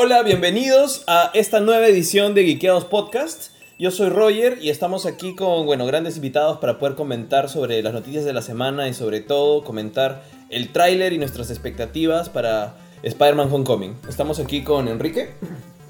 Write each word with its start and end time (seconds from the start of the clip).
Hola, 0.00 0.22
bienvenidos 0.22 1.02
a 1.08 1.32
esta 1.34 1.58
nueva 1.58 1.88
edición 1.88 2.32
de 2.32 2.44
Geekeados 2.44 2.84
Podcast. 2.84 3.50
Yo 3.80 3.90
soy 3.90 4.10
Roger 4.10 4.58
y 4.62 4.70
estamos 4.70 5.06
aquí 5.06 5.34
con, 5.34 5.66
bueno, 5.66 5.86
grandes 5.86 6.14
invitados 6.14 6.58
para 6.58 6.78
poder 6.78 6.94
comentar 6.94 7.48
sobre 7.48 7.82
las 7.82 7.92
noticias 7.92 8.24
de 8.24 8.32
la 8.32 8.40
semana 8.40 8.86
y 8.86 8.94
sobre 8.94 9.22
todo 9.22 9.64
comentar 9.64 10.22
el 10.50 10.68
tráiler 10.70 11.12
y 11.14 11.18
nuestras 11.18 11.50
expectativas 11.50 12.28
para 12.28 12.76
Spider-Man 13.02 13.52
Homecoming. 13.52 13.96
Estamos 14.08 14.38
aquí 14.38 14.62
con 14.62 14.86
Enrique, 14.86 15.30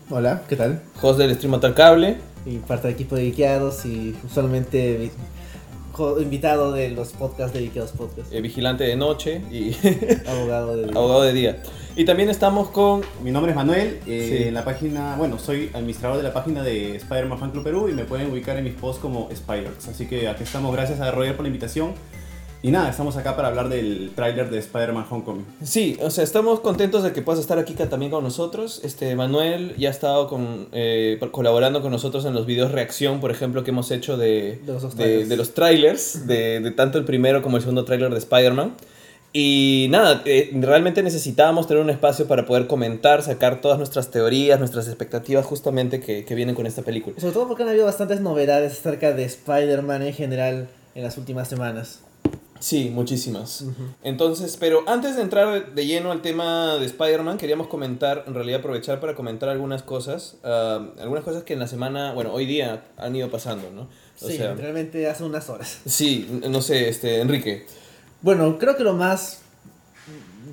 Hola, 0.08 0.42
¿qué 0.48 0.56
tal? 0.56 0.80
host 1.02 1.18
del 1.18 1.34
Stream 1.34 1.52
Atar 1.52 1.74
Cable. 1.74 2.16
Y 2.46 2.56
parte 2.60 2.86
del 2.86 2.94
equipo 2.94 3.14
de 3.14 3.24
Geekeados 3.24 3.84
y 3.84 4.16
usualmente 4.24 5.10
invitado 6.18 6.72
de 6.72 6.88
los 6.92 7.08
podcasts 7.08 7.52
de 7.52 7.60
Geekeados 7.60 7.90
Podcast. 7.92 8.32
eh, 8.32 8.40
vigilante 8.40 8.84
de 8.84 8.96
noche 8.96 9.42
y 9.50 9.76
Abogado 10.26 10.78
de... 10.78 10.84
abogado 10.96 11.22
de 11.24 11.32
día. 11.34 11.62
Y 11.98 12.04
también 12.04 12.30
estamos 12.30 12.68
con 12.68 13.00
Mi 13.24 13.32
nombre 13.32 13.50
es 13.50 13.56
Manuel, 13.56 13.98
eh, 14.06 14.28
Sí. 14.38 14.48
en 14.48 14.54
la 14.54 14.64
página, 14.64 15.16
bueno, 15.16 15.36
soy 15.36 15.68
administrador 15.74 16.16
de 16.18 16.22
la 16.22 16.32
página 16.32 16.62
de 16.62 16.94
Spider-Man 16.94 17.40
Fan 17.40 17.50
Club 17.50 17.64
Perú 17.64 17.88
y 17.88 17.92
me 17.92 18.04
pueden 18.04 18.30
ubicar 18.30 18.56
en 18.56 18.62
mis 18.62 18.74
posts 18.74 19.02
como 19.02 19.28
Spiders. 19.34 19.88
Así 19.88 20.06
que 20.06 20.28
aquí 20.28 20.44
estamos, 20.44 20.72
gracias 20.72 21.00
a 21.00 21.10
Roger 21.10 21.34
por 21.34 21.42
la 21.42 21.48
invitación. 21.48 21.94
Y 22.62 22.70
nada, 22.70 22.88
estamos 22.90 23.16
acá 23.16 23.34
para 23.34 23.48
hablar 23.48 23.68
del 23.68 24.12
tráiler 24.14 24.48
de 24.48 24.58
Spider-Man 24.60 25.06
Homecoming. 25.10 25.44
Sí, 25.64 25.96
o 26.00 26.10
sea, 26.10 26.22
estamos 26.22 26.60
contentos 26.60 27.02
de 27.02 27.12
que 27.12 27.20
puedas 27.20 27.40
estar 27.40 27.58
aquí 27.58 27.74
también 27.74 28.12
con 28.12 28.22
nosotros. 28.22 28.80
Este, 28.84 29.16
Manuel 29.16 29.74
ya 29.76 29.88
ha 29.88 29.92
estado 29.92 30.28
con, 30.28 30.68
eh, 30.70 31.18
colaborando 31.32 31.82
con 31.82 31.90
nosotros 31.90 32.24
en 32.26 32.34
los 32.34 32.46
videos 32.46 32.70
reacción, 32.70 33.18
por 33.20 33.32
ejemplo, 33.32 33.64
que 33.64 33.70
hemos 33.72 33.90
hecho 33.90 34.16
de, 34.16 34.60
De 34.64 34.72
los 34.72 34.82
de, 34.82 34.88
trailers. 35.04 35.28
de 35.28 35.36
los 35.36 35.54
trailers, 35.54 36.26
de, 36.28 36.60
de 36.60 36.70
tanto 36.70 36.98
el 36.98 37.04
primero 37.04 37.42
como 37.42 37.56
el 37.56 37.62
segundo 37.62 37.84
tráiler 37.84 38.10
de 38.12 38.18
Spider-Man. 38.18 38.74
Y 39.32 39.88
nada, 39.90 40.22
eh, 40.24 40.50
realmente 40.54 41.02
necesitábamos 41.02 41.66
tener 41.66 41.82
un 41.82 41.90
espacio 41.90 42.26
para 42.26 42.46
poder 42.46 42.66
comentar, 42.66 43.22
sacar 43.22 43.60
todas 43.60 43.78
nuestras 43.78 44.10
teorías, 44.10 44.58
nuestras 44.58 44.88
expectativas 44.88 45.44
justamente 45.44 46.00
que, 46.00 46.24
que 46.24 46.34
vienen 46.34 46.54
con 46.54 46.66
esta 46.66 46.82
película. 46.82 47.16
Sobre 47.20 47.34
todo 47.34 47.46
porque 47.46 47.62
han 47.62 47.68
habido 47.68 47.84
bastantes 47.84 48.20
novedades 48.20 48.72
acerca 48.72 49.12
de 49.12 49.24
Spider-Man 49.24 50.02
en 50.02 50.14
general 50.14 50.68
en 50.94 51.02
las 51.02 51.18
últimas 51.18 51.48
semanas. 51.48 52.00
Sí, 52.60 52.90
muchísimas. 52.92 53.64
Entonces, 54.02 54.56
pero 54.58 54.82
antes 54.88 55.16
de 55.16 55.22
entrar 55.22 55.74
de 55.74 55.86
lleno 55.86 56.10
al 56.10 56.22
tema 56.22 56.76
de 56.76 56.86
Spider-Man, 56.86 57.38
queríamos 57.38 57.68
comentar, 57.68 58.24
en 58.26 58.34
realidad 58.34 58.60
aprovechar 58.60 58.98
para 59.00 59.14
comentar 59.14 59.48
algunas 59.48 59.82
cosas, 59.82 60.36
ah, 60.42 60.88
algunas 61.00 61.24
cosas 61.24 61.44
que 61.44 61.52
en 61.52 61.60
la 61.60 61.68
semana, 61.68 62.12
bueno, 62.14 62.32
hoy 62.32 62.46
día 62.46 62.84
han 62.96 63.14
ido 63.14 63.30
pasando, 63.30 63.70
¿no? 63.70 63.82
O 64.20 64.28
sí, 64.28 64.36
sea, 64.36 64.54
realmente 64.54 65.06
hace 65.06 65.22
unas 65.22 65.48
horas. 65.48 65.78
sí, 65.86 66.40
no 66.48 66.60
sé, 66.60 66.88
este, 66.88 67.20
Enrique. 67.20 67.66
Bueno, 68.22 68.58
creo 68.58 68.76
que 68.76 68.84
lo 68.84 68.94
más 68.94 69.42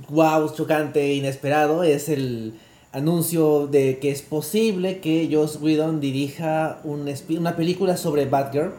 wow, 0.09 0.53
chocante, 0.53 1.13
inesperado 1.13 1.83
es 1.83 2.09
el 2.09 2.53
anuncio 2.91 3.67
de 3.67 3.99
que 3.99 4.11
es 4.11 4.21
posible 4.21 4.99
que 4.99 5.29
Joss 5.31 5.59
Whedon 5.61 5.99
dirija 5.99 6.79
un 6.83 7.11
una 7.37 7.55
película 7.55 7.97
sobre 7.97 8.25
Batgirl. 8.25 8.71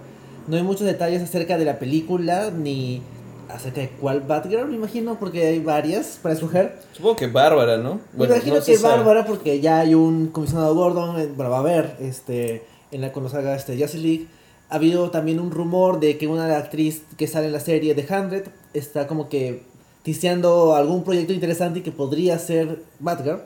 No 0.49 0.57
hay 0.57 0.63
muchos 0.63 0.87
detalles 0.87 1.23
acerca 1.23 1.59
de 1.59 1.65
la 1.65 1.79
película 1.79 2.51
ni 2.51 3.03
acerca 3.49 3.81
de 3.81 3.89
cuál 3.89 4.21
Batgirl, 4.21 4.69
me 4.69 4.77
imagino, 4.77 5.19
porque 5.19 5.47
hay 5.47 5.59
varias 5.59 6.19
para 6.23 6.35
escoger. 6.35 6.79
Supongo 6.93 7.17
que 7.17 7.27
Bárbara, 7.27 7.77
¿no? 7.77 8.01
me 8.17 8.27
imagino 8.27 8.57
no 8.57 8.65
que 8.65 8.77
sabe. 8.77 8.97
Bárbara 8.97 9.27
porque 9.27 9.61
ya 9.61 9.81
hay 9.81 9.95
un 9.95 10.29
comisionado 10.29 10.75
Gordon, 10.75 11.21
eh, 11.21 11.29
bueno, 11.35 11.51
va 11.51 11.59
a 11.59 11.61
haber 11.61 11.97
este 12.01 12.65
en 12.93 13.01
la 13.01 13.13
cuando 13.13 13.29
salga 13.29 13.55
este 13.55 13.77
Justice 13.77 13.99
League. 13.99 14.27
Ha 14.69 14.77
habido 14.77 15.11
también 15.11 15.39
un 15.39 15.53
rumor 15.53 16.01
de 16.01 16.19
que 16.19 16.27
una 16.27 16.57
actriz 16.57 17.03
que 17.17 17.29
sale 17.29 17.47
en 17.47 17.53
la 17.53 17.61
serie 17.61 17.95
de 17.95 18.03
100 18.03 18.45
está 18.79 19.07
como 19.07 19.29
que 19.29 19.63
tiseando 20.03 20.75
algún 20.75 21.05
proyecto 21.05 21.33
interesante 21.33 21.81
y 21.81 21.83
que 21.83 21.93
podría 21.93 22.39
ser 22.39 22.83
Batgirl, 23.01 23.41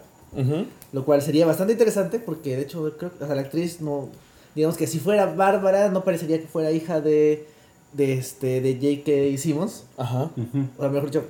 lo 0.93 1.05
cual 1.05 1.23
sería 1.23 1.47
bastante 1.47 1.73
interesante 1.73 2.19
porque 2.19 2.57
de 2.57 2.63
hecho 2.63 2.95
creo 2.99 3.17
que 3.17 3.25
o 3.25 3.27
sea, 3.27 3.35
la 3.35 3.43
actriz 3.43 3.81
no 3.81 4.09
digamos 4.55 4.77
que 4.77 4.87
si 4.87 4.99
fuera 4.99 5.27
Bárbara 5.27 5.89
no 5.91 6.05
parecería 6.05 6.41
que 6.41 6.47
fuera 6.47 6.71
hija 6.71 7.01
de 7.01 7.47
de 7.93 8.13
este 8.15 8.61
de 8.61 8.75
J.K. 8.75 9.39
Simmons, 9.39 9.85
Ajá. 9.97 10.31
o 10.79 10.89
mejor 10.89 11.11
dicho, 11.11 11.25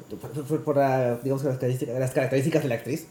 por 0.64 0.76
la, 0.76 1.16
digamos, 1.16 1.42
las 1.42 1.56
características, 1.56 1.98
las 1.98 2.10
características 2.10 2.62
de 2.62 2.68
la 2.68 2.74
actriz. 2.74 3.06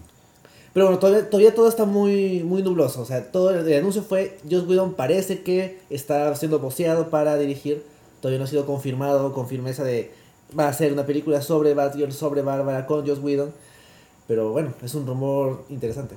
Pero 0.73 0.85
bueno, 0.85 1.00
todavía, 1.00 1.29
todavía 1.29 1.56
todo 1.56 1.67
está 1.67 1.85
muy, 1.85 2.44
muy 2.44 2.61
nubloso. 2.61 3.01
O 3.01 3.06
sea, 3.06 3.31
todo 3.31 3.50
el, 3.50 3.67
el 3.67 3.79
anuncio 3.79 4.03
fue, 4.03 4.38
Joss 4.50 4.67
Whedon 4.67 4.94
parece 4.94 5.41
que 5.41 5.79
está 5.89 6.35
siendo 6.35 6.59
voceado 6.59 7.09
para 7.09 7.38
dirigir. 7.38 7.83
Todavía 8.21 8.38
no 8.38 8.45
ha 8.45 8.47
sido 8.47 8.66
confirmado 8.67 9.33
con 9.33 9.47
firmeza 9.47 9.83
de 9.83 10.11
va 10.57 10.67
a 10.67 10.73
ser 10.73 10.93
una 10.93 11.05
película 11.05 11.41
sobre 11.41 11.73
Batgirl, 11.73 12.11
sobre 12.11 12.41
Bárbara 12.41 12.85
con 12.85 13.05
Joss 13.07 13.19
Whedon. 13.19 13.53
Pero 14.27 14.51
bueno, 14.51 14.73
es 14.83 14.93
un 14.93 15.07
rumor 15.07 15.65
interesante. 15.69 16.15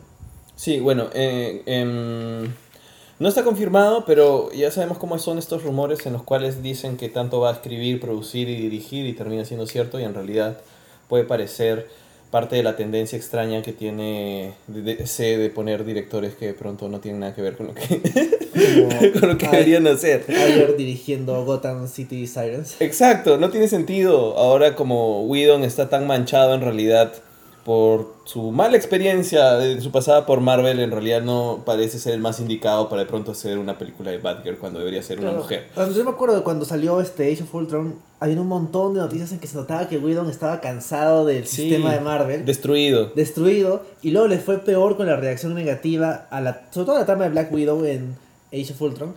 Sí, 0.55 0.81
bueno, 0.81 1.09
eh, 1.15 1.63
em, 1.67 2.53
no 3.19 3.29
está 3.29 3.43
confirmado, 3.43 4.05
pero 4.05 4.53
ya 4.53 4.71
sabemos 4.71 4.99
cómo 4.99 5.19
son 5.19 5.39
estos 5.39 5.63
rumores 5.63 6.05
en 6.07 6.13
los 6.13 6.23
cuales 6.23 6.63
dicen 6.63 6.97
que 6.97 7.09
tanto 7.09 7.41
va 7.41 7.51
a 7.51 7.53
escribir, 7.55 8.01
producir 8.01 8.49
y 8.49 8.57
dirigir 8.57 9.07
y 9.07 9.15
termina 9.15 9.45
siendo 9.45 9.67
cierto 9.67 9.99
y 9.99 10.05
en 10.05 10.15
realidad 10.15 10.61
puede 11.09 11.25
parecer 11.25 11.89
parte 12.33 12.57
de 12.57 12.63
la 12.63 12.77
tendencia 12.77 13.15
extraña 13.19 13.61
que 13.61 13.75
tiene 13.75 14.55
de 14.67 15.53
poner 15.55 15.85
directores 15.85 16.35
que 16.35 16.47
de 16.47 16.55
pronto 16.55 16.89
no 16.89 16.99
tienen 16.99 17.21
nada 17.21 17.35
que 17.35 17.43
ver 17.43 17.59
con 17.59 17.67
lo 17.67 17.75
que, 17.75 17.83
con 19.21 19.29
lo 19.29 19.37
que 19.37 19.49
deberían 19.49 19.87
hacer. 19.87 20.25
Ayer 20.29 20.75
dirigiendo 20.79 21.45
Gotham 21.45 21.87
City 21.89 22.27
Sirens. 22.27 22.81
Exacto, 22.81 23.37
no 23.37 23.51
tiene 23.51 23.69
sentido 23.69 24.39
ahora 24.39 24.75
como 24.75 25.27
Whedon 25.27 25.63
está 25.63 25.91
tan 25.91 26.07
manchado 26.07 26.55
en 26.55 26.63
realidad 26.63 27.13
por 27.65 28.15
su 28.25 28.51
mala 28.51 28.77
experiencia 28.77 29.53
de 29.55 29.81
su 29.81 29.91
pasada 29.93 30.27
por 30.27 30.41
Marvel, 30.41 30.81
en 30.81 30.91
realidad 30.91 31.23
no 31.23 31.63
parece 31.65 31.99
ser 32.01 32.15
el 32.15 32.21
más 32.21 32.41
indicado 32.41 32.89
para 32.89 33.03
de 33.03 33.09
pronto 33.09 33.33
hacer 33.33 33.57
una 33.59 33.79
película 33.79 34.11
de 34.11 34.19
Batgirl 34.19 34.57
cuando 34.59 34.81
debería 34.81 35.03
ser 35.03 35.21
una 35.21 35.33
mujer. 35.33 35.69
Yo 35.95 36.05
me 36.05 36.11
acuerdo 36.11 36.35
de 36.37 36.43
cuando 36.43 36.65
salió 36.65 37.01
este 37.01 37.33
Age 37.33 37.45
of 37.45 37.55
Ultron, 37.55 37.95
había 38.19 38.41
un 38.41 38.49
montón 38.49 38.95
de 38.95 39.01
noticias 39.01 39.31
en 39.33 39.39
que 39.39 39.47
se 39.47 39.57
notaba 39.57 39.89
que 39.89 39.99
Whedon 39.99 40.29
estaba 40.29 40.61
cansado 40.61 41.25
del 41.25 41.47
Sí, 41.47 41.63
sistema 41.63 41.93
de 41.95 42.01
Marvel, 42.01 42.45
Destruido. 42.45 43.13
destruido, 43.15 43.83
y 44.03 44.11
luego 44.11 44.27
le 44.29 44.39
fue 44.39 44.59
peor 44.59 44.97
con 44.97 45.07
la 45.07 45.17
reacción 45.17 45.55
negativa 45.55 46.27
a 46.31 46.41
la, 46.41 46.63
sobre 46.73 46.87
todo 46.87 46.97
a 46.97 47.01
la 47.01 47.07
trama 47.07 47.25
de 47.25 47.31
Black 47.31 47.53
Widow 47.53 47.85
en 47.85 48.17
Age 48.53 48.73
of 48.73 48.83
Ultron. 48.83 49.15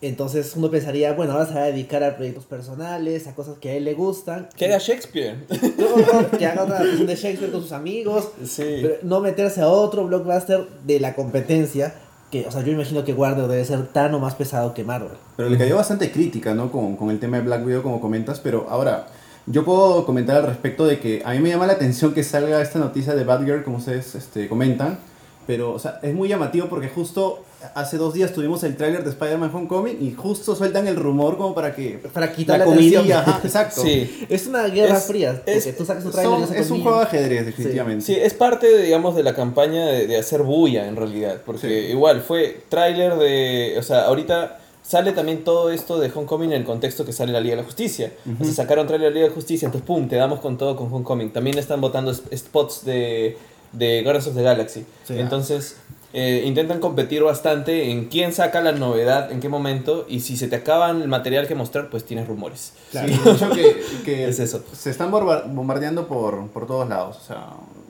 Entonces 0.00 0.52
uno 0.56 0.70
pensaría, 0.70 1.12
bueno, 1.14 1.32
ahora 1.32 1.46
se 1.46 1.54
va 1.54 1.60
a 1.62 1.66
dedicar 1.66 2.02
a 2.02 2.16
proyectos 2.16 2.44
personales, 2.44 3.26
a 3.26 3.34
cosas 3.34 3.56
que 3.58 3.70
a 3.70 3.74
él 3.74 3.84
le 3.84 3.94
gustan. 3.94 4.48
Que 4.56 4.66
haga 4.66 4.78
Shakespeare. 4.78 5.36
No, 5.78 6.20
no, 6.22 6.30
que 6.38 6.46
haga 6.46 6.62
otra 6.64 6.76
adaptación 6.78 7.06
de 7.06 7.16
Shakespeare 7.16 7.50
con 7.52 7.62
sus 7.62 7.72
amigos, 7.72 8.28
Sí. 8.44 8.80
pero 8.82 8.96
no 9.02 9.20
meterse 9.20 9.60
a 9.62 9.68
otro 9.68 10.06
blockbuster 10.06 10.66
de 10.86 11.00
la 11.00 11.14
competencia. 11.14 11.94
Que, 12.30 12.46
o 12.46 12.50
sea, 12.50 12.62
yo 12.62 12.72
imagino 12.72 13.04
que 13.04 13.12
Warner 13.12 13.46
debe 13.46 13.64
ser 13.64 13.86
tan 13.88 14.12
o 14.14 14.18
más 14.18 14.34
pesado 14.34 14.74
que 14.74 14.82
Marvel. 14.84 15.12
Pero 15.36 15.48
le 15.48 15.56
cayó 15.56 15.76
bastante 15.76 16.10
crítica, 16.10 16.52
¿no? 16.54 16.70
Con, 16.72 16.96
con 16.96 17.10
el 17.10 17.18
tema 17.20 17.36
de 17.38 17.44
Black 17.44 17.64
Widow, 17.64 17.82
como 17.82 18.00
comentas, 18.00 18.40
pero 18.40 18.66
ahora, 18.68 19.06
yo 19.46 19.64
puedo 19.64 20.04
comentar 20.04 20.36
al 20.36 20.42
respecto 20.46 20.84
de 20.86 20.98
que 20.98 21.22
a 21.24 21.32
mí 21.32 21.38
me 21.38 21.50
llama 21.50 21.66
la 21.66 21.74
atención 21.74 22.12
que 22.12 22.24
salga 22.24 22.60
esta 22.60 22.78
noticia 22.78 23.14
de 23.14 23.24
Batgirl, 23.24 23.62
como 23.62 23.76
ustedes 23.76 24.14
este, 24.16 24.48
comentan, 24.48 24.98
pero, 25.46 25.72
o 25.72 25.78
sea, 25.78 26.00
es 26.02 26.12
muy 26.14 26.28
llamativo 26.28 26.68
porque 26.68 26.88
justo 26.88 27.44
hace 27.74 27.96
dos 27.96 28.14
días 28.14 28.32
tuvimos 28.32 28.62
el 28.64 28.76
tráiler 28.76 29.04
de 29.04 29.10
Spider-Man 29.10 29.50
Homecoming 29.54 29.98
y 30.00 30.12
justo 30.12 30.54
sueltan 30.54 30.86
el 30.88 30.96
rumor 30.96 31.36
como 31.36 31.54
para 31.54 31.74
que... 31.74 31.98
Para 32.12 32.32
quitar 32.32 32.58
la, 32.58 32.64
atención. 32.64 33.10
ajá, 33.12 33.40
exacto. 33.44 33.82
Sí. 33.82 34.26
Es 34.28 34.46
una 34.46 34.64
guerra 34.68 34.98
Es- 34.98 35.04
fría. 35.04 35.32
Porque 35.44 35.52
es- 35.56 35.76
tú 35.76 35.84
sacas 35.84 36.04
un 36.04 36.12
trailer 36.12 36.46
Son- 36.46 36.56
es 36.56 36.70
un 36.70 36.82
juego 36.82 36.98
de 36.98 37.04
ajedrez, 37.04 37.46
definitivamente. 37.46 38.04
Sí, 38.04 38.14
es 38.14 38.34
parte, 38.34 38.66
de, 38.68 38.82
digamos, 38.82 39.16
de 39.16 39.22
la 39.22 39.34
campaña 39.34 39.86
de, 39.86 40.06
de 40.06 40.16
hacer 40.18 40.42
bulla 40.42 40.86
en 40.88 40.96
realidad. 40.96 41.40
Porque 41.44 41.68
Sí. 41.86 41.92
igual 41.92 42.20
fue 42.22 42.62
tráiler 42.68 43.16
de. 43.16 43.76
O 43.78 43.82
sea, 43.82 44.06
ahorita 44.06 44.60
sale 44.82 45.12
también 45.12 45.44
todo 45.44 45.70
esto 45.70 45.98
de 45.98 46.10
Homecoming 46.14 46.52
en 46.52 46.60
el 46.60 46.64
contexto 46.64 47.04
que 47.06 47.12
sale 47.12 47.32
la 47.32 47.40
Liga 47.40 47.56
de 47.56 47.62
la 47.62 47.66
Justicia. 47.66 48.12
O 48.40 48.44
sea, 48.44 48.52
sacaron 48.54 48.86
tráiler 48.86 49.08
de 49.08 49.10
la 49.12 49.14
Liga 49.20 49.28
de 49.28 49.34
Justicia, 49.34 49.64
entonces 49.66 49.86
pum, 49.86 50.08
te 50.08 50.16
damos 50.16 50.40
con 50.40 50.58
todo 50.58 50.76
con 50.76 50.92
Homecoming. 50.92 51.32
También 51.32 51.56
están 51.58 51.80
votando 51.80 52.10
sp- 52.12 52.28
spots 52.36 52.84
de, 52.84 53.38
de 53.72 54.02
Guardians 54.02 54.26
of 54.28 54.34
the 54.34 54.42
Galaxy. 54.42 54.84
Sí. 55.04 55.14
Entonces. 55.18 55.76
Eh, 56.16 56.44
intentan 56.46 56.78
competir 56.78 57.24
bastante 57.24 57.90
en 57.90 58.04
quién 58.04 58.32
saca 58.32 58.60
la 58.60 58.70
novedad, 58.70 59.32
en 59.32 59.40
qué 59.40 59.48
momento, 59.48 60.06
y 60.08 60.20
si 60.20 60.36
se 60.36 60.46
te 60.46 60.54
acaban 60.54 61.02
el 61.02 61.08
material 61.08 61.48
que 61.48 61.56
mostrar, 61.56 61.90
pues 61.90 62.04
tienes 62.04 62.28
rumores. 62.28 62.72
Claro. 62.92 63.08
Sí, 63.08 63.18
de 63.24 63.30
hecho 63.32 63.50
que, 63.50 63.82
que 64.04 64.28
Es 64.28 64.38
eso. 64.38 64.62
se 64.72 64.90
están 64.90 65.10
bombardeando 65.10 66.06
por, 66.06 66.46
por 66.50 66.68
todos 66.68 66.88
lados. 66.88 67.16
O 67.16 67.26
sea, 67.26 67.48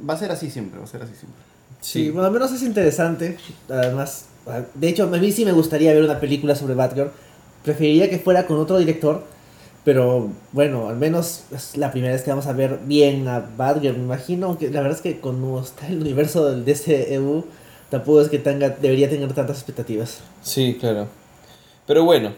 va 0.09 0.15
a 0.15 0.17
ser 0.17 0.32
así 0.32 0.50
siempre, 0.50 0.79
va 0.79 0.85
a 0.87 0.88
ser 0.88 1.03
así 1.03 1.12
siempre. 1.15 1.38
Sí, 1.82 2.09
bueno, 2.09 2.26
al 2.26 2.32
menos 2.32 2.50
es 2.50 2.62
interesante. 2.62 3.37
Además, 3.69 4.25
de 4.75 4.88
hecho, 4.88 5.03
a 5.05 5.06
mí 5.06 5.31
sí 5.31 5.44
me 5.44 5.53
gustaría 5.53 5.93
ver 5.93 6.03
una 6.03 6.19
película 6.19 6.55
sobre 6.55 6.75
Batgirl. 6.75 7.11
Preferiría 7.62 8.09
que 8.09 8.19
fuera 8.19 8.47
con 8.47 8.59
otro 8.59 8.79
director. 8.79 9.23
Pero 9.85 10.31
bueno, 10.53 10.88
al 10.88 10.97
menos 10.97 11.44
es 11.55 11.76
la 11.76 11.93
primera 11.93 12.15
vez 12.15 12.23
que 12.23 12.31
vamos 12.31 12.47
a 12.47 12.55
ver 12.55 12.81
bien 12.87 13.29
a 13.29 13.41
Batgirl, 13.55 13.99
me 13.99 14.05
imagino. 14.05 14.56
Que 14.56 14.71
la 14.71 14.81
verdad 14.81 14.97
es 14.97 15.03
que 15.03 15.21
como 15.21 15.61
está 15.61 15.88
el 15.88 16.00
universo 16.00 16.50
del 16.50 16.65
DCEU, 16.65 17.44
tampoco 17.90 18.20
es 18.20 18.28
que 18.28 18.38
tenga, 18.38 18.70
debería 18.70 19.08
tener 19.08 19.32
tantas 19.32 19.56
expectativas. 19.58 20.20
Sí, 20.42 20.76
claro. 20.81 21.06
Pero 21.86 22.04
bueno, 22.04 22.32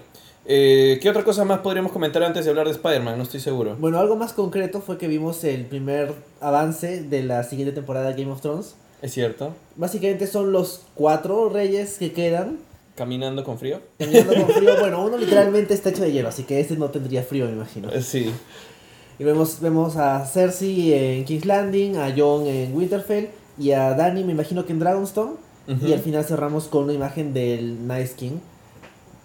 eh, 0.44 0.98
¿qué 1.02 1.10
otra 1.10 1.24
cosa 1.24 1.44
más 1.44 1.60
podríamos 1.60 1.92
comentar 1.92 2.22
antes 2.22 2.44
de 2.44 2.50
hablar 2.50 2.66
de 2.66 2.72
Spider-Man? 2.72 3.16
No 3.16 3.22
estoy 3.24 3.40
seguro. 3.40 3.76
Bueno, 3.78 3.98
algo 3.98 4.16
más 4.16 4.32
concreto 4.32 4.80
fue 4.80 4.98
que 4.98 5.08
vimos 5.08 5.42
el 5.44 5.66
primer 5.66 6.12
avance 6.40 7.02
de 7.02 7.22
la 7.22 7.42
siguiente 7.44 7.72
temporada 7.74 8.08
de 8.12 8.20
Game 8.22 8.32
of 8.32 8.40
Thrones. 8.40 8.74
Es 9.02 9.12
cierto. 9.12 9.54
Básicamente 9.76 10.26
son 10.26 10.52
los 10.52 10.82
cuatro 10.94 11.48
reyes 11.48 11.98
que 11.98 12.12
quedan 12.12 12.58
Caminando 12.94 13.44
con 13.44 13.58
frío. 13.58 13.80
caminando 13.98 14.34
con 14.34 14.48
frío. 14.54 14.70
Bueno, 14.80 15.04
uno 15.04 15.18
literalmente 15.18 15.74
está 15.74 15.90
hecho 15.90 16.02
de 16.02 16.12
hielo, 16.12 16.30
así 16.30 16.44
que 16.44 16.60
este 16.60 16.76
no 16.76 16.88
tendría 16.88 17.22
frío, 17.22 17.44
me 17.44 17.52
imagino. 17.52 17.90
Eh, 17.92 18.00
Sí. 18.02 18.32
Y 19.18 19.24
vemos, 19.24 19.60
vemos 19.60 19.96
a 19.96 20.24
Cersei 20.26 20.92
en 20.92 21.24
King's 21.24 21.44
Landing, 21.46 21.96
a 21.96 22.14
Jon 22.16 22.46
en 22.46 22.74
Winterfell 22.74 23.28
y 23.58 23.72
a 23.72 23.94
Dany, 23.94 24.24
me 24.24 24.32
imagino 24.32 24.64
que 24.66 24.72
en 24.72 24.78
Dragonstone. 24.78 25.32
Y 25.84 25.92
al 25.92 25.98
final 25.98 26.24
cerramos 26.24 26.68
con 26.68 26.84
una 26.84 26.92
imagen 26.92 27.34
del 27.34 27.88
Nice 27.88 28.14
King. 28.14 28.38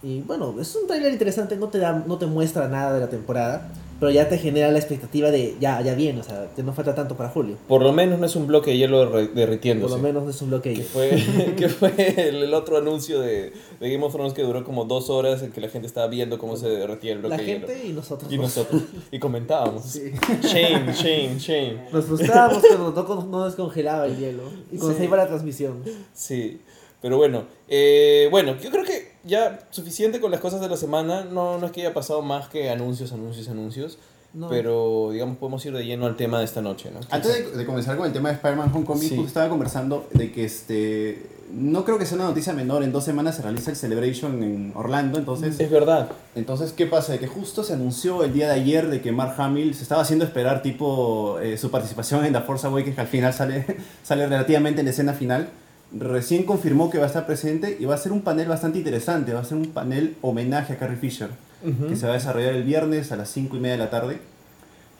Y 0.01 0.22
bueno, 0.22 0.56
es 0.60 0.75
un 0.75 0.88
trailer 0.88 1.12
interesante, 1.12 1.56
no 1.56 1.68
te, 1.68 1.78
da, 1.78 2.04
no 2.07 2.18
te 2.18 2.25
muestra 2.25 2.68
nada 2.68 2.94
de 2.94 3.00
la 3.00 3.10
temporada, 3.10 3.69
pero 4.01 4.12
ya 4.12 4.27
te 4.27 4.38
genera 4.38 4.69
la 4.71 4.80
expectativa 4.80 5.31
de 5.31 5.56
ya, 5.62 5.80
ya 5.81 5.94
viene, 5.95 6.19
o 6.19 6.24
sea, 6.24 6.50
que 6.56 6.63
no 6.63 6.74
falta 6.74 6.94
tanto 6.94 7.15
para 7.15 7.30
julio. 7.30 7.56
Por 7.69 7.81
lo 7.83 7.94
menos 7.94 8.19
no 8.19 8.25
es 8.25 8.36
un 8.36 8.48
bloque 8.48 8.71
de 8.71 8.77
hielo 8.80 9.06
re- 9.06 9.27
Por 9.27 9.36
derritiéndose. 9.36 9.95
lo 9.95 10.01
menos 10.01 10.27
es 10.27 10.42
un 10.42 10.50
bloque 10.50 10.74
Que 10.74 10.81
fue, 10.83 11.56
que 11.56 11.69
fue 11.69 11.94
el, 12.30 12.53
otro 12.53 12.77
anuncio 12.77 13.21
de, 13.21 13.53
de 13.80 13.92
Game 13.92 14.03
of 14.03 14.12
Thrones 14.12 14.33
que 14.33 14.42
duró 14.42 14.63
como 14.65 14.86
dos 14.86 15.09
horas 15.09 15.44
en 15.44 15.51
que 15.51 15.62
la 15.62 15.69
gente 15.69 15.88
estaba 15.88 16.07
viendo 16.07 16.38
cómo 16.39 16.57
se 16.57 16.68
derretía 16.68 17.13
el 17.13 17.19
bloque 17.19 17.38
La 17.38 17.44
de 17.44 17.48
hielo. 17.48 17.68
gente 17.68 17.88
y 17.88 17.94
nosotros. 17.94 18.31
Y 18.33 18.36
no. 18.38 18.42
nosotros. 18.44 18.81
Y 19.12 19.19
comentábamos. 19.19 19.86
Sí. 19.86 20.12
Shame, 20.42 20.92
shame, 20.94 21.38
shame. 21.38 21.77
Nos 21.94 22.06
frustrábamos 22.06 22.63
cuando 23.06 23.25
no 23.30 23.45
descongelaba 23.45 24.07
el 24.07 24.18
hielo 24.18 24.44
y 24.71 24.77
cuando 24.77 24.94
Sí. 24.95 24.98
se 25.00 25.06
iba 25.06 25.15
la 25.18 25.27
transmisión. 25.27 25.83
Sí. 26.13 26.59
Pero 27.01 27.18
bueno, 27.18 27.45
eh, 27.68 28.27
bueno, 28.31 28.56
yo 28.59 28.69
creo 28.71 28.83
que 28.83 29.11
ya 29.23 29.59
suficiente 29.71 30.19
con 30.19 30.31
las 30.31 30.39
cosas 30.39 30.62
de 30.62 30.69
la 30.69 30.77
semana. 30.77 31.23
No, 31.25 31.57
no 31.57 31.65
es 31.65 31.71
que 31.71 31.81
haya 31.81 31.94
pasado 31.94 32.21
más 32.21 32.47
que 32.50 32.69
anuncios, 32.69 33.12
anuncios, 33.13 33.47
anuncios. 33.50 33.97
No. 34.33 34.47
Pero 34.47 35.09
digamos, 35.12 35.38
podemos 35.38 35.65
ir 35.65 35.73
de 35.73 35.83
lleno 35.85 36.06
al 36.06 36.15
tema 36.15 36.39
de 36.39 36.45
esta 36.45 36.62
noche, 36.62 36.89
¿no? 36.89 37.01
Antes 37.09 37.51
de, 37.51 37.57
de 37.57 37.65
comenzar 37.65 37.97
con 37.97 38.06
el 38.07 38.13
tema 38.13 38.29
de 38.29 38.35
Spider-Man 38.35 38.71
Homecoming, 38.73 39.09
Sí. 39.09 39.19
estaba 39.27 39.50
conversando 39.50 40.07
de 40.13 40.31
que 40.31 40.45
este 40.45 41.27
no 41.53 41.83
creo 41.83 41.97
que 41.97 42.06
sea 42.06 42.15
una 42.15 42.27
noticia 42.29 42.53
menor. 42.53 42.81
En 42.81 42.94
dos 42.94 43.03
semanas 43.03 43.35
se 43.35 43.41
realiza 43.41 43.71
el 43.71 43.75
Celebration 43.75 44.41
en 44.41 44.71
Orlando, 44.73 45.19
entonces 45.19 45.59
Es 45.59 45.69
verdad. 45.69 46.09
Entonces, 46.33 46.71
¿qué 46.71 46.85
pasa? 46.85 47.12
De 47.12 47.19
que 47.19 47.27
justo 47.27 47.65
se 47.65 47.74
anunció 47.74 48.24
el 48.24 48.31
día 48.31 48.47
de 48.47 48.53
ayer 48.53 48.89
de 48.89 49.01
que 49.01 49.12
Mark 49.12 49.33
Hamill 49.38 49.75
se 49.75 49.83
estaba 49.83 50.01
haciendo 50.03 50.24
esperar 50.24 50.62
tipo 50.62 51.38
eh, 51.41 51.57
su 51.57 51.69
participación 51.69 52.24
en 52.24 52.31
The 52.31 52.39
Force 52.39 52.65
Awakens, 52.67 52.95
que 52.95 53.01
al 53.01 53.07
final 53.07 53.33
sale, 53.33 53.65
sale 54.01 54.27
relativamente 54.27 54.79
en 54.79 54.85
la 54.85 54.91
escena 54.91 55.12
final. 55.13 55.50
Recién 55.93 56.43
confirmó 56.43 56.89
que 56.89 56.97
va 56.97 57.05
a 57.05 57.07
estar 57.07 57.25
presente 57.25 57.77
y 57.79 57.85
va 57.85 57.95
a 57.95 57.97
ser 57.97 58.11
un 58.11 58.21
panel 58.21 58.47
bastante 58.47 58.77
interesante. 58.77 59.33
Va 59.33 59.41
a 59.41 59.45
ser 59.45 59.57
un 59.57 59.67
panel 59.67 60.15
homenaje 60.21 60.73
a 60.73 60.77
Carrie 60.77 60.97
Fisher, 60.97 61.29
que 61.61 61.95
se 61.95 62.05
va 62.05 62.13
a 62.13 62.15
desarrollar 62.15 62.53
el 62.53 62.63
viernes 62.63 63.11
a 63.11 63.15
las 63.17 63.29
5 63.29 63.57
y 63.57 63.59
media 63.59 63.73
de 63.73 63.83
la 63.83 63.89
tarde. 63.89 64.19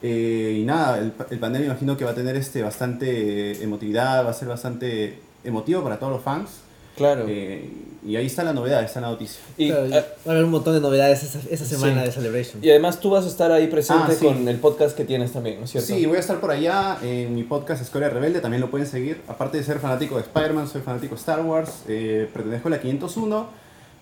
Eh, 0.02 0.58
y 0.60 0.64
nada, 0.64 0.98
el, 0.98 1.12
el 1.30 1.38
panel 1.38 1.60
me 1.60 1.66
imagino 1.66 1.96
que 1.96 2.04
va 2.04 2.10
a 2.10 2.14
tener 2.14 2.36
este, 2.36 2.62
bastante 2.62 3.62
emotividad, 3.62 4.24
va 4.24 4.30
a 4.30 4.34
ser 4.34 4.48
bastante 4.48 5.18
emotivo 5.44 5.82
para 5.82 5.98
todos 5.98 6.12
los 6.12 6.22
fans. 6.22 6.61
Claro. 6.96 7.24
Eh, 7.28 7.70
y 8.04 8.16
ahí 8.16 8.26
está 8.26 8.42
la 8.42 8.52
novedad, 8.52 8.82
está 8.82 9.00
la 9.00 9.10
noticia. 9.10 9.40
y, 9.56 9.68
Claro, 9.68 9.86
y 9.86 9.92
ah, 9.92 10.04
va 10.26 10.32
a 10.32 10.34
haber 10.34 10.44
un 10.44 10.50
montón 10.50 10.74
de 10.74 10.80
novedades 10.80 11.22
esa, 11.22 11.38
esa 11.50 11.64
semana 11.64 12.00
Sí. 12.00 12.06
de 12.06 12.12
Celebration. 12.12 12.64
y 12.64 12.70
además 12.70 12.98
tú 12.98 13.10
vas 13.10 13.24
a 13.24 13.28
estar 13.28 13.52
ahí 13.52 13.68
presente 13.68 14.04
Ah, 14.08 14.14
sí. 14.18 14.24
con 14.26 14.48
el 14.48 14.56
podcast 14.58 14.96
que 14.96 15.04
tienes 15.04 15.32
también, 15.32 15.58
¿no 15.60 15.64
es 15.66 15.70
cierto? 15.70 15.86
Sí, 15.94 16.04
voy 16.06 16.16
a 16.16 16.20
estar 16.20 16.40
por 16.40 16.50
allá 16.50 16.98
en 17.02 17.34
mi 17.34 17.44
podcast 17.44 17.80
Escoria 17.80 18.08
Rebelde, 18.10 18.40
también 18.40 18.60
lo 18.60 18.70
pueden 18.70 18.86
seguir. 18.88 19.20
Aparte 19.28 19.58
de 19.58 19.62
ser 19.64 19.78
fanático 19.78 20.16
de 20.16 20.22
Spider-Man, 20.22 20.66
soy 20.68 20.80
fanático 20.82 21.14
de 21.14 21.20
Star 21.20 21.40
Wars, 21.44 21.84
eh, 21.88 22.28
pertenezco 22.32 22.66
a 22.68 22.72
la 22.72 22.80
501 22.80 23.46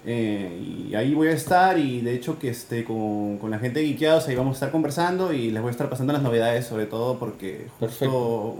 eh, 0.06 0.86
y 0.88 0.94
ahí 0.94 1.12
voy 1.12 1.28
a 1.28 1.32
estar 1.32 1.78
y 1.78 2.00
de 2.00 2.14
hecho 2.14 2.38
que 2.38 2.48
esté 2.48 2.84
con, 2.84 3.36
con 3.36 3.50
la 3.50 3.58
gente 3.58 3.80
de 3.80 3.86
Geekeados, 3.86 4.26
ahí 4.28 4.34
vamos 4.34 4.52
a 4.52 4.56
estar 4.56 4.70
conversando 4.70 5.30
y 5.34 5.50
les 5.50 5.60
voy 5.60 5.68
a 5.68 5.72
estar 5.72 5.90
pasando 5.90 6.14
las 6.14 6.22
novedades 6.22 6.64
sobre 6.66 6.86
todo 6.86 7.18
porque 7.18 7.66
justo 7.78 8.56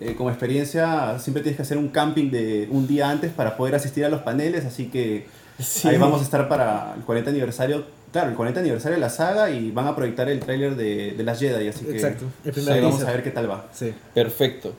eh, 0.00 0.14
como 0.16 0.30
experiencia 0.30 1.18
siempre 1.18 1.42
tienes 1.42 1.56
que 1.56 1.62
hacer 1.62 1.78
un 1.78 1.88
camping 1.88 2.30
de 2.30 2.68
un 2.70 2.86
día 2.86 3.10
antes 3.10 3.32
para 3.32 3.56
poder 3.56 3.74
asistir 3.74 4.04
a 4.04 4.08
los 4.08 4.22
paneles, 4.22 4.64
así 4.64 4.86
que 4.86 5.26
Sí. 5.58 5.86
ahí 5.86 5.98
vamos 5.98 6.20
a 6.20 6.24
estar 6.24 6.48
para 6.48 6.94
el 6.96 7.02
40 7.04 7.30
aniversario. 7.30 7.84
Claro, 8.12 8.30
el 8.30 8.34
40 8.36 8.60
aniversario 8.60 8.96
de 8.96 9.00
la 9.00 9.08
saga 9.10 9.50
y 9.50 9.70
van 9.70 9.86
a 9.86 9.94
proyectar 9.96 10.28
el 10.28 10.40
tráiler 10.40 10.74
de, 10.76 11.12
de 11.12 11.22
las 11.24 11.38
Jedi, 11.40 11.68
así 11.68 11.84
que 11.84 11.92
Exacto, 11.92 12.24
el 12.44 12.52
primer 12.52 12.80
vamos 12.80 12.96
teaser. 12.96 13.08
a 13.08 13.12
ver 13.16 13.22
qué 13.24 13.30
tal 13.30 13.50
va. 13.50 13.66
Sí. 13.72 13.92
Perfecto. 14.14 14.72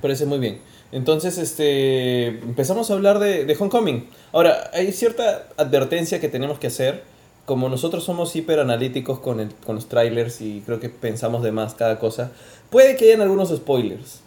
Parece 0.00 0.26
muy 0.26 0.38
bien. 0.38 0.58
Entonces, 0.92 1.36
este, 1.38 2.26
empezamos 2.28 2.90
a 2.90 2.94
hablar 2.94 3.18
de, 3.18 3.44
de 3.44 3.56
Homecoming. 3.58 4.08
Ahora, 4.32 4.70
hay 4.72 4.92
cierta 4.92 5.48
advertencia 5.56 6.20
que 6.20 6.28
tenemos 6.28 6.58
que 6.58 6.68
hacer. 6.68 7.02
Como 7.44 7.68
nosotros 7.68 8.04
somos 8.04 8.34
hiperanalíticos 8.36 9.20
con, 9.20 9.40
el, 9.40 9.48
con 9.64 9.74
los 9.74 9.88
trailers 9.88 10.40
y 10.40 10.62
creo 10.66 10.80
que 10.80 10.88
pensamos 10.90 11.42
de 11.42 11.50
más 11.50 11.74
cada 11.74 11.98
cosa, 11.98 12.30
puede 12.70 12.96
que 12.96 13.06
hayan 13.06 13.20
algunos 13.20 13.48
spoilers. 13.54 14.20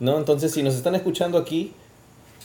¿No? 0.00 0.18
Entonces, 0.18 0.52
si 0.52 0.62
nos 0.62 0.74
están 0.74 0.94
escuchando 0.94 1.38
aquí, 1.38 1.72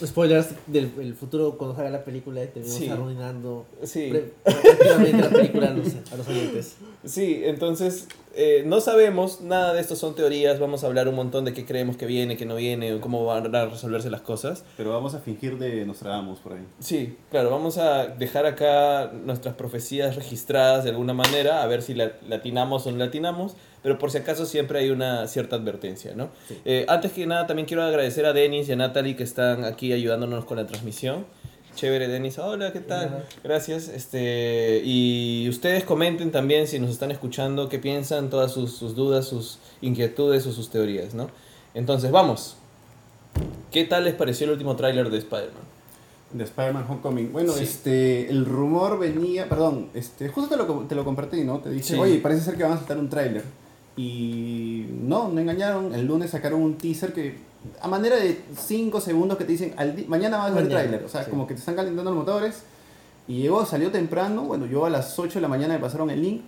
Spoilers 0.06 0.50
del 0.68 0.92
el 1.00 1.16
futuro 1.16 1.58
cuando 1.58 1.76
salga 1.76 1.90
la 1.90 2.04
película 2.04 2.44
y 2.44 2.48
terminamos 2.48 2.78
Sí. 2.80 2.88
arruinando 2.88 3.66
sí, 3.82 4.14
prácticamente 4.44 5.18
la 5.24 5.30
película 5.30 5.68
a 5.70 5.72
los, 5.72 5.88
a 6.12 6.18
los 6.18 6.28
oyentes. 6.28 6.76
Sí, 7.04 7.42
entonces 7.44 8.06
eh, 8.40 8.64
no 8.68 8.80
sabemos, 8.82 9.42
nada 9.42 9.74
de 9.74 9.82
esto 9.82 9.96
son 9.96 10.14
teorías, 10.14 10.60
vamos 10.60 10.84
a 10.84 10.88
hablar 10.88 11.08
un 11.08 11.16
montón 11.16 11.44
de 11.44 11.54
qué 11.54 11.66
creemos 11.66 11.98
que 11.98 12.06
viene, 12.06 12.38
qué 12.38 12.46
no 12.46 12.56
viene, 12.56 13.00
cómo 13.00 13.26
van 13.26 13.54
a 13.56 13.66
resolverse 13.66 14.12
las 14.12 14.22
cosas. 14.22 14.64
Pero 14.78 14.92
vamos 14.94 15.16
a 15.16 15.20
fingir 15.20 15.58
de 15.58 15.84
Nostradamus 15.88 16.40
por 16.40 16.54
ahí. 16.54 16.64
Sí, 16.80 17.18
claro, 17.32 17.50
vamos 17.50 17.80
a 17.80 18.06
dejar 18.06 18.46
acá 18.46 19.12
nuestras 19.12 19.56
profecías 19.56 20.16
registradas 20.16 20.84
de 20.84 20.92
alguna 20.92 21.14
manera, 21.14 21.64
a 21.64 21.68
ver 21.68 21.82
si 21.82 21.96
la 21.96 22.12
latinamos 22.28 22.86
o 22.86 22.92
no 22.92 22.98
latinamos, 22.98 23.56
pero 23.82 23.98
por 23.98 24.12
si 24.12 24.20
acaso 24.20 24.46
siempre 24.46 24.80
hay 24.80 24.92
una 24.92 25.28
cierta 25.28 25.56
advertencia, 25.56 26.14
¿no? 26.16 26.30
Sí. 26.48 26.62
Eh, 26.64 26.86
antes 26.90 27.14
que 27.14 27.26
nada, 27.26 27.48
también 27.48 27.68
quiero 27.68 27.82
agradecer 27.82 28.28
a 28.28 28.34
Denis 28.34 28.70
y 28.70 28.74
a 28.74 28.76
Natalie 28.76 29.16
que 29.16 29.24
están 29.24 29.66
aquí 29.66 29.94
ayudándonos 29.94 30.46
con 30.46 30.58
la 30.58 30.68
transmisión. 30.68 31.26
Chévere, 31.78 32.08
Denis. 32.08 32.40
Hola, 32.40 32.74
¿qué 32.74 32.80
tal? 32.80 33.08
Hola. 33.08 33.24
Gracias. 33.44 33.88
Este, 33.88 34.82
y 34.84 35.48
ustedes 35.48 35.84
comenten 35.84 36.32
también 36.32 36.66
si 36.68 36.80
nos 36.80 36.90
están 36.90 37.12
escuchando, 37.12 37.70
qué 37.70 37.78
piensan, 37.78 38.32
todas 38.32 38.52
sus, 38.52 38.74
sus 38.76 38.96
dudas, 38.96 39.28
sus 39.28 39.60
inquietudes 39.82 40.48
o 40.48 40.52
sus 40.52 40.72
teorías, 40.72 41.14
¿no? 41.14 41.30
Entonces, 41.76 42.10
vamos. 42.10 42.56
¿Qué 43.72 43.84
tal 43.84 44.06
les 44.06 44.16
pareció 44.16 44.46
el 44.48 44.54
último 44.54 44.76
tráiler 44.76 45.12
de 45.12 45.20
Spider-Man? 45.20 45.68
De 46.34 46.44
Spider-Man 46.46 46.86
Homecoming. 46.90 47.32
Bueno, 47.32 47.54
Sí. 47.54 47.64
este, 47.64 48.28
el 48.28 48.46
rumor 48.46 48.98
venía, 48.98 49.48
perdón, 49.48 49.90
este, 49.94 50.30
justo 50.30 50.50
te 50.50 50.58
lo, 50.58 50.66
te 50.88 50.96
lo 50.96 51.06
compartí, 51.06 51.44
¿no? 51.44 51.60
Te 51.60 51.70
dije, 51.70 51.84
Sí. 51.94 51.96
oye, 51.96 52.18
parece 52.18 52.42
ser 52.42 52.58
que 52.58 52.64
van 52.64 52.72
a 52.72 52.78
saltar 52.78 52.98
un 52.98 53.08
tráiler. 53.08 53.44
Y 53.98 54.86
no, 55.02 55.28
no 55.30 55.42
engañaron. 55.42 55.94
El 55.94 56.06
lunes 56.06 56.32
sacaron 56.32 56.62
un 56.62 56.78
teaser 56.78 57.14
que, 57.14 57.38
a 57.82 57.88
manera 57.88 58.16
de 58.16 58.42
5 58.56 59.02
segundos 59.02 59.38
que 59.38 59.44
te 59.44 59.52
dicen, 59.52 59.74
al 59.76 60.06
mañana 60.08 60.38
va 60.38 60.44
a 60.44 60.48
haber 60.48 60.64
Mañana, 60.64 60.82
tráiler. 60.82 61.04
O 61.04 61.10
sea, 61.10 61.26
sí. 61.26 61.30
como 61.30 61.46
que 61.46 61.56
te 61.56 61.60
están 61.60 61.76
calentando 61.76 62.12
los 62.12 62.20
motores. 62.20 62.64
Y 63.28 63.42
llegó, 63.42 63.66
salió 63.66 63.92
temprano. 63.92 64.44
Bueno, 64.44 64.66
yo 64.68 64.86
a 64.86 64.90
las 64.90 65.18
8 65.20 65.36
de 65.36 65.42
la 65.42 65.50
mañana 65.50 65.74
me 65.74 65.80
pasaron 65.82 66.10
el 66.10 66.22
link. 66.22 66.44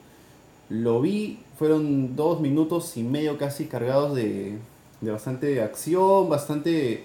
Lo 0.70 1.02
vi, 1.02 1.44
fueron 1.58 2.16
dos 2.16 2.40
minutos 2.40 2.96
y 2.96 3.04
medio 3.04 3.38
casi 3.38 3.66
cargados 3.66 4.16
de, 4.16 4.60
de 5.02 5.12
bastante 5.12 5.62
acción, 5.62 6.30
bastante 6.30 7.04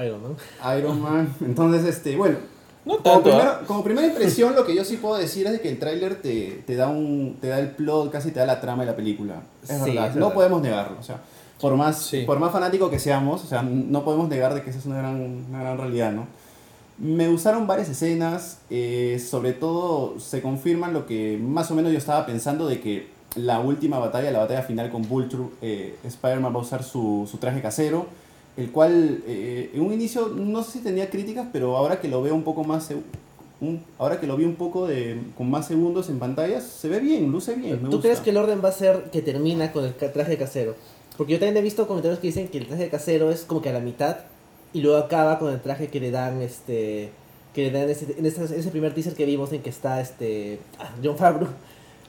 Iron 0.00 0.22
Man. 0.22 0.36
Iron 0.78 1.02
Man. 1.02 1.34
Entonces, 1.40 1.84
este, 1.84 2.16
bueno, 2.16 2.38
No 2.84 2.94
como, 2.98 3.02
tanto, 3.02 3.22
primera, 3.30 3.58
¿ah? 3.62 3.64
como 3.66 3.84
primera 3.84 4.06
impresión, 4.08 4.54
lo 4.56 4.64
que 4.66 4.74
yo 4.74 4.84
sí 4.84 4.96
puedo 4.96 5.16
decir 5.16 5.46
es 5.46 5.52
de 5.52 5.60
que 5.60 5.68
el 5.68 5.78
tráiler 5.78 6.20
te, 6.20 6.62
te 6.66 6.74
da 6.74 6.88
un 6.88 7.36
te 7.40 7.46
da 7.48 7.58
el 7.60 7.70
plot, 7.70 8.10
casi 8.10 8.32
te 8.32 8.40
da 8.40 8.46
la 8.46 8.60
trama 8.60 8.82
de 8.84 8.90
la 8.90 8.96
película. 8.96 9.42
Es 9.62 9.68
Sí, 9.68 9.90
verdad, 9.90 10.08
es 10.10 10.16
no 10.16 10.26
verdad. 10.26 10.34
podemos 10.34 10.62
negarlo. 10.62 10.96
O 10.98 11.02
sea, 11.02 11.20
por 11.60 11.76
más, 11.76 11.98
Sí. 12.02 12.22
por 12.26 12.40
más 12.40 12.50
fanático 12.50 12.90
que 12.90 12.98
seamos, 12.98 13.44
o 13.44 13.46
sea, 13.46 13.62
no 13.62 14.04
podemos 14.04 14.28
negar 14.28 14.52
de 14.54 14.62
que 14.62 14.70
esa 14.70 14.80
es 14.80 14.86
una 14.86 14.98
gran, 14.98 15.44
una 15.48 15.60
gran 15.60 15.78
realidad, 15.78 16.10
¿no? 16.12 16.26
Me 16.98 17.28
gustaron 17.28 17.66
varias 17.68 17.88
escenas, 17.88 18.58
eh, 18.68 19.22
sobre 19.24 19.52
todo 19.52 20.18
se 20.20 20.42
confirman 20.42 20.92
lo 20.92 21.06
que 21.06 21.38
más 21.40 21.70
o 21.70 21.74
menos 21.76 21.92
yo 21.92 21.98
estaba 21.98 22.26
pensando 22.26 22.66
de 22.66 22.80
que 22.80 23.08
la 23.36 23.60
última 23.60 23.98
batalla, 23.98 24.30
la 24.30 24.40
batalla 24.40 24.62
final 24.62 24.90
con 24.90 25.08
Vulture, 25.08 25.44
eh, 25.62 25.96
Spider-Man 26.04 26.52
va 26.52 26.58
a 26.58 26.62
usar 26.62 26.82
su, 26.82 27.26
su 27.30 27.38
traje 27.38 27.62
casero, 27.62 28.06
el 28.56 28.70
cual 28.70 29.22
eh, 29.26 29.70
en 29.74 29.80
un 29.80 29.92
inicio 29.92 30.28
no 30.28 30.62
sé 30.62 30.72
si 30.72 30.78
tenía 30.80 31.08
críticas, 31.10 31.46
pero 31.52 31.76
ahora 31.76 32.00
que 32.00 32.08
lo 32.08 32.22
veo 32.22 32.34
un 32.34 32.42
poco 32.44 32.64
más, 32.64 32.90
un- 33.60 33.82
ahora 33.98 34.20
que 34.20 34.26
lo 34.26 34.36
vi 34.36 34.44
un 34.44 34.56
poco 34.56 34.86
de, 34.86 35.18
con 35.36 35.50
más 35.50 35.66
segundos 35.68 36.08
en 36.10 36.18
pantalla, 36.18 36.60
se 36.60 36.88
ve 36.88 37.00
bien, 37.00 37.30
luce 37.30 37.54
bien. 37.54 37.74
me 37.82 37.88
¿Tú 37.88 37.96
gusta. 37.96 38.02
crees 38.02 38.20
que 38.20 38.30
el 38.30 38.36
orden 38.36 38.60
va 38.64 38.68
a 38.70 38.72
ser 38.72 39.04
que 39.12 39.22
termina 39.22 39.72
con 39.72 39.84
el 39.84 39.94
traje 39.94 40.36
casero? 40.36 40.74
Porque 41.16 41.34
yo 41.34 41.38
también 41.38 41.56
he 41.58 41.62
visto 41.62 41.86
comentarios 41.86 42.18
que 42.20 42.26
dicen 42.28 42.48
que 42.48 42.58
el 42.58 42.66
traje 42.66 42.88
casero 42.88 43.30
es 43.30 43.42
como 43.42 43.62
que 43.62 43.68
a 43.68 43.72
la 43.72 43.80
mitad 43.80 44.16
y 44.72 44.80
luego 44.80 44.96
acaba 44.98 45.38
con 45.38 45.52
el 45.52 45.60
traje 45.60 45.88
que 45.88 46.00
le 46.00 46.10
dan 46.10 46.40
este 46.42 47.10
que 47.54 47.70
le 47.70 47.70
dan 47.70 47.90
ese, 47.90 48.14
en 48.18 48.24
ese, 48.24 48.44
ese 48.44 48.70
primer 48.70 48.94
teaser 48.94 49.12
que 49.12 49.26
vimos 49.26 49.52
en 49.52 49.60
que 49.60 49.68
está 49.68 50.00
este 50.00 50.58
ah, 50.78 50.90
John 51.04 51.16
Favreau 51.18 51.48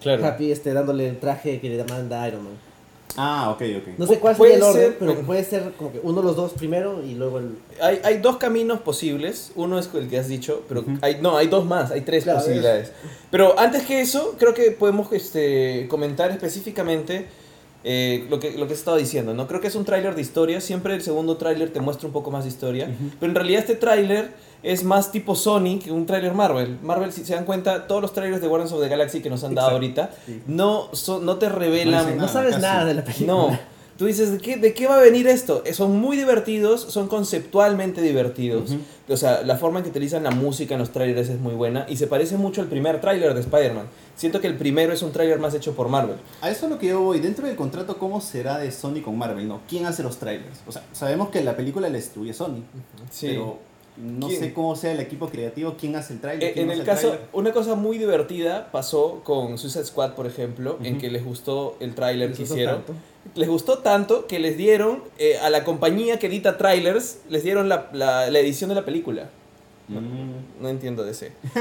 Claro. 0.01 0.25
Happy 0.25 0.51
este 0.51 0.73
dándole 0.73 1.07
el 1.09 1.17
traje 1.19 1.59
que 1.61 1.69
le 1.69 1.81
manda 1.85 2.25
Iron 2.27 2.43
Man. 2.43 2.53
Ah, 3.17 3.51
ok, 3.51 3.61
ok. 3.77 3.87
No 3.97 4.07
sé 4.07 4.19
cuál 4.19 4.35
sería 4.35 4.55
el 4.55 4.63
orden, 4.63 4.81
ser, 4.81 4.97
pero 4.97 5.15
puede 5.21 5.43
ser 5.43 5.73
como 5.77 5.91
que 5.91 5.99
uno 6.01 6.21
de 6.21 6.27
los 6.27 6.35
dos 6.35 6.53
primero 6.53 7.03
y 7.03 7.13
luego 7.13 7.39
el 7.39 7.57
Hay, 7.81 7.99
hay 8.03 8.17
dos 8.17 8.37
caminos 8.37 8.79
posibles. 8.81 9.51
Uno 9.55 9.77
es 9.77 9.89
el 9.93 10.09
que 10.09 10.17
has 10.17 10.27
dicho, 10.27 10.63
pero 10.67 10.83
hay, 11.01 11.19
no, 11.21 11.37
hay 11.37 11.47
dos 11.47 11.65
más, 11.65 11.91
hay 11.91 12.01
tres 12.01 12.23
Claro, 12.23 12.39
posibilidades. 12.39 12.91
Pero 13.29 13.59
antes 13.59 13.83
que 13.83 14.01
eso, 14.01 14.35
creo 14.39 14.53
que 14.53 14.71
podemos 14.71 15.11
este, 15.11 15.87
comentar 15.89 16.31
específicamente 16.31 17.27
eh, 17.83 18.25
lo, 18.29 18.39
que, 18.39 18.57
lo 18.57 18.67
que 18.67 18.73
he 18.73 18.75
estado 18.75 18.97
diciendo, 18.97 19.33
¿no? 19.33 19.47
Creo 19.47 19.59
que 19.59 19.67
es 19.67 19.75
un 19.75 19.85
tráiler 19.85 20.15
de 20.15 20.21
historia, 20.21 20.61
siempre 20.61 20.93
el 20.95 21.01
segundo 21.01 21.37
tráiler 21.37 21.71
te 21.71 21.81
muestra 21.81 22.07
un 22.07 22.13
poco 22.13 22.31
más 22.31 22.43
de 22.43 22.49
historia, 22.49 22.89
pero 23.19 23.29
en 23.29 23.35
realidad 23.35 23.59
este 23.61 23.75
tráiler 23.75 24.31
es 24.63 24.83
más 24.85 25.11
tipo 25.11 25.35
Sony 25.35 25.79
que 25.83 25.91
un 25.91 26.05
tráiler 26.05 26.33
Marvel. 26.33 26.77
Marvel, 26.81 27.11
si 27.11 27.25
se 27.25 27.33
dan 27.33 27.43
cuenta, 27.43 27.85
todos 27.85 28.01
los 28.01 28.13
trailers 28.13 28.41
de 28.41 28.47
Guardians 28.47 28.71
of 28.71 28.81
the 28.81 28.87
Galaxy 28.87 29.21
que 29.21 29.29
nos 29.29 29.43
han 29.43 29.53
dado 29.53 29.77
Exacto, 29.77 30.07
ahorita 30.07 30.09
sí. 30.25 30.41
no, 30.47 30.89
son, 30.93 31.25
no 31.25 31.35
te 31.37 31.49
revelan... 31.49 32.11
No 32.11 32.15
Nada, 32.15 32.27
sabes 32.29 32.59
nada 32.59 32.85
de 32.85 32.93
la 32.93 33.03
película. 33.03 33.27
No. 33.33 33.72
Tú 33.97 34.05
dices, 34.07 34.31
¿de 34.31 34.39
qué, 34.39 34.57
¿de 34.57 34.73
qué 34.73 34.87
va 34.87 34.97
a 34.97 35.01
venir 35.01 35.27
esto? 35.27 35.61
Eh, 35.65 35.73
Son 35.73 35.95
muy 35.99 36.17
divertidos, 36.17 36.81
son 36.81 37.07
conceptualmente 37.07 38.01
divertidos. 38.01 38.75
O 39.07 39.17
sea, 39.17 39.43
la 39.43 39.55
forma 39.57 39.79
en 39.79 39.83
que 39.83 39.89
utilizan 39.91 40.23
la 40.23 40.31
música 40.31 40.73
en 40.73 40.79
los 40.79 40.91
trailers 40.91 41.29
es 41.29 41.39
muy 41.39 41.53
buena 41.53 41.85
y 41.87 41.97
se 41.97 42.07
parece 42.07 42.35
mucho 42.37 42.61
al 42.61 42.67
primer 42.67 42.99
tráiler 43.01 43.33
de 43.33 43.41
Spider-Man. 43.41 43.85
Siento 44.15 44.41
que 44.41 44.47
el 44.47 44.55
primero 44.55 44.93
es 44.93 45.01
un 45.03 45.11
tráiler 45.11 45.37
más 45.39 45.53
hecho 45.53 45.73
por 45.73 45.89
Marvel. 45.89 46.15
A 46.41 46.49
eso 46.49 46.65
es 46.65 46.71
lo 46.71 46.79
que 46.79 46.87
yo 46.87 47.01
voy. 47.01 47.19
Dentro 47.19 47.45
del 47.45 47.55
contrato, 47.55 47.97
¿cómo 47.97 48.19
será 48.21 48.57
de 48.57 48.71
Sony 48.71 49.01
con 49.03 49.17
Marvel? 49.17 49.47
No, 49.47 49.61
¿quién 49.69 49.85
hace 49.85 50.01
los 50.03 50.17
trailers? 50.17 50.59
O 50.67 50.71
sea, 50.71 50.83
sabemos 50.91 51.29
que 51.29 51.43
la 51.43 51.55
película 51.55 51.87
la 51.89 51.95
distribuye 51.97 52.33
Sony, 52.33 52.63
Sí. 53.11 53.27
pero 53.27 53.57
no 53.95 54.27
¿Quién? 54.27 54.39
sé 54.39 54.53
cómo 54.53 54.75
sea 54.75 54.91
el 54.93 54.99
equipo 55.01 55.27
creativo, 55.29 55.75
quién 55.79 55.95
hace 55.95 56.13
el 56.13 56.19
trailer. 56.21 56.49
Eh, 56.57 56.61
En 56.61 56.71
el 56.71 56.79
hace 56.81 56.85
caso, 56.89 57.07
tráiler. 57.09 57.27
una 57.33 57.51
cosa 57.51 57.75
muy 57.75 57.99
divertida 57.99 58.71
pasó 58.71 59.21
con 59.23 59.57
Suicide 59.59 59.85
Squad, 59.85 60.13
por 60.13 60.25
ejemplo, 60.25 60.79
en 60.83 60.93
Ujú. 60.93 61.01
que 61.01 61.11
les 61.11 61.23
gustó 61.23 61.75
el 61.79 61.93
tráiler 61.93 62.29
Les 62.29 62.37
que 62.37 62.43
hicieron. 62.45 62.77
tanto. 62.77 62.93
Les 63.35 63.47
gustó 63.49 63.79
tanto 63.79 64.27
que 64.27 64.39
les 64.39 64.57
dieron 64.57 65.01
eh, 65.17 65.37
a 65.39 65.49
la 65.49 65.63
compañía 65.63 66.19
que 66.19 66.27
edita 66.27 66.57
trailers, 66.57 67.19
les 67.29 67.43
dieron 67.43 67.69
la, 67.69 67.89
la- 67.93 68.29
la 68.29 68.39
edición 68.39 68.69
de 68.69 68.75
la 68.75 68.85
película. 68.85 69.29
Mm. 69.87 70.61
No 70.61 70.69
entiendo 70.69 71.03
de 71.03 71.11
ese. 71.11 71.31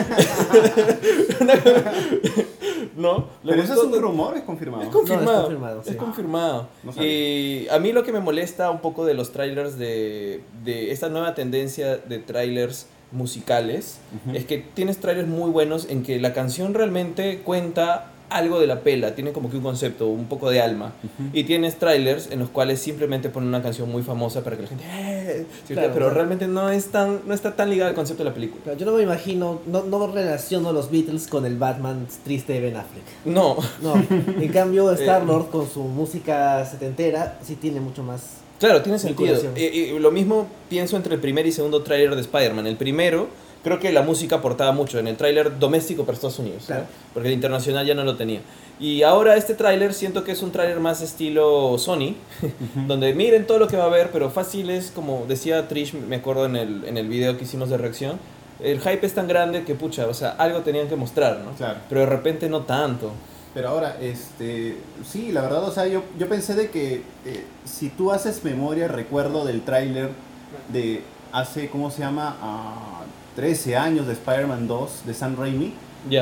no, 2.96 3.28
Pero 3.44 3.62
eso 3.62 3.72
es 3.74 3.78
gustó 3.80 3.96
un 3.96 4.02
rumor, 4.02 4.36
es 4.36 4.42
confirmado. 4.44 4.82
Es 4.84 4.88
confirmado. 4.90 5.32
No, 5.32 5.38
es 5.38 5.44
confirmado, 5.44 5.82
sí. 5.84 5.90
Es 5.90 5.96
confirmado. 5.96 6.68
No 6.84 6.92
sabía. 6.92 7.08
y 7.10 7.68
a 7.70 7.78
mí 7.78 7.92
lo 7.92 8.04
que 8.04 8.12
me 8.12 8.20
molesta 8.20 8.70
un 8.70 8.80
poco 8.80 9.04
de 9.04 9.14
los 9.14 9.32
trailers 9.32 9.78
de, 9.78 10.42
de 10.64 10.92
esta 10.92 11.08
nueva 11.08 11.34
tendencia 11.34 11.96
de 11.96 12.18
trailers 12.18 12.86
musicales 13.10 13.98
es 14.32 14.46
que 14.46 14.58
tienes 14.58 14.98
trailers 14.98 15.28
muy 15.28 15.50
buenos 15.50 15.86
en 15.90 16.02
que 16.02 16.18
la 16.18 16.32
canción 16.32 16.72
realmente 16.74 17.40
cuenta 17.44 18.11
algo 18.36 18.60
de 18.60 18.66
la 18.66 18.80
pela, 18.80 19.14
tiene 19.14 19.32
como 19.32 19.50
que 19.50 19.56
un 19.56 19.62
concepto, 19.62 20.06
un 20.08 20.26
poco 20.26 20.50
de 20.50 20.60
alma. 20.60 20.92
Ujú. 21.02 21.30
Y 21.32 21.44
tienes 21.44 21.78
trailers 21.78 22.30
en 22.30 22.38
los 22.40 22.48
cuales 22.50 22.80
simplemente 22.80 23.28
ponen 23.28 23.48
una 23.48 23.62
canción 23.62 23.90
muy 23.90 24.02
famosa 24.02 24.42
para 24.44 24.56
que 24.56 24.62
la 24.62 24.68
gente... 24.68 24.84
"Eh", 24.88 25.46
¿sí? 25.66 25.74
Claro, 25.74 25.90
pero 25.94 26.10
realmente 26.10 26.46
no, 26.48 26.68
es 26.70 26.86
tan, 26.86 27.20
no 27.26 27.34
está 27.34 27.54
tan 27.56 27.70
ligado 27.70 27.88
al 27.90 27.94
concepto 27.94 28.22
de 28.24 28.28
la 28.30 28.34
película. 28.34 28.60
Pero 28.64 28.76
yo 28.76 28.86
no 28.86 28.92
me 28.92 29.02
imagino, 29.02 29.60
no, 29.66 29.82
no 29.84 30.06
relaciono 30.06 30.68
a 30.70 30.72
los 30.72 30.90
Beatles 30.90 31.26
con 31.26 31.46
el 31.46 31.56
Batman 31.58 32.06
triste 32.24 32.52
de 32.54 32.60
Ben 32.60 32.76
Affleck. 32.76 33.04
No, 33.24 33.56
No, 33.82 33.94
en 34.40 34.48
cambio 34.52 34.90
Star-Lord 34.92 35.50
con 35.50 35.68
su 35.68 35.82
música 35.84 36.64
setentera 36.66 37.38
sí 37.42 37.56
tiene 37.56 37.80
mucho 37.80 38.02
más... 38.02 38.38
Claro, 38.58 38.80
tiene 38.82 38.98
sentido. 38.98 39.36
Y, 39.56 39.60
y 39.64 39.98
lo 39.98 40.12
mismo 40.12 40.46
pienso 40.70 40.96
entre 40.96 41.14
el 41.14 41.20
primer 41.20 41.44
y 41.46 41.52
segundo 41.52 41.82
tráiler 41.82 42.14
de 42.14 42.20
Spider-Man. 42.20 42.66
El 42.68 42.76
primero, 42.76 43.26
creo 43.62 43.78
que 43.78 43.92
la 43.92 44.02
música 44.02 44.36
aportaba 44.36 44.72
mucho 44.72 44.98
en 44.98 45.08
el 45.08 45.16
tráiler 45.16 45.58
doméstico 45.58 46.04
para 46.04 46.14
Estados 46.14 46.38
Unidos, 46.38 46.62
¿no? 46.62 46.66
Claro. 46.66 46.84
porque 47.14 47.28
el 47.28 47.34
internacional 47.34 47.86
ya 47.86 47.94
no 47.94 48.04
lo 48.04 48.16
tenía. 48.16 48.40
Y 48.80 49.02
ahora 49.02 49.36
este 49.36 49.54
tráiler 49.54 49.94
siento 49.94 50.24
que 50.24 50.32
es 50.32 50.42
un 50.42 50.50
tráiler 50.50 50.80
más 50.80 51.02
estilo 51.02 51.78
Sony, 51.78 52.16
donde 52.88 53.14
miren 53.14 53.46
todo 53.46 53.58
lo 53.58 53.68
que 53.68 53.76
va 53.76 53.84
a 53.84 53.86
haber, 53.86 54.10
pero 54.10 54.30
fácil 54.30 54.70
es, 54.70 54.90
como 54.90 55.24
decía 55.28 55.68
Trish, 55.68 55.94
me 55.94 56.16
acuerdo 56.16 56.46
en 56.46 56.56
el, 56.56 56.84
en 56.84 56.96
el 56.96 57.08
video 57.08 57.36
que 57.36 57.44
hicimos 57.44 57.70
de 57.70 57.78
reacción, 57.78 58.18
el 58.60 58.80
hype 58.80 59.04
es 59.06 59.14
tan 59.14 59.28
grande 59.28 59.64
que, 59.64 59.74
pucha, 59.74 60.06
o 60.06 60.14
sea, 60.14 60.30
algo 60.30 60.60
tenían 60.60 60.88
que 60.88 60.96
mostrar, 60.96 61.40
¿no? 61.40 61.52
Claro. 61.52 61.80
Pero 61.88 62.00
de 62.02 62.06
repente 62.06 62.48
no 62.48 62.60
tanto. 62.62 63.12
Pero 63.54 63.68
ahora, 63.68 63.98
este, 64.00 64.78
sí, 65.04 65.30
la 65.30 65.42
verdad, 65.42 65.64
o 65.64 65.72
sea, 65.72 65.86
yo, 65.86 66.02
yo 66.18 66.28
pensé 66.28 66.54
de 66.54 66.70
que 66.70 67.02
eh, 67.26 67.44
si 67.64 67.90
tú 67.90 68.10
haces 68.10 68.42
memoria, 68.44 68.88
recuerdo 68.88 69.44
del 69.44 69.62
tráiler 69.62 70.10
de 70.72 71.02
hace, 71.32 71.68
¿cómo 71.68 71.90
se 71.90 72.00
llama? 72.00 72.36
Ah, 72.40 72.91
13 73.36 73.76
años 73.76 74.06
de 74.06 74.12
Spider-Man 74.14 74.66
2 74.68 74.90
de 75.06 75.14
Sam 75.14 75.36
Raimi. 75.38 75.72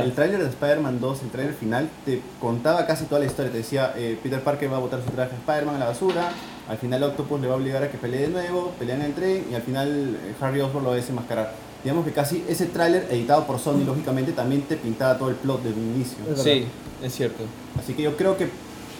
El 0.04 0.12
tráiler 0.12 0.42
de 0.42 0.48
Spider-Man 0.50 1.00
2, 1.00 1.22
el 1.22 1.30
tráiler 1.30 1.54
final, 1.54 1.88
te 2.04 2.20
contaba 2.38 2.86
casi 2.86 3.04
toda 3.06 3.20
la 3.20 3.26
historia. 3.26 3.50
Te 3.50 3.58
decía, 3.58 3.94
eh, 3.96 4.18
Peter 4.22 4.40
Parker 4.42 4.70
va 4.70 4.76
a 4.76 4.80
botar 4.80 5.00
su 5.02 5.10
traje 5.10 5.30
de 5.30 5.36
Spider-Man 5.38 5.76
a 5.76 5.78
la 5.78 5.86
basura, 5.86 6.30
al 6.68 6.76
final 6.76 7.02
Octopus 7.02 7.40
le 7.40 7.46
va 7.48 7.54
a 7.54 7.56
obligar 7.56 7.82
a 7.82 7.90
que 7.90 7.96
pelee 7.96 8.22
de 8.22 8.28
nuevo, 8.28 8.72
pelean 8.78 9.00
en 9.00 9.06
el 9.06 9.14
tren 9.14 9.46
y 9.50 9.54
al 9.54 9.62
final 9.62 10.18
eh, 10.22 10.34
Harry 10.40 10.60
Osborn 10.60 10.84
lo 10.84 10.90
va 10.90 10.96
a 10.96 10.98
desenmascarar. 10.98 11.52
Digamos 11.82 12.04
que 12.04 12.12
casi 12.12 12.44
ese 12.46 12.66
tráiler, 12.66 13.06
editado 13.10 13.46
por 13.46 13.58
Sony, 13.58 13.82
lógicamente, 13.86 14.32
también 14.32 14.60
te 14.62 14.76
pintaba 14.76 15.16
todo 15.16 15.30
el 15.30 15.36
plot 15.36 15.62
desde 15.62 15.80
un 15.80 15.94
inicio. 15.94 16.18
Es 16.30 16.42
Sí, 16.42 16.66
es 17.02 17.14
cierto. 17.14 17.42
Así 17.78 17.94
que 17.94 18.02
yo 18.02 18.16
creo 18.18 18.36
que, 18.36 18.48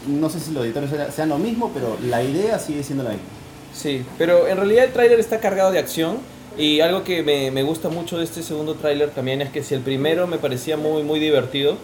no 0.09 0.31
sé 0.31 0.41
si 0.41 0.51
los 0.53 0.65
editores 0.65 0.89
sea- 0.89 1.11
sean 1.13 1.29
lo 1.29 1.37
mismo, 1.37 1.71
pero 1.75 1.99
la 2.09 2.23
idea 2.23 2.59
sigue 2.59 2.83
siendo 2.83 3.05
la 3.05 3.11
misma. 3.11 3.25
Sí, 3.75 4.03
pero 4.17 4.49
en 4.49 4.57
realidad 4.57 4.87
el 4.87 4.93
tráiler 4.95 5.21
está 5.21 5.41
cargado 5.41 5.71
de 5.73 5.79
acción 5.79 6.17
y 6.61 6.81
algo 6.81 7.03
que 7.05 7.23
me, 7.23 7.51
me 7.51 7.63
gusta 7.63 7.89
mucho 7.89 8.19
de 8.19 8.25
este 8.25 8.43
segundo 8.43 8.75
tráiler 8.75 9.11
también 9.11 9.41
es 9.43 9.51
que 9.51 9.63
si 9.63 9.75
el 9.75 9.81
primero 9.81 10.27
me 10.27 10.39
parecía 10.39 10.77
muy 10.77 11.03
muy 11.03 11.19
divertido, 11.19 11.77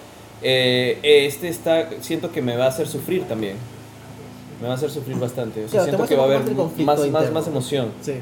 eh, 0.43 0.99
este 1.03 1.49
está 1.49 1.89
siento 2.01 2.31
que 2.31 2.43
me 2.43 2.57
va 2.57 2.67
a 2.67 2.69
hacer 2.69 2.87
sufrir 2.87 3.25
también. 3.25 3.57
Me 4.61 4.69
va 4.69 4.75
a 4.75 4.77
hacer 4.77 4.91
sufrir 4.91 5.17
bastante. 5.19 5.65
O 5.65 5.69
sea, 5.69 5.83
Claro, 5.85 5.97
siento 5.99 6.09
que 6.09 6.17
va 6.17 6.23
a 6.23 6.27
haber 6.27 6.55
más, 6.85 7.09
más, 7.11 7.33
más 7.33 7.47
emoción. 7.47 7.91
Sí. 8.01 8.15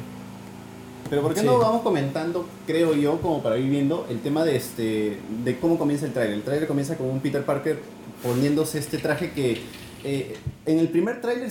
Pero 1.10 1.22
¿por 1.22 1.34
qué 1.34 1.40
Sí. 1.40 1.46
no 1.46 1.58
vamos 1.58 1.82
comentando, 1.82 2.46
creo 2.66 2.94
yo, 2.94 3.20
como 3.20 3.42
para 3.42 3.58
ir 3.58 3.68
viendo 3.70 4.06
el 4.10 4.20
tema 4.20 4.44
de 4.44 4.56
este 4.56 5.18
de 5.44 5.58
cómo 5.58 5.78
comienza 5.78 6.06
el 6.06 6.12
tráiler? 6.12 6.34
El 6.36 6.42
tráiler 6.42 6.66
comienza 6.66 6.96
con 6.96 7.08
un 7.08 7.20
Peter 7.20 7.44
Parker 7.44 7.78
poniéndose 8.22 8.78
este 8.78 8.98
traje 8.98 9.32
que 9.32 9.60
eh, 10.04 10.36
en 10.66 10.78
el 10.78 10.88
primer 10.90 11.20
tráiler 11.20 11.50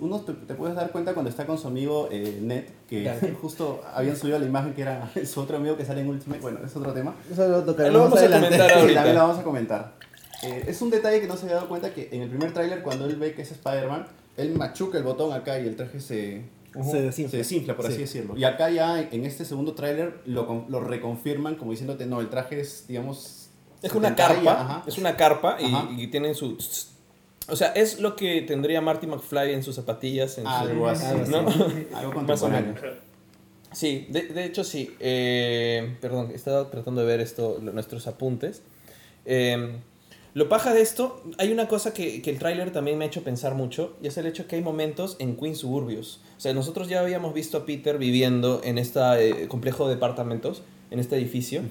uno 0.00 0.20
te, 0.20 0.32
te 0.34 0.54
puedes 0.54 0.76
dar 0.76 0.90
cuenta 0.92 1.14
cuando 1.14 1.30
está 1.30 1.46
con 1.46 1.58
su 1.58 1.66
amigo 1.68 2.08
eh, 2.12 2.38
Ned, 2.42 2.64
que 2.88 3.02
Claro. 3.02 3.28
justo 3.42 3.82
habían 3.94 4.16
subido 4.16 4.38
la 4.38 4.46
imagen 4.46 4.74
que 4.74 4.82
era 4.82 5.10
su 5.26 5.40
otro 5.40 5.56
amigo 5.56 5.76
que 5.76 5.84
sale 5.84 6.02
en 6.02 6.08
Ultimate, 6.08 6.40
bueno, 6.40 6.60
es 6.64 6.74
otro 6.76 6.92
tema. 6.92 7.14
Eso 7.30 7.48
lo 7.48 7.64
tocaremos 7.64 8.02
vamos 8.02 8.16
a 8.18 8.20
adelante. 8.20 8.46
comentar 8.48 8.70
Sí, 8.70 8.78
ahorita. 8.78 8.94
también 9.00 9.16
lo 9.16 9.22
vamos 9.22 9.38
a 9.38 9.42
comentar. 9.42 9.94
Eh, 10.42 10.64
es 10.68 10.82
un 10.82 10.90
detalle 10.90 11.20
que 11.20 11.26
no 11.26 11.36
se 11.36 11.44
había 11.44 11.56
dado 11.56 11.68
cuenta 11.68 11.92
que 11.94 12.08
en 12.12 12.22
el 12.22 12.28
primer 12.28 12.52
tráiler 12.52 12.82
cuando 12.82 13.06
él 13.06 13.16
ve 13.16 13.32
que 13.34 13.42
es 13.42 13.50
Spider-Man, 13.52 14.06
él 14.36 14.54
machuca 14.54 14.98
el 14.98 15.04
botón 15.04 15.32
acá 15.32 15.58
y 15.58 15.66
el 15.66 15.76
traje 15.76 16.00
se, 16.00 16.42
Se 16.90 17.00
desinfla. 17.00 17.30
se 17.30 17.36
desinfla, 17.38 17.76
por 17.76 17.86
Sí. 17.86 17.92
así 17.92 18.00
decirlo. 18.02 18.36
Y 18.36 18.44
acá 18.44 18.68
ya 18.68 19.00
en 19.00 19.24
este 19.24 19.44
segundo 19.44 19.74
tráiler 19.74 20.20
lo, 20.26 20.66
lo 20.68 20.80
reconfirman 20.80 21.54
como 21.54 21.70
diciéndote, 21.70 22.04
no, 22.06 22.20
el 22.20 22.28
traje 22.28 22.60
es, 22.60 22.86
digamos... 22.88 23.48
Es 23.80 23.92
una 23.94 24.08
70 24.08 24.16
ya, 24.42 24.44
carpa, 24.56 24.82
es 24.86 24.98
una 24.98 25.16
carpa 25.16 25.56
y, 25.60 26.02
y 26.02 26.06
tienen 26.08 26.34
su 26.34 26.56
o 27.48 27.56
sea, 27.56 27.68
es 27.72 28.00
lo 28.00 28.16
que 28.16 28.42
tendría 28.42 28.80
Marty 28.80 29.06
McFly 29.06 29.52
en 29.52 29.62
sus 29.62 29.74
zapatillas 29.76 30.38
en 30.38 30.46
Algo 30.46 30.88
así, 30.88 31.04
Algo 31.06 31.22
así. 31.22 31.30
¿no? 31.30 31.38
Algo 31.98 32.12
Más 32.22 32.42
o 32.42 32.46
contemporáneo. 32.46 32.74
menos. 32.74 32.96
Sí, 33.72 34.06
de, 34.08 34.22
de 34.28 34.44
hecho 34.44 34.62
sí. 34.64 34.94
Eh, 35.00 35.96
perdón, 36.00 36.30
he 36.32 36.34
estado 36.36 36.66
tratando 36.68 37.00
de 37.00 37.06
ver 37.06 37.20
esto, 37.20 37.58
nuestros 37.60 38.06
apuntes. 38.06 38.62
Eh, 39.26 39.76
lo 40.34 40.48
paja 40.48 40.74
de 40.74 40.80
esto, 40.80 41.22
hay 41.38 41.52
una 41.52 41.68
cosa 41.68 41.94
que, 41.94 42.20
que 42.20 42.30
el 42.30 42.38
tráiler 42.40 42.72
también 42.72 42.98
me 42.98 43.04
ha 43.04 43.08
hecho 43.08 43.22
pensar 43.22 43.54
mucho, 43.54 43.96
y 44.02 44.08
es 44.08 44.16
el 44.16 44.26
hecho 44.26 44.48
que 44.48 44.56
hay 44.56 44.62
momentos 44.62 45.16
en 45.20 45.36
Queens 45.36 45.58
suburbios. 45.58 46.20
O 46.36 46.40
sea, 46.40 46.52
nosotros 46.54 46.88
ya 46.88 47.00
habíamos 47.00 47.34
visto 47.34 47.58
a 47.58 47.64
Peter 47.66 47.98
viviendo 47.98 48.60
en 48.64 48.78
este 48.78 49.46
complejo 49.48 49.86
de 49.88 49.94
departamentos, 49.94 50.62
en 50.90 50.98
este 50.98 51.16
edificio, 51.16 51.62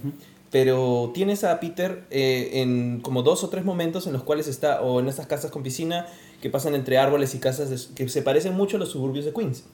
pero 0.53 1.09
tienes 1.15 1.43
a 1.43 1.59
Peter 1.59 2.05
eh, 2.11 2.61
en 2.61 3.01
como 3.01 3.23
dos 3.23 3.43
o 3.43 3.49
tres 3.49 3.65
momentos 3.65 4.05
en 4.05 4.13
los 4.13 4.21
cuales 4.23 4.47
está, 4.47 4.81
o 4.83 4.99
en 4.99 5.07
estas 5.07 5.25
casas 5.25 5.49
con 5.49 5.63
piscina, 5.63 6.05
que 6.43 6.49
pasan 6.51 6.75
entre 6.75 6.99
árboles 6.99 7.33
y 7.33 7.39
casas 7.39 7.69
de- 7.71 7.95
que 7.95 8.07
se 8.07 8.21
parecen 8.21 8.53
mucho 8.53 8.77
a 8.77 8.79
los 8.79 8.89
suburbios 8.89 9.25
de 9.25 9.33
Queens 9.33 9.65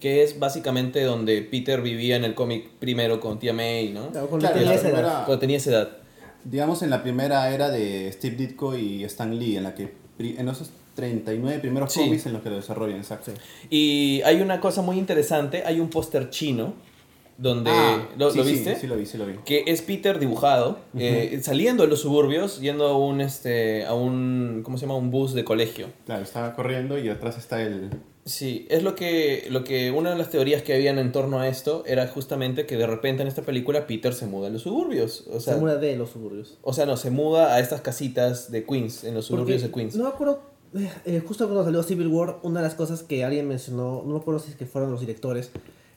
que 0.00 0.24
es 0.24 0.40
básicamente 0.40 1.00
donde 1.04 1.42
Peter 1.42 1.80
vivía 1.80 2.16
en 2.16 2.24
el 2.24 2.34
cómic 2.34 2.68
primero 2.80 3.20
con 3.20 3.38
tía 3.38 3.52
May, 3.52 3.90
¿no? 3.92 4.10
Claro, 4.10 4.26
cuando 4.26 4.48
Claro, 4.48 4.58
tenía 4.60 4.74
esa 4.74 4.88
edad. 4.88 4.94
primera- 4.96 5.24
Cuando 5.24 5.38
tenía 5.38 5.56
esa 5.58 5.70
edad. 5.70 5.88
Digamos 6.44 6.82
en 6.82 6.90
la 6.90 7.04
primera 7.04 7.54
era 7.54 7.70
de 7.70 8.10
Steve 8.12 8.34
Ditko 8.34 8.76
y 8.76 9.04
Stan 9.04 9.38
Lee, 9.38 9.56
en 9.58 9.62
la 9.62 9.76
que 9.76 9.92
en 10.18 10.48
esos 10.48 10.70
39 10.96 11.60
primeros 11.60 11.92
Sí. 11.92 12.00
cómics 12.00 12.26
en 12.26 12.32
los 12.32 12.42
que 12.42 12.50
lo 12.50 12.56
desarrollan, 12.56 12.98
exacto. 12.98 13.30
Y 13.70 14.22
hay 14.24 14.40
una 14.42 14.58
cosa 14.60 14.82
muy 14.82 14.98
interesante, 14.98 15.62
hay 15.64 15.78
un 15.78 15.88
póster 15.88 16.30
chino 16.30 16.74
donde... 17.42 17.70
Ah, 17.72 18.08
¿lo, 18.16 18.30
sí, 18.30 18.38
lo 18.38 18.44
sí, 18.44 18.52
viste? 18.52 18.76
Sí, 18.76 18.86
lo 18.86 18.96
vi, 18.96 19.04
sí 19.04 19.18
lo 19.18 19.26
vi. 19.26 19.34
Que 19.44 19.64
es 19.66 19.82
Peter 19.82 20.18
dibujado, 20.18 20.78
eh, 20.96 21.40
saliendo 21.42 21.82
de 21.82 21.88
los 21.88 22.00
suburbios, 22.00 22.60
yendo 22.60 22.86
a 22.86 22.96
un, 22.96 23.20
este, 23.20 23.84
a 23.84 23.94
un, 23.94 24.62
¿cómo 24.64 24.78
se 24.78 24.86
llama? 24.86 24.96
Un 24.96 25.10
bus 25.10 25.34
de 25.34 25.44
colegio. 25.44 25.88
Claro, 26.06 26.22
estaba 26.22 26.54
corriendo 26.54 26.98
y 26.98 27.08
atrás 27.08 27.36
está 27.36 27.60
el... 27.60 27.90
Sí, 28.24 28.68
es 28.70 28.84
lo 28.84 28.94
que, 28.94 29.48
lo 29.50 29.64
que 29.64 29.90
una 29.90 30.10
de 30.10 30.16
las 30.16 30.30
teorías 30.30 30.62
que 30.62 30.72
habían 30.72 31.00
en 31.00 31.10
torno 31.10 31.40
a 31.40 31.48
esto 31.48 31.82
era 31.84 32.06
justamente 32.06 32.66
que 32.66 32.76
de 32.76 32.86
repente 32.86 33.22
en 33.22 33.28
esta 33.28 33.42
película 33.42 33.88
Peter 33.88 34.14
se 34.14 34.26
muda 34.26 34.46
a 34.46 34.50
los 34.50 34.62
suburbios. 34.62 35.24
O 35.26 35.40
sea, 35.40 35.54
Se 35.54 35.60
muda 35.60 35.76
de 35.76 35.96
los 35.96 36.10
suburbios. 36.10 36.58
o 36.62 36.72
sea 36.72 36.86
no, 36.86 36.96
se 36.96 37.10
muda 37.10 37.54
a 37.54 37.58
estas 37.58 37.80
casitas 37.80 38.52
de 38.52 38.64
Queens, 38.64 39.02
en 39.02 39.14
los 39.14 39.26
Porque, 39.26 39.40
suburbios 39.40 39.62
de 39.62 39.70
Queens. 39.72 39.96
No 39.96 40.04
me 40.04 40.10
acuerdo, 40.10 40.40
eh, 40.76 40.88
eh, 41.04 41.22
justo 41.26 41.46
cuando 41.46 41.64
salió 41.64 41.82
Civil 41.82 42.06
War, 42.06 42.38
una 42.44 42.60
de 42.60 42.66
las 42.68 42.76
cosas 42.76 43.02
que 43.02 43.24
alguien 43.24 43.48
mencionó, 43.48 44.04
no 44.06 44.12
me 44.14 44.20
acuerdo 44.20 44.38
si 44.38 44.52
es 44.52 44.56
que 44.56 44.66
fueron 44.66 44.92
los 44.92 45.00
directores, 45.00 45.50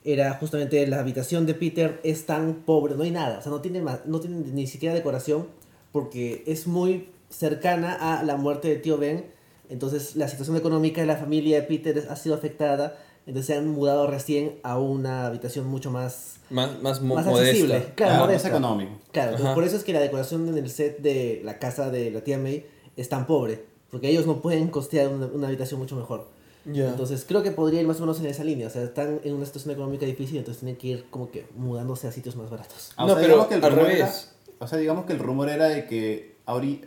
era 0.05 0.33
justamente 0.35 0.85
la 0.87 0.99
habitación 0.99 1.45
de 1.45 1.53
Peter 1.55 1.99
es 2.03 2.25
tan 2.25 2.53
pobre, 2.65 2.95
no 2.95 3.03
hay 3.03 3.11
nada, 3.11 3.39
o 3.39 3.41
sea, 3.41 3.51
no 3.51 3.59
tiene, 3.59 3.81
ma- 3.81 3.99
no 4.05 4.19
tiene 4.21 4.37
ni 4.53 4.67
siquiera 4.67 4.93
decoración, 4.95 5.47
porque 5.91 6.43
es 6.45 6.67
muy 6.67 7.09
cercana 7.29 7.93
a 8.19 8.23
la 8.23 8.37
muerte 8.37 8.67
de 8.69 8.75
tío 8.77 8.97
Ben, 8.97 9.25
Entonces 9.67 10.15
la 10.15 10.27
situación 10.27 10.55
económica 10.57 11.01
de 11.01 11.07
la 11.07 11.15
familia 11.17 11.59
de 11.59 11.63
Peter 11.67 12.05
ha 12.09 12.15
sido 12.15 12.35
afectada. 12.35 12.97
Entonces 13.25 13.47
se 13.47 13.55
han 13.55 13.67
mudado 13.67 14.05
recién 14.05 14.59
a 14.61 14.77
una 14.77 15.25
habitación 15.25 15.65
mucho 15.65 15.89
más, 15.89 16.35
Más, 16.51 16.79
más, 16.83 17.01
mo- 17.01 17.15
más 17.15 17.25
modesta. 17.25 17.49
accesible. 17.49 17.85
Claro, 17.95 18.13
Ah, 18.13 18.17
más 18.17 18.25
modesta. 18.27 18.49
económico. 18.49 18.91
Claro, 19.11 19.55
por 19.55 19.63
eso 19.63 19.75
es 19.75 19.83
que 19.83 19.91
la 19.93 20.01
decoración 20.01 20.47
en 20.47 20.57
el 20.59 20.69
set 20.69 20.99
de 20.99 21.41
la 21.43 21.57
casa 21.57 21.89
de 21.89 22.11
la 22.11 22.21
tía 22.21 22.37
May 22.37 22.63
es 22.95 23.09
tan 23.09 23.25
pobre. 23.25 23.63
Porque 23.89 24.07
ellos 24.09 24.27
no 24.27 24.39
pueden 24.43 24.67
costear 24.67 25.07
una, 25.07 25.25
una 25.25 25.47
habitación 25.47 25.79
mucho 25.79 25.95
mejor. 25.95 26.27
Entonces 26.65 27.25
creo 27.27 27.43
que 27.43 27.51
podría 27.51 27.81
ir 27.81 27.87
más 27.87 27.97
o 27.97 28.01
menos 28.01 28.19
en 28.19 28.25
esa 28.27 28.43
línea. 28.43 28.67
O 28.67 28.69
sea, 28.69 28.83
están 28.83 29.19
en 29.23 29.33
una 29.35 29.45
situación 29.45 29.73
económica 29.73 30.05
difícil, 30.05 30.37
entonces 30.37 30.59
tienen 30.61 30.77
que 30.77 30.87
ir 30.87 31.05
como 31.09 31.29
que 31.29 31.45
mudándose 31.55 32.07
a 32.07 32.11
sitios 32.11 32.35
más 32.35 32.49
baratos. 32.49 32.91
Ah, 32.97 33.05
o 33.05 33.07
No, 33.07 33.13
sea, 33.13 33.21
pero 33.21 33.27
digamos 33.33 33.47
que 33.47 33.55
el 33.55 33.63
al 33.65 33.71
rumor 33.71 33.85
revés. 33.87 33.99
era- 33.99 34.55
o 34.59 34.67
sea, 34.67 34.77
digamos 34.79 35.05
que 35.05 35.13
el 35.13 35.19
rumor 35.19 35.49
era 35.49 35.67
de 35.67 35.85
que 35.87 36.35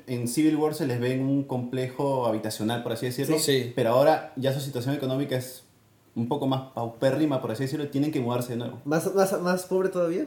en 0.07 0.29
Civil 0.29 0.57
War 0.57 0.75
se 0.75 0.87
les 0.87 1.01
ve 1.01 1.13
en 1.15 1.23
un 1.23 1.45
complejo 1.45 2.27
habitacional, 2.27 2.83
por 2.83 2.93
así 2.93 3.07
decirlo. 3.07 3.39
Sí. 3.39 3.63
Sí. 3.65 3.73
Pero 3.75 3.91
ahora 3.91 4.33
ya 4.37 4.53
su 4.53 4.61
situación 4.61 4.95
económica 4.95 5.37
es 5.37 5.65
un 6.17 6.29
poco 6.29 6.47
más 6.47 6.73
paupérrima, 6.73 7.41
por 7.41 7.53
así 7.53 7.65
decirlo, 7.65 7.85
y 7.85 7.89
tienen 7.89 8.11
que 8.11 8.21
mudarse 8.21 8.53
de 8.53 8.57
nuevo. 8.59 8.81
¿Más, 8.85 9.15
más, 9.15 9.41
más 9.41 9.67
pobre 9.67 9.89
todavía? 9.91 10.23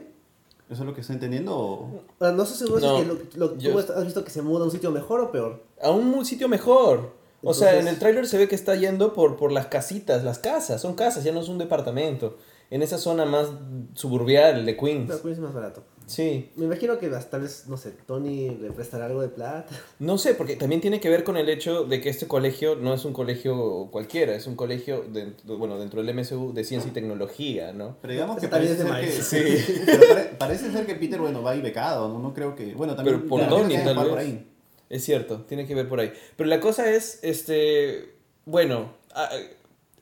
¿Eso 0.70 0.82
es 0.82 0.86
lo 0.86 0.94
que 0.94 1.02
estoy 1.02 1.14
entendiendo? 1.14 1.54
O... 1.54 2.00
Ah, 2.20 2.30
No 2.32 2.46
sé 2.46 2.54
seguro 2.56 2.80
No, 2.80 2.96
si 2.96 3.02
es 3.02 3.08
que 3.08 3.36
lo, 3.38 3.46
lo- 3.48 3.58
yo- 3.58 3.72
tú 3.84 3.92
has 3.92 4.04
visto 4.04 4.24
que 4.24 4.30
se 4.30 4.40
muda 4.40 4.62
a 4.62 4.64
un 4.64 4.70
sitio 4.70 4.90
mejor 4.90 5.20
o 5.20 5.30
peor. 5.32 5.62
A 5.82 5.90
un 5.90 6.24
sitio 6.24 6.48
mejor. 6.48 7.12
O 7.42 7.54
sea, 7.54 7.78
en 7.78 7.88
el 7.88 7.98
tráiler 7.98 8.26
se 8.26 8.38
ve 8.38 8.46
que 8.48 8.54
está 8.54 8.74
yendo 8.76 9.12
por, 9.14 9.36
por 9.36 9.50
las 9.52 9.66
casitas, 9.66 10.22
las 10.24 10.38
casas, 10.38 10.80
son 10.80 10.94
casas, 10.94 11.24
ya 11.24 11.32
no 11.32 11.40
es 11.40 11.48
un 11.48 11.58
departamento. 11.58 12.38
En 12.70 12.80
esa 12.82 12.96
zona 12.96 13.26
más 13.26 13.48
suburbial 13.94 14.64
de 14.64 14.76
Queens. 14.76 15.04
Pero 15.06 15.20
Queens 15.22 15.38
es 15.38 15.44
más 15.44 15.52
barato. 15.52 15.82
Sí. 16.06 16.50
Me 16.56 16.64
imagino 16.64 16.98
que 16.98 17.08
tal 17.08 17.42
vez, 17.42 17.64
no 17.68 17.76
sé, 17.76 17.92
Tony 18.06 18.48
le 18.50 18.70
prestará 18.72 19.06
algo 19.06 19.20
de 19.20 19.28
plata. 19.28 19.72
No 19.98 20.18
sé, 20.18 20.34
porque 20.34 20.56
también 20.56 20.80
tiene 20.80 20.98
que 20.98 21.08
ver 21.10 21.22
con 21.22 21.36
el 21.36 21.48
hecho 21.48 21.84
de 21.84 22.00
que 22.00 22.08
este 22.08 22.26
colegio 22.26 22.74
no 22.76 22.94
es 22.94 23.04
un 23.04 23.12
colegio 23.12 23.88
cualquiera, 23.90 24.34
es 24.34 24.46
un 24.46 24.56
colegio, 24.56 25.04
de- 25.12 25.32
bueno, 25.44 25.78
dentro 25.78 26.02
del 26.02 26.14
MSU 26.14 26.52
de 26.54 26.64
ciencia 26.64 26.88
y 26.90 26.92
tecnología, 26.94 27.72
¿no? 27.72 27.96
Pero 28.00 28.14
digamos 28.14 28.38
que 28.38 28.48
parece 28.48 28.72
es 28.72 28.78
ser 28.78 28.86
de 28.86 28.92
que... 28.92 29.06
maíz. 29.06 29.82
Pero 29.86 30.08
pare- 30.08 30.30
parece 30.38 30.72
ser 30.72 30.86
que 30.86 30.94
Peter, 30.94 31.20
bueno, 31.20 31.42
va 31.42 31.50
ahí 31.52 31.60
becado, 31.60 32.08
¿no? 32.08 32.18
No 32.18 32.32
creo 32.34 32.54
que... 32.56 32.74
Bueno, 32.74 32.94
también... 32.96 33.16
Pero 33.18 33.28
por 33.28 33.46
Tony, 33.48 33.74
tal 33.84 33.96
vez. 33.96 34.06
por 34.08 34.18
ahí. 34.18 34.48
Es 34.92 35.04
cierto, 35.04 35.42
tiene 35.48 35.66
que 35.66 35.74
ver 35.74 35.88
por 35.88 36.00
ahí. 36.00 36.12
Pero 36.36 36.48
la 36.50 36.60
cosa 36.60 36.90
es, 36.90 37.18
este, 37.24 38.14
bueno, 38.44 38.92
a- 39.14 39.30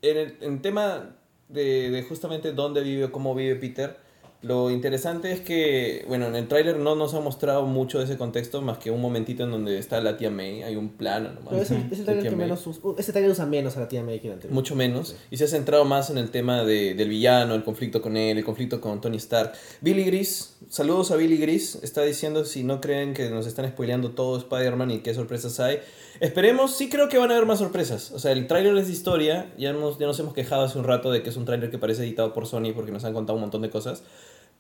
en 0.03 0.17
el 0.17 0.37
en 0.41 0.63
tema 0.63 1.17
de, 1.49 1.91
de 1.91 2.03
justamente 2.03 2.53
dónde 2.53 2.83
vive, 2.83 3.11
cómo 3.13 3.35
vive 3.35 3.55
Peter, 3.57 3.99
lo 4.43 4.71
interesante 4.71 5.33
es 5.33 5.41
que, 5.41 6.05
bueno, 6.09 6.27
en 6.27 6.35
el 6.35 6.49
tráiler 6.49 6.79
no 6.79 6.95
nos 6.95 7.13
ha 7.13 7.21
mostrado 7.21 7.67
mucho 7.67 7.99
de 7.99 8.05
ese 8.05 8.17
contexto, 8.17 8.63
más 8.63 8.79
que 8.79 8.91
un 8.91 9.01
momentito 9.01 9.45
en 9.45 9.51
donde 9.51 9.79
está 9.79 10.01
la 10.01 10.17
tía 10.17 10.31
May, 10.31 10.63
hay 10.63 10.77
un 10.77 10.89
plano 10.91 11.29
nomás. 11.35 11.49
Pero 11.51 11.63
es 11.63 11.71
el, 11.71 11.77
es 11.77 11.83
el 11.83 11.99
de 11.99 12.05
trailer 12.05 12.23
tía 12.23 12.31
que 12.31 12.37
May. 12.37 12.47
menos 12.47 12.67
us- 12.67 12.81
uh, 12.83 12.95
ese 12.97 13.13
trailer 13.13 13.31
usa 13.31 13.45
menos 13.45 13.77
a 13.77 13.81
la 13.81 13.89
tía 13.89 14.03
May 14.03 14.19
que 14.19 14.29
el 14.29 14.33
anterior. 14.35 14.55
Mucho 14.55 14.75
menos. 14.75 15.15
Y 15.31 15.37
se 15.37 15.45
ha 15.45 15.49
centrado 15.49 15.85
más 15.85 16.09
en 16.09 16.17
el 16.17 16.31
tema 16.31 16.65
de, 16.65 16.95
del 16.95 17.11
villano, 17.11 17.55
el 17.55 17.65
conflicto 17.65 18.01
con 18.01 18.17
él, 18.17 18.39
el 18.39 18.45
conflicto 18.45 18.81
con 18.81 19.01
Tony 19.01 19.19
Stark. 19.19 19.53
Billy 19.83 20.05
Gris, 20.05 20.57
saludos 20.69 21.11
a 21.11 21.17
Billy 21.17 21.37
Gris, 21.37 21.79
está 21.83 22.03
diciendo 22.03 22.45
si 22.47 22.65
no 22.65 22.81
creen 22.81 23.13
que 23.13 23.29
nos 23.29 23.47
están 23.47 23.69
spoileando 23.69 24.13
todo 24.13 24.39
Spider-Man 24.39 24.91
y 24.91 24.99
qué 25.01 25.13
sorpresas 25.13 25.61
hay. 25.61 25.81
Esperemos, 26.21 26.77
sí 26.77 26.89
creo 26.91 27.09
que 27.09 27.17
van 27.19 27.31
a 27.31 27.35
haber 27.35 27.47
más 27.47 27.59
sorpresas. 27.61 28.11
O 28.13 28.19
sea, 28.19 28.33
el 28.33 28.47
tráiler 28.47 28.77
es 28.77 28.87
de 28.89 28.93
historia, 28.93 29.53
ya, 29.57 29.71
hemos, 29.71 29.99
ya 29.99 30.07
nos 30.07 30.19
hemos 30.21 30.35
quejado 30.35 30.65
hace 30.65 30.79
un 30.79 30.85
rato 30.85 31.11
de 31.11 31.23
que 31.23 31.31
es 31.31 31.37
un 31.37 31.47
tráiler 31.47 31.71
que 31.71 31.79
parece 31.79 32.03
editado 32.03 32.33
por 32.35 32.47
Sony 32.47 32.73
porque 32.75 32.93
nos 32.93 33.05
han 33.05 33.15
contado 33.15 33.37
un 33.37 33.43
montón 33.43 33.63
de 33.63 33.71
cosas. 33.71 34.03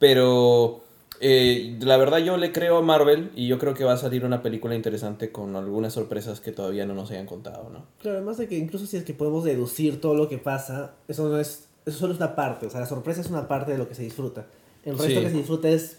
Pero 0.01 0.81
eh, 1.21 1.77
la 1.81 1.99
verdad 1.99 2.19
yo 2.19 2.39
le 2.39 2.51
creo 2.53 2.79
a 2.79 2.83
Marvel 2.83 3.31
y 3.37 3.47
yo 3.47 3.59
creo 3.59 3.75
que 3.75 3.85
va 3.85 3.93
a 3.93 3.97
salir 3.99 4.25
una 4.25 4.43
película 4.43 4.75
interesante 4.75 5.31
con 5.31 5.55
algunas 5.55 5.93
sorpresas 5.93 6.41
que 6.41 6.51
todavía 6.53 6.87
no 6.87 6.95
nos 6.95 7.11
hayan 7.11 7.27
contado, 7.27 7.69
¿no? 7.71 7.85
Claro, 8.01 8.17
además 8.17 8.39
de 8.39 8.49
que 8.49 8.57
incluso 8.57 8.87
si 8.87 8.97
es 8.97 9.05
que 9.05 9.13
podemos 9.15 9.45
deducir 9.45 10.01
todo 10.01 10.15
lo 10.15 10.29
que 10.29 10.39
pasa, 10.39 10.95
eso 11.07 11.29
no 11.29 11.39
es, 11.39 11.69
eso 11.85 11.99
solo 11.99 12.15
es 12.15 12.19
una 12.19 12.35
parte, 12.35 12.67
o 12.67 12.71
sea, 12.71 12.81
la 12.81 12.87
sorpresa 12.87 13.21
es 13.21 13.29
una 13.29 13.47
parte 13.47 13.73
de 13.73 13.79
lo 13.79 13.87
que 13.87 13.95
se 13.95 14.03
disfruta. 14.03 14.47
El 14.85 14.93
resto 14.99 15.09
Sí. 15.15 15.21
que 15.21 15.31
se 15.31 15.37
disfruta 15.37 15.69
es 15.69 15.99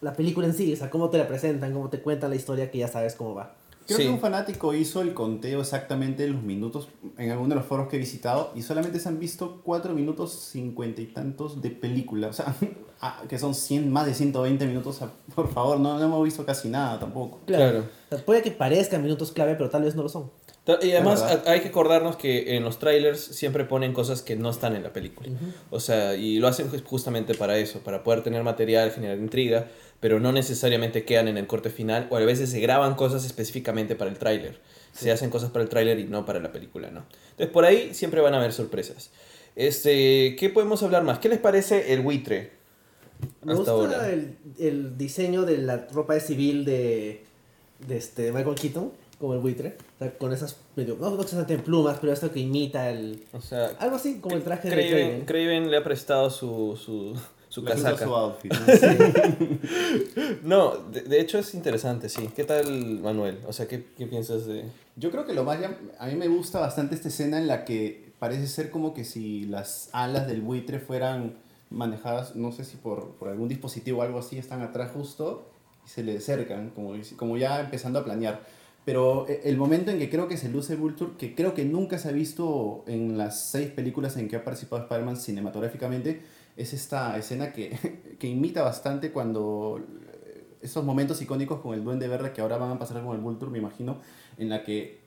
la 0.00 0.12
película 0.12 0.48
en 0.48 0.52
sí, 0.54 0.72
o 0.72 0.76
sea, 0.76 0.90
cómo 0.90 1.08
te 1.08 1.18
la 1.18 1.28
presentan, 1.28 1.72
cómo 1.72 1.88
te 1.88 2.00
cuentan 2.00 2.30
la 2.30 2.36
historia 2.36 2.68
que 2.70 2.78
ya 2.78 2.88
sabes 2.88 3.14
cómo 3.14 3.34
va. 3.34 3.54
Creo 3.86 3.98
Sí. 3.98 4.04
que 4.04 4.10
un 4.10 4.20
fanático 4.20 4.74
hizo 4.74 5.00
el 5.00 5.14
conteo 5.14 5.60
exactamente 5.60 6.24
de 6.24 6.30
los 6.30 6.42
minutos 6.42 6.88
en 7.18 7.30
alguno 7.30 7.50
de 7.50 7.54
los 7.56 7.66
foros 7.66 7.88
que 7.88 7.96
he 7.96 7.98
visitado 7.98 8.52
y 8.54 8.62
solamente 8.62 8.98
se 8.98 9.08
han 9.08 9.18
visto 9.20 9.60
4 9.64 9.94
minutos 9.94 10.32
50 10.52 11.00
y 11.02 11.06
tantos 11.06 11.62
de 11.62 11.70
película. 11.70 12.28
O 12.28 12.32
sea, 12.32 12.54
ah, 13.00 13.22
que 13.28 13.38
son 13.38 13.54
100, 13.54 13.90
más 13.92 14.06
de 14.06 14.14
120 14.14 14.66
minutos. 14.66 14.96
sea, 14.96 15.10
por 15.34 15.52
favor, 15.52 15.78
no, 15.78 15.98
no 15.98 16.04
hemos 16.04 16.24
visto 16.24 16.44
casi 16.44 16.68
nada 16.68 16.98
tampoco. 16.98 17.38
Claro. 17.46 17.84
O 18.10 18.16
sea, 18.16 18.24
puede 18.24 18.42
que 18.42 18.50
parezcan 18.50 19.02
minutos 19.02 19.30
clave, 19.32 19.54
pero 19.54 19.70
tal 19.70 19.82
vez 19.82 19.94
no 19.94 20.02
lo 20.02 20.08
son. 20.08 20.30
Y 20.82 20.90
además 20.90 21.22
hay 21.46 21.60
que 21.60 21.68
acordarnos 21.68 22.16
que 22.16 22.56
en 22.56 22.64
los 22.64 22.80
trailers 22.80 23.20
siempre 23.20 23.64
ponen 23.64 23.92
cosas 23.92 24.22
que 24.22 24.34
no 24.34 24.50
están 24.50 24.74
en 24.74 24.82
la 24.82 24.92
película. 24.92 25.28
O 25.70 25.78
sea, 25.78 26.16
y 26.16 26.40
lo 26.40 26.48
hacen 26.48 26.68
ju- 26.72 26.82
justamente 26.82 27.34
para 27.34 27.56
eso, 27.56 27.78
para 27.84 28.02
poder 28.02 28.24
tener 28.24 28.42
material, 28.42 28.90
generar 28.90 29.16
intriga, 29.18 29.68
pero 30.00 30.20
no 30.20 30.32
necesariamente 30.32 31.04
quedan 31.04 31.28
en 31.28 31.38
el 31.38 31.46
corte 31.46 31.70
final, 31.70 32.06
o 32.10 32.16
a 32.16 32.20
veces 32.20 32.50
se 32.50 32.60
graban 32.60 32.94
cosas 32.94 33.24
específicamente 33.24 33.96
para 33.96 34.10
el 34.10 34.18
tráiler. 34.18 34.60
Se 34.92 35.10
hacen 35.12 35.30
cosas 35.30 35.50
para 35.50 35.62
el 35.62 35.68
tráiler 35.68 35.98
y 35.98 36.04
no 36.04 36.24
para 36.24 36.40
la 36.40 36.52
película, 36.52 36.90
¿no? 36.90 37.04
Entonces 37.30 37.52
por 37.52 37.64
ahí 37.64 37.92
siempre 37.94 38.20
van 38.20 38.34
a 38.34 38.38
haber 38.38 38.52
sorpresas. 38.52 39.10
Este, 39.54 40.36
¿qué 40.38 40.50
podemos 40.50 40.82
hablar 40.82 41.02
más? 41.02 41.18
¿Qué 41.18 41.28
les 41.28 41.38
parece 41.38 41.92
el 41.92 42.02
buitre? 42.02 42.52
Me 43.42 43.54
gusta 43.54 43.70
ahora. 43.70 44.10
el, 44.10 44.36
el 44.58 44.98
diseño 44.98 45.42
de 45.44 45.58
la 45.58 45.86
ropa 45.92 46.14
de 46.14 46.20
civil 46.20 46.64
de, 46.64 47.24
de 47.86 47.96
este 47.96 48.32
Michael 48.32 48.56
Keaton, 48.56 48.92
como 49.18 49.34
el 49.34 49.40
buitre. 49.40 49.76
O 49.96 49.98
sea, 49.98 50.12
con 50.18 50.32
esas, 50.32 50.56
medio, 50.76 50.96
no, 51.00 51.10
no 51.10 51.22
exactamente 51.22 51.54
en 51.54 51.62
plumas, 51.62 51.98
pero 52.00 52.12
esto 52.12 52.30
que 52.30 52.40
imita 52.40 52.90
el... 52.90 53.24
O 53.32 53.40
sea, 53.40 53.68
Algo 53.78 53.96
así, 53.96 54.18
como 54.20 54.36
el 54.36 54.42
traje 54.42 54.68
de 54.68 54.74
Craven, 54.74 54.90
Craven. 54.90 55.24
Craven 55.24 55.70
le 55.70 55.76
ha 55.78 55.84
prestado 55.84 56.28
su, 56.30 56.76
su, 56.76 57.14
su 57.56 57.62
gusta 57.62 57.76
casaca. 57.76 58.04
su 58.04 58.14
outfit, 58.14 58.52
¿no? 60.42 60.42
No, 60.42 60.76
de, 60.92 61.00
de 61.02 61.20
hecho 61.20 61.38
es 61.38 61.54
interesante, 61.54 62.10
sí. 62.10 62.28
¿Qué 62.36 62.44
tal, 62.44 63.00
Manuel? 63.00 63.38
O 63.46 63.52
sea, 63.54 63.66
¿qué, 63.66 63.82
qué 63.96 64.06
piensas 64.06 64.44
de...? 64.44 64.64
Yo 64.96 65.10
creo 65.10 65.24
que 65.24 65.32
lo 65.32 65.42
más... 65.42 65.58
A 65.98 66.06
mí 66.06 66.14
me 66.16 66.28
gusta 66.28 66.60
bastante 66.60 66.94
esta 66.94 67.08
escena 67.08 67.38
en 67.38 67.46
la 67.46 67.64
que 67.64 68.12
parece 68.18 68.46
ser 68.46 68.70
como 68.70 68.92
que 68.92 69.04
si 69.04 69.46
las 69.46 69.88
alas 69.92 70.26
del 70.26 70.42
buitre 70.42 70.80
fueran 70.80 71.36
manejadas, 71.70 72.36
no 72.36 72.52
sé 72.52 72.64
si 72.64 72.76
por, 72.76 73.14
por 73.14 73.28
algún 73.28 73.48
dispositivo 73.48 74.00
o 74.00 74.02
algo 74.02 74.18
así, 74.18 74.36
están 74.36 74.60
atrás 74.60 74.90
justo 74.92 75.48
y 75.86 75.88
se 75.88 76.02
le 76.02 76.18
acercan, 76.18 76.70
como, 76.70 76.92
como 77.16 77.38
ya 77.38 77.60
empezando 77.60 77.98
a 77.98 78.04
planear. 78.04 78.42
Pero 78.84 79.26
eh, 79.28 79.40
el 79.44 79.56
momento 79.56 79.90
en 79.90 79.98
que 79.98 80.10
creo 80.10 80.28
que 80.28 80.36
se 80.36 80.50
luce 80.50 80.76
Vulture, 80.76 81.12
que 81.16 81.34
creo 81.34 81.54
que 81.54 81.64
nunca 81.64 81.96
se 81.98 82.10
ha 82.10 82.12
visto 82.12 82.84
en 82.86 83.16
las 83.16 83.46
seis 83.46 83.70
películas 83.70 84.18
en 84.18 84.28
que 84.28 84.36
ha 84.36 84.44
participado 84.44 84.82
Spider-Man 84.82 85.16
cinematográficamente, 85.16 86.20
es 86.56 86.72
esta 86.72 87.16
escena 87.16 87.52
que, 87.52 88.16
que 88.18 88.28
imita 88.28 88.62
bastante 88.62 89.12
cuando 89.12 89.78
eh, 89.78 90.44
esos 90.62 90.84
momentos 90.84 91.20
icónicos 91.22 91.60
con 91.60 91.74
el 91.74 91.84
Duende 91.84 92.08
Verde 92.08 92.32
que 92.32 92.40
ahora 92.40 92.56
van 92.56 92.72
a 92.72 92.78
pasar 92.78 93.02
con 93.02 93.14
el 93.14 93.22
Vulture, 93.22 93.50
me 93.50 93.58
imagino, 93.58 93.98
en 94.38 94.48
la 94.48 94.62
que 94.64 95.06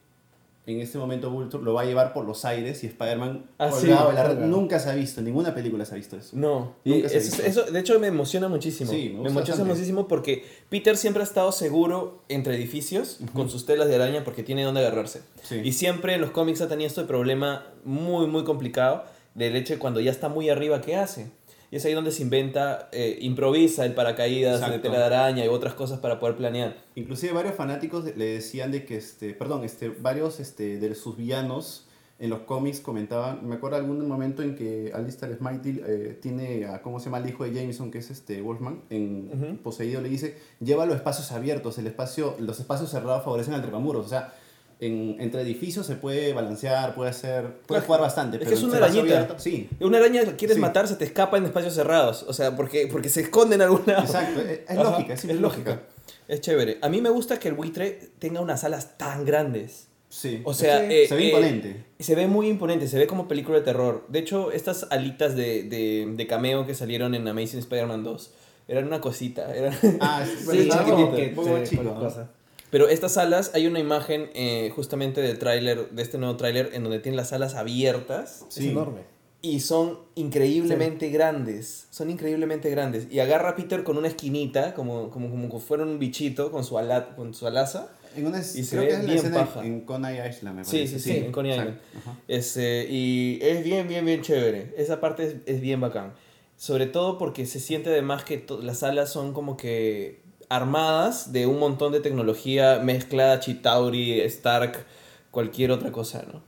en 0.66 0.80
este 0.82 1.00
momento 1.00 1.32
Vulture 1.32 1.64
lo 1.64 1.74
va 1.74 1.82
a 1.82 1.86
llevar 1.86 2.14
por 2.14 2.26
los 2.26 2.46
aires 2.46 2.84
y 2.84 2.88
Spider-Man 2.88 3.46
Ah, 3.58 3.72
sí, 3.72 3.88
la. 3.88 4.36
Nunca 4.36 4.78
se 4.78 4.92
ha 4.92 4.94
visto, 4.94 5.20
en 5.20 5.26
ninguna 5.26 5.56
película 5.56 5.84
se 5.84 5.96
ha 5.96 5.98
visto 5.98 6.16
eso. 6.16 6.38
No, 6.38 6.76
y 6.84 7.02
eso, 7.02 7.16
visto. 7.16 7.42
eso, 7.42 7.64
de 7.64 7.80
hecho 7.80 8.00
me 8.00 8.08
emociona 8.08 8.48
muchísimo. 8.48 8.92
Sí, 8.92 9.18
me 9.20 9.30
emociona 9.30 9.64
muchísimo 9.64 10.08
porque 10.08 10.46
Peter 10.70 10.96
siempre 10.96 11.24
ha 11.24 11.26
estado 11.26 11.52
seguro 11.52 12.22
entre 12.30 12.56
edificios 12.56 13.20
con 13.34 13.50
sus 13.50 13.66
telas 13.66 13.88
de 13.88 13.96
araña 13.96 14.24
porque 14.24 14.44
tiene 14.44 14.64
donde 14.64 14.82
agarrarse. 14.82 15.24
Sí. 15.42 15.62
Y 15.64 15.72
siempre 15.72 16.14
en 16.14 16.22
los 16.22 16.30
cómics 16.30 16.62
ha 16.62 16.68
tenido 16.68 16.88
este 16.88 17.04
problema 17.04 17.66
muy, 17.84 18.28
muy 18.28 18.44
complicado 18.44 19.06
de 19.34 19.78
cuando 19.80 20.02
ya 20.02 20.12
está 20.12 20.30
muy 20.30 20.50
arriba, 20.50 20.82
¿qué 20.82 20.96
hace? 20.96 21.32
Y 21.72 21.76
es 21.76 21.86
ahí 21.86 21.94
donde 21.94 22.12
se 22.12 22.24
inventa, 22.24 22.90
eh, 22.92 23.20
improvisa 23.22 23.86
el 23.86 23.94
paracaídas 23.94 24.60
de 24.60 24.66
Exacto. 24.66 24.82
tela 24.82 25.00
de 25.00 25.06
araña 25.06 25.46
y 25.46 25.48
otras 25.48 25.76
cosas 25.76 26.00
para 26.00 26.20
poder 26.20 26.36
planear. 26.36 26.78
Inclusive 26.96 27.32
varios 27.34 27.56
fanáticos 27.56 28.06
le 28.16 28.26
decían 28.26 28.72
de 28.72 28.86
que, 28.86 28.98
este, 28.98 29.34
perdón, 29.34 29.64
este, 29.64 29.90
varios 29.90 30.40
este, 30.40 30.80
de 30.80 30.96
sus 30.96 31.16
villanos 31.16 31.86
en 32.20 32.30
los 32.30 32.40
cómics 32.42 32.82
comentaban, 32.82 33.48
me 33.48 33.56
acuerdo 33.56 33.78
algún 33.78 34.06
momento 34.06 34.44
en 34.44 34.56
que 34.56 34.92
Alistair 34.94 35.38
Smythe 35.38 35.82
eh, 35.88 36.20
tiene 36.22 36.66
a, 36.66 36.82
¿cómo 36.82 37.00
se 37.00 37.06
llama? 37.06 37.20
El 37.20 37.30
hijo 37.30 37.46
de 37.46 37.54
Jameson, 37.54 37.92
que 37.92 38.00
es 38.00 38.12
este 38.12 38.42
Wolfman, 38.42 38.82
en. 38.90 39.58
Poseído, 39.64 40.02
le 40.02 40.10
dice, 40.10 40.36
lleva 40.60 40.86
los 40.86 40.98
espacios 40.98 41.32
abiertos, 41.32 41.78
el 41.78 41.88
espacio, 41.88 42.36
los 42.40 42.60
espacios 42.60 42.90
cerrados 42.90 43.24
favorecen 43.24 43.54
al 43.54 43.62
trepamuros, 43.62 44.06
o 44.06 44.10
sea, 44.10 44.34
en, 44.80 45.18
entre 45.20 45.42
edificios 45.42 45.86
se 45.86 45.96
puede 45.96 46.34
balancear, 46.34 46.96
puede 46.96 47.10
hacer, 47.10 47.44
puede 47.44 47.66
Claro, 47.68 47.86
jugar 47.86 48.02
bastante. 48.02 48.38
es 48.38 48.40
que 48.40 48.46
pero 48.46 48.56
es 48.58 48.64
en 48.64 48.70
una 48.70 48.78
arañita. 48.78 49.40
sí, 49.40 49.70
Una 49.82 49.98
araña 49.98 50.24
que 50.24 50.36
quieres 50.36 50.56
Sí. 50.56 50.62
matar 50.62 50.88
se 50.88 50.96
te 50.96 51.04
escapa 51.06 51.38
en 51.38 51.46
espacios 51.46 51.74
cerrados, 51.74 52.24
o 52.28 52.34
sea, 52.34 52.56
porque, 52.56 52.88
porque 52.88 53.10
se 53.10 53.22
esconde 53.22 53.56
en 53.56 53.62
algún 53.62 53.84
lado. 53.86 54.04
exacto, 54.04 54.40
es, 54.42 54.60
es 54.60 54.70
Ajá, 54.70 54.84
lógica, 54.84 55.14
es, 55.14 55.20
simple 55.22 55.40
lógica. 55.40 55.82
Es 56.28 56.42
chévere. 56.42 56.78
A 56.82 56.90
mí 56.90 57.02
me 57.02 57.10
gusta 57.10 57.40
que 57.40 57.48
el 57.50 57.56
buitre 57.56 58.12
tenga 58.20 58.40
unas 58.40 58.64
alas 58.64 58.98
tan 58.98 59.26
grandes. 59.26 59.88
Sí. 60.10 60.42
O 60.44 60.54
sea, 60.54 60.80
Sí. 60.80 60.86
eh, 60.94 61.06
se 61.08 61.16
ve 61.16 61.24
eh, 61.24 61.28
imponente. 61.28 61.86
Se 62.00 62.16
ve 62.16 62.28
muy 62.28 62.48
imponente, 62.48 62.88
se 62.88 62.98
ve 62.98 63.06
como 63.08 63.28
película 63.28 63.58
de 63.60 63.64
terror. 63.66 64.06
De 64.10 64.20
hecho, 64.20 64.52
estas 64.52 64.88
alitas 64.92 65.36
de, 65.36 65.64
de, 65.64 66.08
de 66.16 66.28
cameo 66.28 66.66
que 66.66 66.74
salieron 66.74 67.14
en 67.16 67.28
Amazing 67.28 67.60
Spider-Man 67.60 68.04
2 68.04 68.32
eran 68.68 68.86
una 68.88 69.02
cosita. 69.02 69.54
Eran... 69.56 69.74
Ah, 70.00 70.24
es, 70.24 70.46
Sí, 70.50 70.70
que 71.16 71.34
poco 71.36 71.48
se- 71.48 71.52
más 71.54 71.70
chico, 71.70 71.82
cualquier 71.84 71.84
¿no? 71.84 72.00
cosa. 72.00 72.30
Pero 72.72 72.88
estas 72.88 73.18
alas, 73.18 73.52
hay 73.56 73.66
una 73.68 73.80
imagen 73.80 74.30
eh, 74.34 74.72
justamente 74.76 75.22
del 75.22 75.40
tráiler, 75.40 75.90
de 75.90 76.02
este 76.02 76.18
nuevo 76.18 76.38
tráiler, 76.38 76.70
en 76.74 76.84
donde 76.84 77.00
tiene 77.00 77.16
las 77.18 77.34
alas 77.34 77.56
abiertas 77.56 78.46
Es 78.50 78.58
enorme. 78.60 79.02
y 79.42 79.60
son 79.62 80.00
increíblemente 80.16 81.10
grandes. 81.10 81.88
Son 81.90 82.10
increíblemente 82.10 82.70
grandes. 82.70 83.08
Y 83.12 83.20
agarra 83.20 83.50
a 83.50 83.56
Peter 83.56 83.84
con 83.84 83.98
una 83.98 84.08
esquinita, 84.08 84.74
como, 84.74 85.10
como, 85.10 85.30
como 85.30 85.50
que 85.50 85.60
fuera 85.60 85.84
un 85.84 85.98
bichito 86.00 86.52
con 86.52 86.64
su, 86.64 86.78
ala, 86.78 87.16
con 87.16 87.34
su 87.34 87.48
alaza. 87.48 87.90
En 88.16 88.26
una, 88.28 88.40
Y 88.40 88.44
se 88.44 88.70
creo 88.76 88.82
ve 88.82 88.88
que 88.88 88.94
es 88.94 89.00
la 89.00 89.06
bien 89.06 89.18
escena 89.18 89.38
paja. 89.46 89.66
en 89.66 89.82
Coney 89.82 90.18
Island, 90.30 90.58
me 90.58 90.64
Sí, 90.64 90.78
parece. 90.78 91.00
sí, 91.00 91.12
sí, 91.12 91.18
en 91.26 91.32
Coney 91.32 91.52
exacto. 91.54 91.74
Island. 91.94 92.02
Ajá. 92.08 92.20
Este, 92.28 92.88
y 92.90 93.40
es 93.42 93.64
bien, 93.64 93.88
bien, 93.88 94.06
bien 94.06 94.22
chévere. 94.22 94.74
Esa 94.78 95.00
parte 95.00 95.26
es, 95.26 95.36
es 95.46 95.62
bien 95.62 95.80
bacán. 95.80 96.14
Sobre 96.58 96.88
todo 96.88 97.18
porque 97.18 97.46
se 97.46 97.60
siente 97.60 97.90
además 97.90 98.24
que 98.26 98.46
las 98.62 98.84
alas 98.84 99.12
son 99.12 99.32
como 99.34 99.56
que 99.58 100.22
armadas 100.50 101.32
de 101.32 101.48
un 101.48 101.60
montón 101.60 101.92
de 101.92 102.00
tecnología 102.00 102.80
mezclada, 102.84 103.40
Chitauri, 103.40 104.20
Stark, 104.22 104.86
cualquier 105.32 105.72
otra 105.72 105.92
cosa, 105.92 106.24
¿no? 106.32 106.42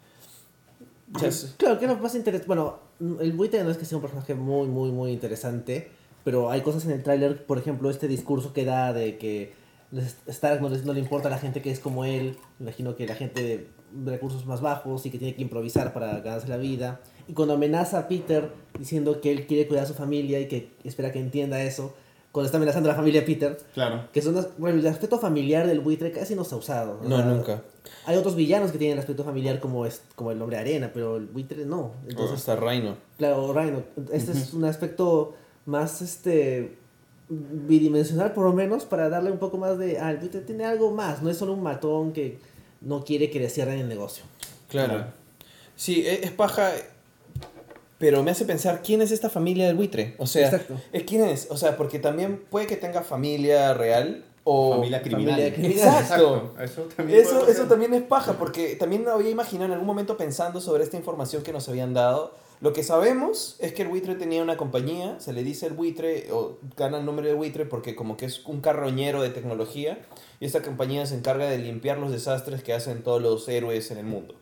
Claro, 1.57 1.77
que 1.77 1.85
es 1.85 1.91
lo 1.91 1.97
más 1.97 2.15
interesante. 2.15 2.47
Bueno, 2.47 2.79
el 3.19 3.33
buitre 3.33 3.63
no 3.63 3.69
es 3.69 3.77
que 3.77 3.85
sea 3.85 3.97
un 3.97 4.01
personaje 4.01 4.33
muy, 4.33 4.67
muy, 4.67 4.91
muy 4.91 5.11
interesante. 5.11 5.91
Pero 6.23 6.51
hay 6.51 6.61
cosas 6.61 6.85
en 6.85 6.91
el 6.91 7.03
tráiler, 7.03 7.45
por 7.45 7.57
ejemplo, 7.57 7.89
este 7.89 8.07
discurso 8.07 8.53
que 8.53 8.63
da 8.65 8.93
de 8.93 9.17
que 9.17 9.53
Stark 10.27 10.61
no, 10.61 10.69
no 10.69 10.93
le 10.93 10.99
importa 10.99 11.27
a 11.27 11.31
la 11.31 11.39
gente 11.39 11.61
que 11.61 11.71
es 11.71 11.79
como 11.79 12.05
él. 12.05 12.37
Imagino 12.59 12.95
que 12.95 13.07
la 13.07 13.15
gente 13.15 13.67
de 13.91 14.11
recursos 14.11 14.45
más 14.45 14.61
bajos 14.61 15.05
y 15.05 15.09
que 15.09 15.17
tiene 15.17 15.35
que 15.35 15.41
improvisar 15.41 15.93
para 15.93 16.19
ganarse 16.19 16.47
la 16.47 16.57
vida. 16.57 17.01
Y 17.27 17.33
cuando 17.33 17.55
amenaza 17.55 17.99
a 17.99 18.07
Peter 18.07 18.51
diciendo 18.77 19.19
que 19.19 19.31
él 19.31 19.47
quiere 19.47 19.67
cuidar 19.67 19.85
a 19.85 19.87
su 19.87 19.93
familia 19.93 20.39
y 20.39 20.47
que 20.47 20.71
espera 20.83 21.11
que 21.11 21.19
entienda 21.19 21.61
eso, 21.63 21.95
cuando 22.31 22.45
está 22.45 22.57
amenazando 22.57 22.89
a 22.89 22.93
la 22.93 22.95
familia 22.97 23.25
Peter, 23.25 23.57
Claro. 23.73 24.05
que 24.13 24.21
son, 24.21 24.47
bueno, 24.57 24.79
el 24.79 24.87
aspecto 24.87 25.19
familiar 25.19 25.67
del 25.67 25.81
buitre 25.81 26.11
casi 26.11 26.33
no 26.35 26.43
se 26.45 26.55
ha 26.55 26.57
usado. 26.57 26.99
O 27.03 27.07
no, 27.09 27.17
sea, 27.17 27.25
nunca. 27.25 27.61
hay 28.05 28.15
otros 28.15 28.35
villanos 28.35 28.71
que 28.71 28.77
tienen 28.77 28.93
el 28.93 28.99
aspecto 28.99 29.23
familiar 29.25 29.59
como, 29.59 29.85
es, 29.85 30.01
como 30.15 30.31
el 30.31 30.41
hombre 30.41 30.57
arena, 30.57 30.91
pero 30.93 31.17
el 31.17 31.25
buitre 31.25 31.65
no. 31.65 31.79
O 31.79 31.93
Entonces, 32.07 32.37
hasta 32.37 32.55
Rhino. 32.55 32.95
claro, 33.17 33.51
Rhino. 33.53 33.83
Este 34.13 34.31
es 34.31 34.53
un 34.53 34.63
aspecto 34.65 35.35
más 35.65 36.01
este 36.01 36.77
bidimensional 37.29 38.33
por 38.33 38.45
lo 38.45 38.53
menos 38.53 38.85
para 38.85 39.09
darle 39.09 39.31
un 39.31 39.37
poco 39.37 39.57
más 39.57 39.77
de... 39.77 39.99
Ah, 39.99 40.11
el 40.11 40.17
buitre 40.17 40.41
tiene 40.41 40.65
algo 40.65 40.91
más, 40.91 41.21
no 41.21 41.29
es 41.29 41.37
solo 41.37 41.53
un 41.53 41.63
matón 41.63 42.11
que 42.13 42.39
no 42.81 43.03
quiere 43.03 43.29
que 43.29 43.39
le 43.39 43.49
cierren 43.49 43.79
el 43.79 43.87
negocio. 43.87 44.23
Claro. 44.69 44.93
Claro. 44.93 45.07
Sí, 45.75 46.01
e- 46.05 46.25
es, 46.25 46.31
paja, 46.31 46.71
pero 48.01 48.23
me 48.23 48.31
hace 48.31 48.45
pensar 48.45 48.81
quién 48.83 49.03
es 49.03 49.11
esta 49.11 49.29
familia 49.29 49.67
del 49.67 49.75
buitre. 49.75 50.15
O 50.17 50.25
sea, 50.25 50.47
Exacto. 50.47 50.75
¿es 50.91 51.03
¿quién 51.03 51.23
es? 51.23 51.47
O 51.51 51.55
sea, 51.55 51.77
porque 51.77 51.99
también 51.99 52.43
puede 52.49 52.65
que 52.65 52.75
tenga 52.75 53.03
familia 53.03 53.75
real 53.75 54.25
o... 54.43 54.73
Familia 54.73 55.03
criminal. 55.03 55.35
familia 55.35 55.53
criminal. 55.53 56.01
Exacto. 56.01 56.55
Eso 56.59 56.81
también 56.95 57.19
Eso, 57.19 57.47
eso 57.47 57.65
también 57.65 57.93
es 57.93 58.01
paja, 58.01 58.33
porque 58.39 58.75
también 58.75 59.07
había 59.07 59.29
imaginado 59.29 59.67
en 59.67 59.73
algún 59.73 59.85
momento 59.85 60.17
pensando 60.17 60.59
sobre 60.61 60.83
esta 60.83 60.97
información 60.97 61.43
que 61.43 61.53
nos 61.53 61.69
habían 61.69 61.93
dado. 61.93 62.33
Lo 62.59 62.73
que 62.73 62.81
sabemos 62.81 63.55
es 63.59 63.71
que 63.73 63.83
el 63.83 63.89
buitre 63.89 64.15
tenía 64.15 64.41
una 64.41 64.57
compañía, 64.57 65.19
se 65.19 65.31
le 65.31 65.43
dice 65.43 65.67
el 65.67 65.73
buitre, 65.73 66.27
o 66.31 66.57
gana 66.75 66.97
el 66.97 67.05
nombre 67.05 67.27
de 67.27 67.35
buitre 67.35 67.65
porque 67.65 67.95
como 67.95 68.17
que 68.17 68.25
es 68.25 68.43
un 68.47 68.61
carroñero 68.61 69.21
de 69.21 69.29
tecnología, 69.29 69.99
y 70.39 70.45
esta 70.45 70.63
compañía 70.63 71.05
se 71.05 71.15
encarga 71.15 71.47
de 71.47 71.59
limpiar 71.59 71.99
los 71.99 72.11
desastres 72.11 72.63
que 72.63 72.73
hacen 72.73 73.03
todos 73.03 73.21
los 73.21 73.47
héroes 73.47 73.91
en 73.91 73.99
el 73.99 74.05
mundo, 74.05 74.33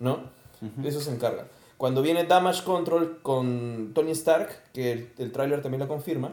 ¿no? 0.00 0.30
Ujú. 0.60 0.86
Eso 0.86 1.00
se 1.00 1.10
encarga. 1.10 1.46
Cuando 1.76 2.00
viene 2.02 2.24
Damage 2.24 2.62
Control 2.64 3.18
con 3.22 3.92
Tony 3.94 4.12
Stark, 4.12 4.48
que 4.72 4.92
el, 4.92 5.10
el 5.18 5.32
tráiler 5.32 5.60
también 5.62 5.80
lo 5.80 5.88
confirma, 5.88 6.32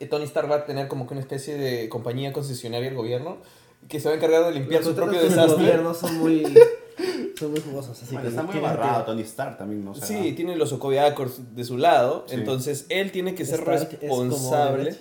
eh, 0.00 0.06
Tony 0.06 0.24
Stark 0.24 0.50
va 0.50 0.56
a 0.56 0.64
tener 0.64 0.88
como 0.88 1.06
que 1.06 1.12
una 1.14 1.20
especie 1.20 1.56
de 1.56 1.88
compañía 1.88 2.32
concesionaria 2.32 2.88
del 2.88 2.96
gobierno 2.96 3.36
que 3.88 4.00
se 4.00 4.08
va 4.08 4.14
a 4.14 4.16
encargar 4.16 4.46
de 4.46 4.52
limpiar 4.52 4.82
su 4.82 4.88
Los 4.90 4.96
propio 4.96 5.20
contratos 5.20 5.36
del 5.58 5.66
desastre. 5.66 5.66
gobierno 5.66 5.94
son 5.94 6.18
muy, 6.18 6.42
son 7.38 7.50
muy 7.50 7.60
jugosos. 7.60 8.02
Así 8.02 8.06
Bueno, 8.14 8.22
que 8.22 8.28
está 8.28 8.42
muy 8.42 8.54
sentido. 8.54 9.02
Tony 9.04 9.22
Stark 9.22 9.58
también, 9.58 9.84
¿no? 9.84 9.90
O 9.90 9.94
sea, 9.94 10.06
Sí, 10.06 10.32
tiene 10.32 10.56
los 10.56 10.70
Sokovia 10.70 11.04
Accords 11.04 11.54
de 11.54 11.64
su 11.64 11.76
lado, 11.76 12.24
Sí. 12.26 12.34
entonces 12.36 12.86
él 12.88 13.12
tiene 13.12 13.34
que 13.34 13.44
ser 13.44 13.60
Stark 13.60 13.98
es 14.00 14.08
como 14.08 14.22
responsable. 14.24 14.96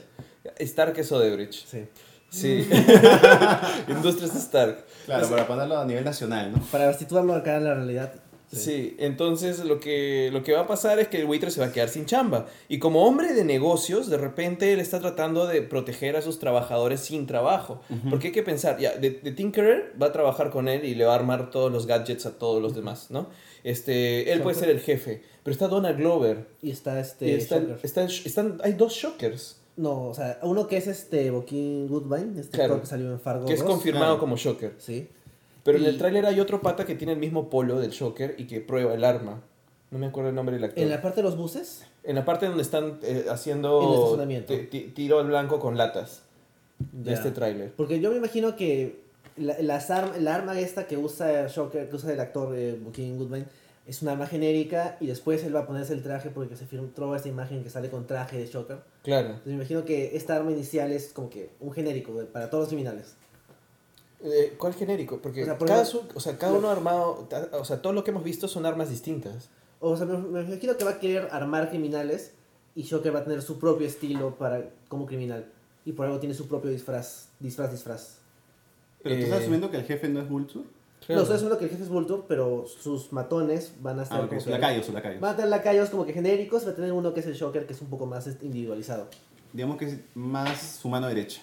Stark 0.59 0.99
es 0.99 1.11
Odebrecht. 1.13 1.65
Sí. 1.65 1.85
Sí. 2.29 2.67
Industrias 3.87 4.35
Stark. 4.35 4.83
Claro, 5.05 5.23
Es- 5.23 5.31
para 5.31 5.47
ponerlo 5.47 5.77
a 5.79 5.85
nivel 5.85 6.03
nacional, 6.03 6.51
¿no? 6.51 6.59
Para 6.71 6.93
situarlo 6.93 7.33
acá 7.33 7.57
en 7.57 7.63
la 7.63 7.75
realidad. 7.75 8.13
Sí, 8.55 8.95
entonces 8.99 9.63
lo 9.65 9.79
que, 9.79 10.29
lo 10.31 10.43
que 10.43 10.53
va 10.53 10.61
a 10.61 10.67
pasar 10.67 10.99
es 10.99 11.07
que 11.07 11.17
el 11.19 11.25
buitre 11.25 11.51
se 11.51 11.59
va 11.59 11.67
a 11.67 11.71
quedar 11.71 11.89
sin 11.89 12.05
chamba. 12.05 12.47
Y 12.69 12.79
como 12.79 13.05
hombre 13.07 13.33
de 13.33 13.43
negocios, 13.43 14.09
de 14.09 14.17
repente 14.17 14.73
él 14.73 14.79
está 14.79 14.99
tratando 14.99 15.47
de 15.47 15.61
proteger 15.61 16.15
a 16.15 16.21
sus 16.21 16.39
trabajadores 16.39 17.01
sin 17.01 17.25
trabajo. 17.27 17.81
Porque 18.09 18.27
hay 18.27 18.33
que 18.33 18.43
pensar, 18.43 18.77
ya, 18.79 18.95
de, 18.95 19.09
de 19.11 19.31
Tinkerer 19.31 19.93
va 20.01 20.07
a 20.07 20.11
trabajar 20.11 20.49
con 20.49 20.67
él 20.67 20.85
y 20.85 20.95
le 20.95 21.05
va 21.05 21.13
a 21.13 21.15
armar 21.15 21.49
todos 21.51 21.71
los 21.71 21.87
gadgets 21.87 22.25
a 22.25 22.37
todos 22.37 22.61
los 22.61 22.75
demás, 22.75 23.11
¿no? 23.11 23.27
Este, 23.63 24.31
él 24.31 24.41
puede 24.41 24.55
ser 24.57 24.69
el 24.69 24.79
jefe, 24.81 25.23
pero 25.41 25.53
está 25.53 25.67
Donald 25.67 25.97
Glover. 25.97 26.47
Y 26.61 26.71
está 26.71 26.99
este. 26.99 27.27
y 27.29 27.31
está, 27.35 27.61
están, 27.83 28.59
hay 28.63 28.73
dos 28.73 28.93
Shockers, 28.93 29.57
No, 29.77 30.09
o 30.09 30.13
sea, 30.13 30.37
uno 30.43 30.67
que 30.67 30.77
es 30.77 30.87
este 30.87 31.29
Joaquín 31.29 31.87
Goodvine, 31.87 32.39
este 32.41 32.57
Claro. 32.57 32.81
que 32.81 32.87
salió 32.87 33.11
en 33.11 33.19
Fargo. 33.19 33.45
que 33.45 33.53
es 33.53 33.61
2. 33.61 33.69
confirmado 33.69 34.05
claro. 34.05 34.19
como 34.19 34.35
Shocker. 34.35 34.73
Sí. 34.77 35.07
Pero 35.63 35.77
en 35.77 35.85
el 35.85 35.97
tráiler 35.97 36.25
hay 36.25 36.39
otro 36.39 36.61
pata 36.61 36.85
que 36.85 36.95
tiene 36.95 37.13
el 37.13 37.19
mismo 37.19 37.49
polo 37.49 37.79
del 37.79 37.91
Shocker 37.91 38.35
y 38.37 38.45
que 38.47 38.59
prueba 38.61 38.93
el 38.93 39.03
arma. 39.03 39.41
No 39.91 39.99
me 39.99 40.07
acuerdo 40.07 40.29
el 40.29 40.35
nombre 40.35 40.55
del 40.55 40.65
actor. 40.65 40.83
En 40.83 40.89
la 40.89 41.01
parte 41.01 41.17
de 41.17 41.23
los 41.23 41.37
buses, 41.37 41.85
En 42.03 42.15
la 42.15 42.25
parte 42.25 42.47
donde 42.47 42.63
están 42.63 42.99
eh, 43.03 43.09
En 43.11 43.17
el 43.17 43.29
haciendo 43.29 44.17
tiro 44.93 45.19
al 45.19 45.27
blanco 45.27 45.59
con 45.59 45.77
latas 45.77 46.23
de 46.91 47.11
Ya. 47.11 47.17
este 47.17 47.31
tráiler. 47.31 47.71
Porque 47.77 47.99
yo 48.01 48.09
me 48.11 48.17
imagino 48.17 48.55
que 48.55 49.01
la, 49.37 49.55
las 49.61 49.89
arm- 49.89 50.15
el 50.15 50.27
arma 50.27 50.59
esta 50.59 50.85
que 50.87 50.97
usa 50.97 51.47
Shocker, 51.47 51.89
que 51.89 51.95
usa 51.95 52.11
el 52.11 52.19
actor 52.19 52.53
eh, 52.57 52.77
Goodman, 52.83 53.45
es 53.85 54.01
una 54.01 54.13
arma 54.13 54.27
genérica 54.27 54.97
y 54.99 55.07
después 55.07 55.43
él 55.43 55.55
va 55.55 55.61
a 55.61 55.67
ponerse 55.67 55.93
el 55.93 56.01
traje 56.03 56.29
porque 56.29 56.55
se 56.55 56.65
filtró 56.65 57.15
esta 57.15 57.29
imagen 57.29 57.63
que 57.63 57.69
sale 57.69 57.89
con 57.89 58.05
traje 58.07 58.37
de 58.37 58.47
Shocker. 58.47 58.77
Claro. 59.03 59.27
Entonces 59.27 59.47
me 59.47 59.53
imagino 59.55 59.85
que 59.85 60.15
esta 60.17 60.35
arma 60.35 60.51
inicial 60.51 60.91
es 60.91 61.13
como 61.13 61.29
que 61.29 61.51
un 61.59 61.71
genérico 61.71 62.13
para 62.33 62.49
todos 62.49 62.63
los 62.63 62.69
criminales. 62.69 63.15
Eh, 64.23 64.55
¿Cuál 64.57 64.73
genérico? 64.73 65.17
Porque 65.21 65.41
O 65.41 65.45
sea, 65.45 65.57
por 65.57 65.67
cada, 65.67 65.83
ejemplo- 65.83 66.09
su- 66.11 66.17
o 66.17 66.19
sea, 66.21 66.37
cada 66.37 66.53
uno 66.53 66.69
armado, 66.69 67.27
o 67.59 67.65
sea, 67.65 67.81
todo 67.81 67.91
lo 67.93 68.03
que 68.03 68.11
hemos 68.11 68.23
visto 68.23 68.47
son 68.47 68.65
armas 68.65 68.89
distintas. 68.89 69.49
O 69.79 69.97
sea, 69.97 70.05
me, 70.05 70.17
me 70.17 70.41
imagino 70.43 70.77
que 70.77 70.85
va 70.85 70.91
a 70.91 70.99
querer 70.99 71.27
armar 71.31 71.69
criminales 71.69 72.31
y 72.75 72.83
Shocker 72.83 73.13
va 73.13 73.19
a 73.19 73.23
tener 73.25 73.41
su 73.41 73.59
propio 73.59 73.85
estilo 73.85 74.35
para 74.35 74.69
como 74.87 75.05
criminal. 75.05 75.45
Y 75.85 75.91
por 75.91 76.05
algo 76.05 76.19
tiene 76.19 76.33
su 76.33 76.47
propio 76.47 76.71
disfraz, 76.71 77.27
disfraz, 77.39 77.71
disfraz. 77.71 78.17
Pero 79.01 79.15
tú 79.15 79.21
Eh, 79.21 79.23
estás 79.25 79.41
asumiendo 79.41 79.69
que 79.69 79.75
el 79.77 79.83
jefe 79.83 80.07
no 80.07 80.21
es 80.21 80.29
Vulture. 80.29 80.63
No, 81.09 81.19
estoy 81.19 81.35
asumiendo 81.35 81.57
que 81.59 81.65
el 81.65 81.71
jefe 81.71 81.83
es 81.83 81.89
Vulture, 81.89 82.23
pero 82.29 82.65
sus 82.65 83.11
matones 83.11 83.73
van 83.81 83.99
a 83.99 84.03
estar 84.03 84.21
Ah, 84.21 84.23
ok, 84.23 84.29
como 84.29 84.39
su 84.39 84.45
que- 84.45 84.51
lacayo, 84.53 84.81
su 84.81 84.93
lacayo. 84.93 85.19
Van 85.19 85.33
a 85.33 85.35
tener 85.35 85.49
lacayos 85.51 85.89
como 85.89 86.05
que 86.05 86.13
genéricos, 86.13 86.65
va 86.65 86.71
a 86.71 86.75
tener 86.75 86.93
uno 86.93 87.13
que 87.13 87.19
es 87.19 87.25
el 87.25 87.33
Shocker, 87.33 87.67
que 87.67 87.73
es 87.73 87.81
un 87.81 87.89
poco 87.89 88.05
más 88.05 88.25
individualizado. 88.41 89.07
Digamos 89.51 89.75
que 89.77 89.85
es 89.85 89.97
más 90.15 90.77
su 90.81 90.87
mano 90.87 91.07
derecha. 91.07 91.41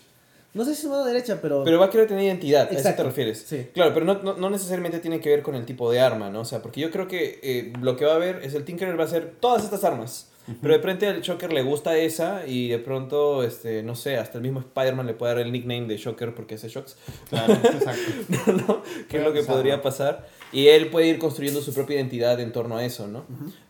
No 0.53 0.65
sé 0.65 0.75
si 0.75 0.83
es 0.83 0.89
mano 0.89 1.05
derecha, 1.05 1.39
pero... 1.41 1.63
Pero 1.65 1.79
va 1.79 1.87
a 1.87 1.91
querer 1.91 2.09
tener 2.09 2.25
identidad, 2.25 2.63
¿a 2.63 2.65
eso 2.65 2.73
te 2.75 2.79
Exacto, 2.79 3.05
refieres? 3.05 3.45
sí. 3.47 3.69
Claro, 3.73 3.95
pero 3.95 4.05
no, 4.05 4.15
no, 4.23 4.37
no 4.37 4.51
necesariamente 4.51 4.99
tiene 4.99 5.21
que 5.21 5.29
ver 5.29 5.43
con 5.43 5.55
el 5.55 5.65
tipo 5.65 5.91
de 5.93 6.01
arma, 6.01 6.29
¿no? 6.31 6.41
O 6.41 6.45
sea, 6.45 6.61
porque 6.61 6.81
yo 6.81 6.91
creo 6.91 7.07
que 7.07 7.39
eh, 7.43 7.73
lo 7.81 7.97
que 7.97 8.05
va 8.05 8.13
a 8.13 8.17
haber 8.17 8.43
es 8.43 8.55
el 8.55 8.65
Tinkerer 8.65 8.99
va 8.99 9.05
a 9.05 9.07
hacer 9.07 9.35
todas 9.41 9.63
estas 9.65 9.85
armas. 9.85 10.27
Pero 10.61 10.73
de 10.73 10.79
repente 10.79 11.07
al 11.07 11.21
Shocker 11.21 11.53
le 11.53 11.63
gusta 11.63 11.97
esa 11.97 12.45
y 12.47 12.69
de 12.69 12.79
pronto, 12.79 13.45
este, 13.45 13.83
no 13.85 13.95
sé, 13.95 14.17
hasta 14.17 14.39
el 14.39 14.43
mismo 14.43 14.59
Spider-Man 14.61 15.07
le 15.07 15.15
puede 15.15 15.35
dar 15.35 15.43
el 15.43 15.53
nickname 15.53 15.87
de 15.87 15.97
Shocker 15.97 16.35
porque 16.35 16.57
hace 16.57 16.69
shocks. 16.69 16.97
Claro, 17.29 17.53
exacto. 17.53 18.53
¿no? 18.67 18.83
Que 19.09 19.19
es 19.19 19.23
lo 19.23 19.33
que 19.33 19.43
podría 19.43 19.81
pasar, 19.81 20.17
pasar. 20.23 20.29
Y 20.53 20.69
él 20.69 20.89
puede 20.89 21.07
ir 21.07 21.19
construyendo 21.19 21.61
su 21.61 21.73
propia 21.73 21.97
identidad 21.97 22.41
en 22.41 22.51
torno 22.53 22.77
a 22.77 22.85
eso, 22.85 23.07
¿no? 23.07 23.25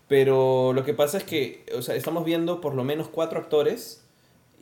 Pero 0.08 0.72
lo 0.72 0.84
que 0.84 0.94
pasa 0.94 1.18
es 1.18 1.24
que, 1.24 1.66
o 1.76 1.82
sea, 1.82 1.94
estamos 1.96 2.24
viendo 2.24 2.60
por 2.60 2.74
lo 2.74 2.82
menos 2.82 3.08
cuatro 3.08 3.38
actores 3.38 4.02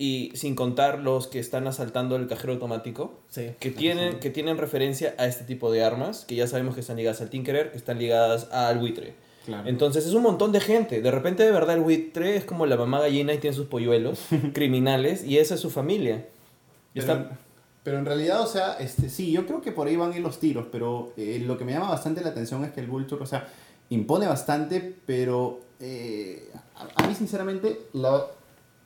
y 0.01 0.31
sin 0.35 0.55
contar 0.55 1.01
los 1.01 1.27
que 1.27 1.41
están 1.41 1.67
asaltando 1.67 2.15
el 2.17 2.29
cajero 2.29 2.53
automático, 2.55 3.19
Sí. 3.29 3.51
que 3.59 3.71
tienen, 3.73 4.21
que 4.21 4.31
tienen 4.31 4.57
referencia 4.57 5.15
a 5.19 5.27
este 5.27 5.43
tipo 5.45 5.73
de 5.73 5.83
armas, 5.85 6.25
que 6.25 6.37
ya 6.37 6.47
sabemos 6.47 6.75
que 6.77 6.81
están 6.83 6.97
ligadas 6.97 7.21
al 7.21 7.31
Tinkerer, 7.31 7.73
que 7.73 7.77
están 7.79 7.99
ligadas 7.99 8.49
al 8.53 8.79
buitre. 8.79 9.15
Claro. 9.45 9.69
Entonces 9.69 10.07
es 10.07 10.13
un 10.15 10.23
montón 10.23 10.53
de 10.53 10.61
gente. 10.61 11.01
De 11.03 11.11
repente, 11.11 11.43
de 11.43 11.51
verdad, 11.51 11.75
el 11.77 11.83
buitre 11.83 12.37
es 12.37 12.45
como 12.45 12.65
la 12.67 12.77
mamá 12.77 13.01
gallina 13.01 13.33
y 13.35 13.39
tiene 13.39 13.57
sus 13.57 13.67
polluelos 13.67 14.21
criminales 14.55 15.25
y 15.25 15.39
esa 15.39 15.55
es 15.57 15.61
su 15.61 15.71
familia. 15.71 16.27
Pero, 16.95 17.07
está- 17.13 17.39
pero 17.83 17.99
en 17.99 18.05
realidad, 18.07 18.41
o 18.43 18.47
sea, 18.47 18.75
este, 18.75 19.09
sí, 19.09 19.33
yo 19.33 19.47
creo 19.47 19.63
que 19.63 19.73
por 19.73 19.89
ahí 19.89 19.97
van 19.97 20.13
a 20.13 20.17
ir 20.17 20.23
los 20.23 20.39
tiros, 20.39 20.67
pero 20.71 21.13
eh, 21.17 21.43
lo 21.45 21.57
que 21.59 21.65
me 21.65 21.73
llama 21.73 21.89
bastante 21.89 22.21
la 22.21 22.29
atención 22.29 22.63
es 22.65 22.71
que 22.73 22.81
el 22.81 22.87
Vulture, 22.87 23.23
o 23.23 23.27
sea, 23.27 23.49
impone 23.91 24.27
bastante, 24.27 24.95
pero 25.07 25.61
eh, 25.81 26.51
a, 26.77 27.03
a 27.03 27.07
mí 27.09 27.15
sinceramente, 27.15 27.81
la, 27.95 28.27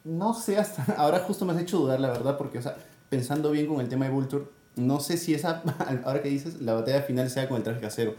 no 0.04 0.34
sé 0.34 0.58
hasta, 0.58 0.84
ahora 0.98 1.20
justo 1.20 1.44
me 1.44 1.52
has 1.52 1.60
hecho 1.60 1.78
dudar, 1.78 2.00
la 2.00 2.10
verdad, 2.10 2.36
porque, 2.36 2.58
o 2.58 2.62
sea, 2.62 2.76
pensando 3.08 3.50
bien 3.50 3.66
con 3.66 3.80
el 3.80 3.88
tema 3.88 4.04
de 4.06 4.10
Vulture, 4.10 4.44
no 4.76 5.00
sé 5.00 5.16
si 5.16 5.34
esa, 5.34 5.62
ahora 6.04 6.22
que 6.22 6.28
dices, 6.28 6.60
la 6.62 6.74
batalla 6.74 7.02
final 7.02 7.28
sea 7.30 7.48
con 7.48 7.58
el 7.58 7.62
traje 7.62 7.80
casero. 7.80 8.14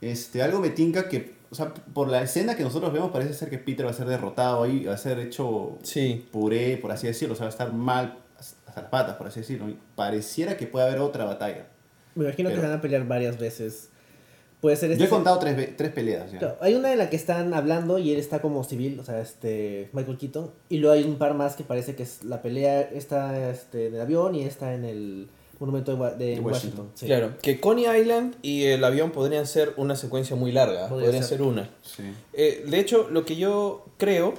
Este, 0.00 0.42
algo 0.42 0.60
me 0.60 0.70
tinca 0.70 1.08
que, 1.08 1.34
o 1.50 1.54
sea, 1.54 1.74
por 1.74 2.08
la 2.08 2.22
escena 2.22 2.54
que 2.56 2.62
nosotros 2.62 2.92
vemos, 2.92 3.10
parece 3.10 3.34
ser 3.34 3.50
que 3.50 3.58
Peter 3.58 3.84
va 3.84 3.90
a 3.90 3.94
ser 3.94 4.06
derrotado 4.06 4.62
ahí, 4.62 4.84
va 4.84 4.94
a 4.94 4.98
ser 4.98 5.18
hecho 5.18 5.78
Sí. 5.82 6.26
puré, 6.32 6.78
por 6.78 6.90
así 6.92 7.06
decirlo, 7.06 7.34
o 7.34 7.36
sea, 7.36 7.44
va 7.44 7.48
a 7.48 7.52
estar 7.52 7.72
mal, 7.74 8.18
hasta 8.38 8.80
las 8.80 8.90
patas, 8.90 9.16
por 9.16 9.26
así 9.26 9.40
decirlo. 9.40 9.68
Y 9.68 9.78
Pareciera 9.94 10.56
que 10.56 10.66
puede 10.66 10.86
haber 10.86 11.00
otra 11.00 11.24
batalla. 11.26 11.66
Me 12.14 12.24
imagino 12.24 12.48
que 12.48 12.56
Pero- 12.56 12.68
van 12.68 12.78
a 12.78 12.80
pelear 12.80 13.06
varias 13.06 13.38
veces. 13.38 13.89
Puede 14.60 14.76
ser 14.76 14.88
Yo 14.90 14.94
este- 14.94 15.04
he 15.06 15.08
contado 15.08 15.38
tres, 15.38 15.76
tres 15.76 15.90
peleas 15.90 16.30
ya. 16.32 16.38
Claro, 16.38 16.56
hay 16.60 16.74
una 16.74 16.92
en 16.92 16.98
la 16.98 17.08
que 17.08 17.16
están 17.16 17.54
hablando 17.54 17.98
y 17.98 18.12
él 18.12 18.18
está 18.18 18.40
como 18.42 18.62
civil, 18.64 19.00
o 19.00 19.04
sea, 19.04 19.20
este 19.20 19.88
Michael 19.92 20.18
Keaton, 20.18 20.50
y 20.68 20.78
luego 20.78 20.94
hay 20.94 21.04
un 21.04 21.16
par 21.16 21.34
más 21.34 21.56
que 21.56 21.64
parece 21.64 21.94
que 21.94 22.02
es 22.02 22.24
la 22.24 22.42
pelea 22.42 22.82
está 22.82 23.50
este, 23.50 23.86
en 23.86 23.94
el 23.94 24.00
avión 24.02 24.34
y 24.34 24.42
está 24.44 24.74
en 24.74 24.84
el 24.84 25.28
monumento 25.58 25.92
de, 25.92 25.98
Wa- 25.98 26.10
de 26.12 26.24
De 26.26 26.40
Washington. 26.40 26.50
Washington. 26.52 26.90
sí. 26.94 27.06
Claro, 27.06 27.32
que 27.42 27.58
Coney 27.60 27.86
Island 28.00 28.34
y 28.42 28.64
el 28.64 28.84
avión 28.84 29.10
podrían 29.12 29.46
ser 29.46 29.72
una 29.78 29.96
secuencia 29.96 30.36
muy 30.36 30.52
larga, 30.52 30.88
Podría 30.88 31.06
podrían 31.06 31.24
ser. 31.24 31.38
ser 31.38 31.46
una. 31.46 31.70
Sí. 31.82 32.02
Eh, 32.34 32.64
de 32.66 32.80
hecho, 32.80 33.08
lo 33.10 33.24
que 33.24 33.36
yo 33.36 33.84
creo, 33.96 34.34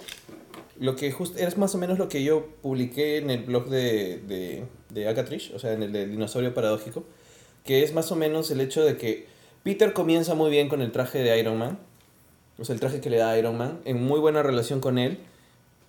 lo 0.79 0.95
que 0.95 1.11
just, 1.11 1.39
es 1.39 1.57
más 1.57 1.73
o 1.75 1.77
menos 1.77 1.97
lo 1.99 2.09
que 2.09 2.23
yo 2.23 2.47
publiqué 2.61 3.17
en 3.17 3.29
el 3.29 3.43
blog 3.43 3.69
de, 3.69 4.17
de, 4.27 4.63
de 4.89 5.07
Agatrish, 5.07 5.51
o 5.55 5.59
sea, 5.59 5.73
en 5.73 5.83
el 5.83 5.91
del 5.91 6.11
dinosaurio 6.11 6.53
paradójico, 6.53 7.03
que 7.63 7.83
es 7.83 7.93
más 7.93 8.11
o 8.11 8.15
menos 8.15 8.49
el 8.51 8.61
hecho 8.61 8.83
de 8.83 8.97
que 8.97 9.30
Peter 9.63 9.93
comienza 9.93 10.33
muy 10.35 10.49
bien 10.49 10.69
con 10.69 10.81
el 10.81 10.91
traje 10.91 11.19
de 11.19 11.37
Iron 11.39 11.57
Man, 11.57 11.77
o 12.57 12.65
sea, 12.65 12.73
el 12.73 12.79
traje 12.79 12.99
que 12.99 13.09
le 13.09 13.17
da 13.17 13.37
Iron 13.37 13.57
Man, 13.57 13.79
en 13.85 14.03
muy 14.03 14.19
buena 14.19 14.43
relación 14.43 14.79
con 14.79 14.97
él, 14.97 15.19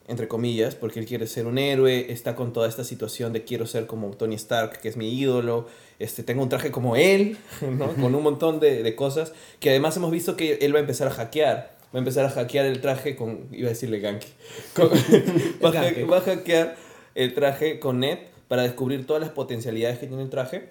entre 0.09 0.29
comillas, 0.29 0.75
porque 0.75 0.99
él 1.01 1.07
quiere 1.07 1.27
ser 1.27 1.47
un 1.47 1.59
héroe, 1.59 2.13
está 2.13 2.35
con 2.35 2.53
toda 2.53 2.69
esta 2.69 2.85
situación 2.85 3.33
de 3.33 3.45
quiero 3.45 3.67
ser 3.67 3.87
como 3.87 4.11
Tony 4.11 4.35
Stark, 4.35 4.81
que 4.81 4.89
es 4.89 4.97
mi 4.97 5.09
ídolo, 5.19 5.69
este, 5.99 6.23
tengo 6.23 6.43
un 6.43 6.49
traje 6.49 6.71
como 6.71 6.97
él, 6.97 7.39
¿no? 7.79 7.93
con 7.95 8.15
un 8.15 8.23
montón 8.23 8.61
de, 8.61 8.83
de 8.83 8.95
cosas, 8.95 9.33
que 9.61 9.71
además 9.71 9.97
hemos 9.97 10.11
visto 10.11 10.37
que 10.37 10.55
él 10.61 10.75
va 10.75 10.79
a 10.79 10.81
empezar 10.81 11.09
a 11.09 11.13
hackear, 11.13 11.77
va 11.95 11.97
a 11.97 11.99
empezar 11.99 12.25
a 12.27 12.31
hackear 12.31 12.67
el 12.67 12.81
traje 12.81 13.17
con, 13.17 13.47
iba 13.53 13.69
a 13.69 13.71
decirle 13.71 14.01
Ganke, 14.01 14.27
Con- 14.75 14.89
va, 14.91 15.69
a 15.71 16.07
va 16.07 16.21
hackear 16.21 16.77
el 17.15 17.33
traje 17.35 17.79
con 17.79 18.01
Ned 18.01 18.19
para 18.49 18.63
descubrir 18.65 19.07
todas 19.07 19.23
las 19.23 19.31
potencialidades 19.31 19.99
que 19.99 20.07
tiene 20.09 20.23
el 20.23 20.31
traje, 20.31 20.69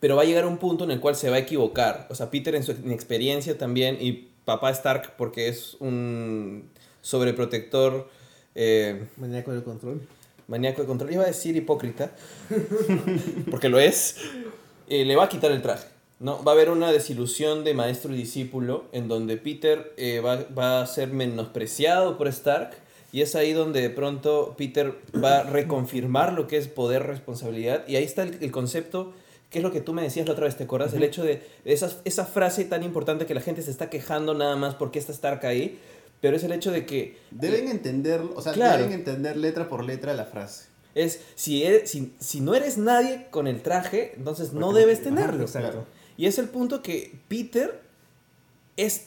pero 0.00 0.16
va 0.16 0.22
a 0.22 0.24
llegar 0.24 0.46
un 0.46 0.56
punto 0.56 0.84
en 0.84 0.90
el 0.90 1.00
cual 1.00 1.14
se 1.14 1.30
va 1.30 1.36
a 1.36 1.40
equivocar, 1.40 2.06
o 2.10 2.14
sea, 2.14 2.30
Peter 2.30 2.54
en 2.54 2.64
su 2.64 2.72
inexperiencia 2.72 3.56
también 3.56 3.98
y 4.00 4.30
papá 4.44 4.70
Stark 4.70 5.14
porque 5.16 5.48
es 5.48 5.76
un 5.78 6.70
sobreprotector... 7.02 8.08
Eh, 8.54 9.06
Maníaco 9.16 9.52
del 9.52 9.62
control. 9.62 10.00
maníaco 10.48 10.80
de 10.82 10.88
control, 10.88 11.12
iba 11.12 11.22
a 11.22 11.26
decir 11.26 11.54
hipócrita, 11.54 12.10
porque 13.50 13.68
lo 13.68 13.78
es, 13.78 14.16
eh, 14.88 15.04
le 15.04 15.14
va 15.14 15.24
a 15.24 15.28
quitar 15.28 15.52
el 15.52 15.62
traje. 15.62 15.86
¿no? 16.18 16.42
Va 16.42 16.52
a 16.52 16.54
haber 16.54 16.70
una 16.70 16.90
desilusión 16.90 17.62
de 17.62 17.74
maestro 17.74 18.12
y 18.12 18.16
discípulo 18.16 18.84
en 18.92 19.08
donde 19.08 19.36
Peter 19.36 19.94
eh, 19.96 20.20
va, 20.20 20.44
va 20.56 20.82
a 20.82 20.86
ser 20.86 21.08
menospreciado 21.12 22.18
por 22.18 22.26
Stark 22.28 22.72
y 23.12 23.22
es 23.22 23.34
ahí 23.34 23.52
donde 23.52 23.80
de 23.80 23.90
pronto 23.90 24.54
Peter 24.58 24.94
va 25.22 25.38
a 25.38 25.42
reconfirmar 25.44 26.32
lo 26.32 26.46
que 26.46 26.56
es 26.56 26.68
poder, 26.68 27.06
responsabilidad 27.06 27.86
y 27.88 27.96
ahí 27.96 28.04
está 28.04 28.22
el, 28.22 28.36
el 28.40 28.50
concepto 28.50 29.14
que 29.50 29.58
es 29.58 29.62
lo 29.64 29.72
que 29.72 29.80
tú 29.80 29.92
me 29.92 30.02
decías 30.02 30.26
la 30.26 30.32
otra 30.32 30.46
vez, 30.46 30.56
¿te 30.56 30.64
acuerdas? 30.64 30.94
El 30.94 31.02
hecho 31.02 31.22
de 31.24 31.42
esa, 31.64 31.90
esa 32.04 32.24
frase 32.24 32.64
tan 32.64 32.82
importante 32.84 33.26
que 33.26 33.34
la 33.34 33.40
gente 33.40 33.62
se 33.62 33.70
está 33.70 33.90
quejando 33.90 34.32
nada 34.34 34.56
más 34.56 34.74
porque 34.76 34.98
está 34.98 35.12
Stark 35.12 35.44
ahí, 35.44 35.78
pero 36.20 36.36
es 36.36 36.44
el 36.44 36.52
hecho 36.52 36.70
de 36.70 36.86
que 36.86 37.18
Deben 37.30 37.68
entender, 37.68 38.20
o 38.34 38.40
sea, 38.42 38.52
Claro. 38.52 38.78
deben 38.82 38.92
entender 38.92 39.36
letra 39.36 39.68
por 39.68 39.84
letra 39.84 40.14
la 40.14 40.24
frase. 40.24 40.66
Es, 40.94 41.20
si, 41.34 41.64
eres- 41.64 41.90
si, 41.90 42.14
si 42.18 42.40
no 42.40 42.54
eres 42.54 42.76
nadie 42.78 43.26
con 43.30 43.46
el 43.46 43.62
traje, 43.62 44.12
entonces 44.16 44.52
no 44.52 44.72
debes 44.72 45.00
ajá, 45.00 45.08
tenerlo. 45.08 45.42
Exacto. 45.44 45.84
Y 46.16 46.26
es 46.26 46.38
el 46.38 46.48
punto 46.48 46.82
que 46.82 47.12
Peter 47.28 47.80
es 48.76 49.06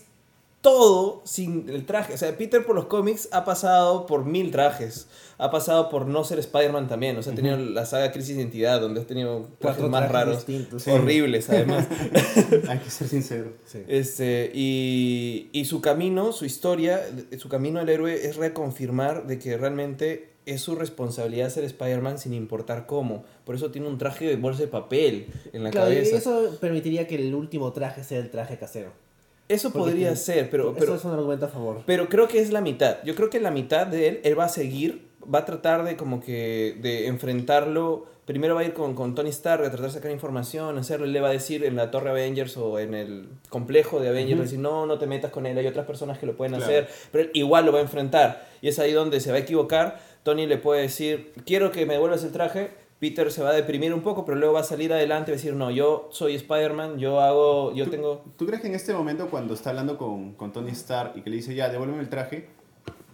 todo 0.63 1.21
sin 1.25 1.69
el 1.69 1.85
traje. 1.85 2.13
O 2.13 2.17
sea, 2.17 2.35
Peter 2.37 2.65
por 2.65 2.73
los 2.73 2.85
cómics 2.85 3.27
ha 3.33 3.43
pasado 3.43 4.05
por 4.05 4.23
mil 4.23 4.49
trajes. 4.49 5.07
Ha 5.37 5.51
pasado 5.51 5.89
por 5.89 6.07
no 6.07 6.23
ser 6.23 6.39
Spider-Man 6.39 6.87
también. 6.87 7.17
O 7.17 7.21
sea, 7.21 7.33
ha 7.33 7.35
tenido 7.35 7.57
la 7.57 7.85
saga 7.85 8.13
Crisis 8.13 8.37
de 8.37 8.43
Identidad, 8.43 8.79
donde 8.79 9.01
ha 9.01 9.05
tenido 9.05 9.41
trajes 9.59 9.81
Cuatro 9.81 9.89
más 9.89 10.07
trajes 10.09 10.13
raros. 10.13 10.45
distintos. 10.47 10.83
Sí. 10.83 10.89
Horribles, 10.91 11.49
además. 11.49 11.85
Hay 12.69 12.79
que 12.79 12.89
ser 12.89 13.09
sincero. 13.09 13.51
Sí. 13.65 13.83
Este, 13.89 14.51
y, 14.53 15.49
y 15.51 15.65
su 15.65 15.81
camino, 15.81 16.31
su 16.31 16.45
historia, 16.45 17.01
su 17.37 17.49
camino 17.49 17.81
al 17.81 17.89
héroe 17.89 18.25
es 18.25 18.37
reconfirmar 18.37 19.27
de 19.27 19.39
que 19.39 19.57
realmente 19.57 20.29
es 20.45 20.61
su 20.61 20.75
responsabilidad 20.75 21.49
ser 21.49 21.65
Spider-Man 21.65 22.19
sin 22.19 22.33
importar 22.33 22.85
cómo. 22.85 23.25
Por 23.43 23.55
eso 23.55 23.69
tiene 23.71 23.87
un 23.89 23.97
traje 23.97 24.25
de 24.27 24.37
bolsa 24.37 24.61
de 24.61 24.67
papel 24.69 25.27
en 25.51 25.63
la 25.65 25.71
Claro, 25.71 25.91
y 25.91 25.95
cabeza. 25.95 26.15
Eso, 26.15 26.47
eso 26.47 26.59
permitiría 26.59 27.05
que 27.05 27.15
el 27.15 27.35
último 27.35 27.73
traje 27.73 28.05
sea 28.05 28.19
el 28.19 28.29
traje 28.29 28.57
casero. 28.57 29.02
Porque 29.47 29.77
podría 29.79 29.95
tiene- 30.09 30.15
ser, 30.15 30.49
pero, 30.49 30.69
Eso 30.71 30.79
pero, 30.79 30.95
es 30.95 31.03
un 31.05 31.11
argumento 31.11 31.45
a 31.45 31.49
favor. 31.49 31.81
pero 31.85 32.07
creo 32.09 32.27
que 32.27 32.39
es 32.41 32.51
la 32.51 32.61
mitad. 32.61 32.97
Yo 33.03 33.15
creo 33.15 33.29
que 33.29 33.39
la 33.39 33.51
mitad 33.51 33.87
de 33.87 34.07
él, 34.07 34.19
él 34.23 34.37
va 34.39 34.45
a 34.45 34.49
seguir, 34.49 35.07
va 35.33 35.39
a 35.39 35.45
tratar 35.45 35.83
de 35.83 35.95
como 35.95 36.21
que 36.21 36.77
de 36.81 37.07
enfrentarlo. 37.07 38.05
Primero 38.25 38.55
va 38.55 38.61
a 38.61 38.63
ir 38.63 38.73
con, 38.73 38.95
con 38.95 39.15
Tony 39.15 39.29
Stark 39.31 39.61
a 39.65 39.69
tratar 39.69 39.87
de 39.87 39.91
sacar 39.91 40.11
información, 40.11 40.77
hacerlo. 40.77 41.05
Él 41.05 41.11
le 41.11 41.19
va 41.19 41.27
a 41.27 41.31
decir 41.33 41.65
en 41.65 41.75
la 41.75 41.91
Torre 41.91 42.09
Avengers 42.11 42.55
o 42.55 42.79
en 42.79 42.93
el 42.93 43.27
complejo 43.49 43.99
de 43.99 44.07
Avengers, 44.09 44.35
Ujú. 44.35 44.43
decir, 44.43 44.59
no, 44.59 44.85
no 44.85 44.97
te 44.97 45.07
metas 45.07 45.29
con 45.31 45.45
él, 45.45 45.57
hay 45.57 45.67
otras 45.67 45.85
personas 45.85 46.17
que 46.19 46.25
lo 46.25 46.33
pueden 46.37 46.53
Claro. 46.55 46.65
hacer, 46.65 46.87
pero 47.11 47.25
él 47.25 47.31
igual 47.33 47.65
lo 47.65 47.73
va 47.73 47.79
a 47.79 47.81
enfrentar. 47.81 48.47
Y 48.61 48.69
es 48.69 48.79
ahí 48.79 48.93
donde 48.93 49.19
se 49.19 49.31
va 49.31 49.37
a 49.37 49.39
equivocar. 49.41 49.99
Tony 50.23 50.45
le 50.47 50.57
puede 50.57 50.83
decir, 50.83 51.33
quiero 51.45 51.69
que 51.71 51.85
me 51.85 51.95
devuelvas 51.95 52.23
el 52.23 52.31
traje. 52.31 52.71
Peter 53.03 53.29
se 53.33 53.43
va 53.43 53.49
a 53.49 53.53
deprimir 53.53 53.93
un 53.93 53.99
poco, 54.01 54.23
pero 54.23 54.37
luego 54.37 54.53
va 54.53 54.61
a 54.61 54.63
salir 54.63 54.93
adelante 54.93 55.29
y 55.29 55.33
va 55.33 55.35
a 55.35 55.39
decir, 55.41 55.53
no, 55.55 55.69
yo 55.71 56.07
soy 56.11 56.35
Spider-Man, 56.35 56.99
yo 56.99 57.19
hago, 57.19 57.73
yo 57.73 57.83
¿Tú- 57.83 57.91
tengo... 57.91 58.23
¿Tú 58.37 58.45
crees 58.45 58.61
que 58.61 58.69
en 58.69 58.75
este 58.75 58.93
momento 58.93 59.27
cuando 59.29 59.53
está 59.53 59.71
hablando 59.71 59.97
con, 59.97 60.35
con 60.35 60.53
Tony 60.53 60.71
Stark 60.71 61.11
y 61.15 61.21
que 61.21 61.29
le 61.29 61.35
dice, 61.35 61.53
ya, 61.53 61.67
devuélveme 61.67 61.99
el 62.01 62.07
traje, 62.07 62.47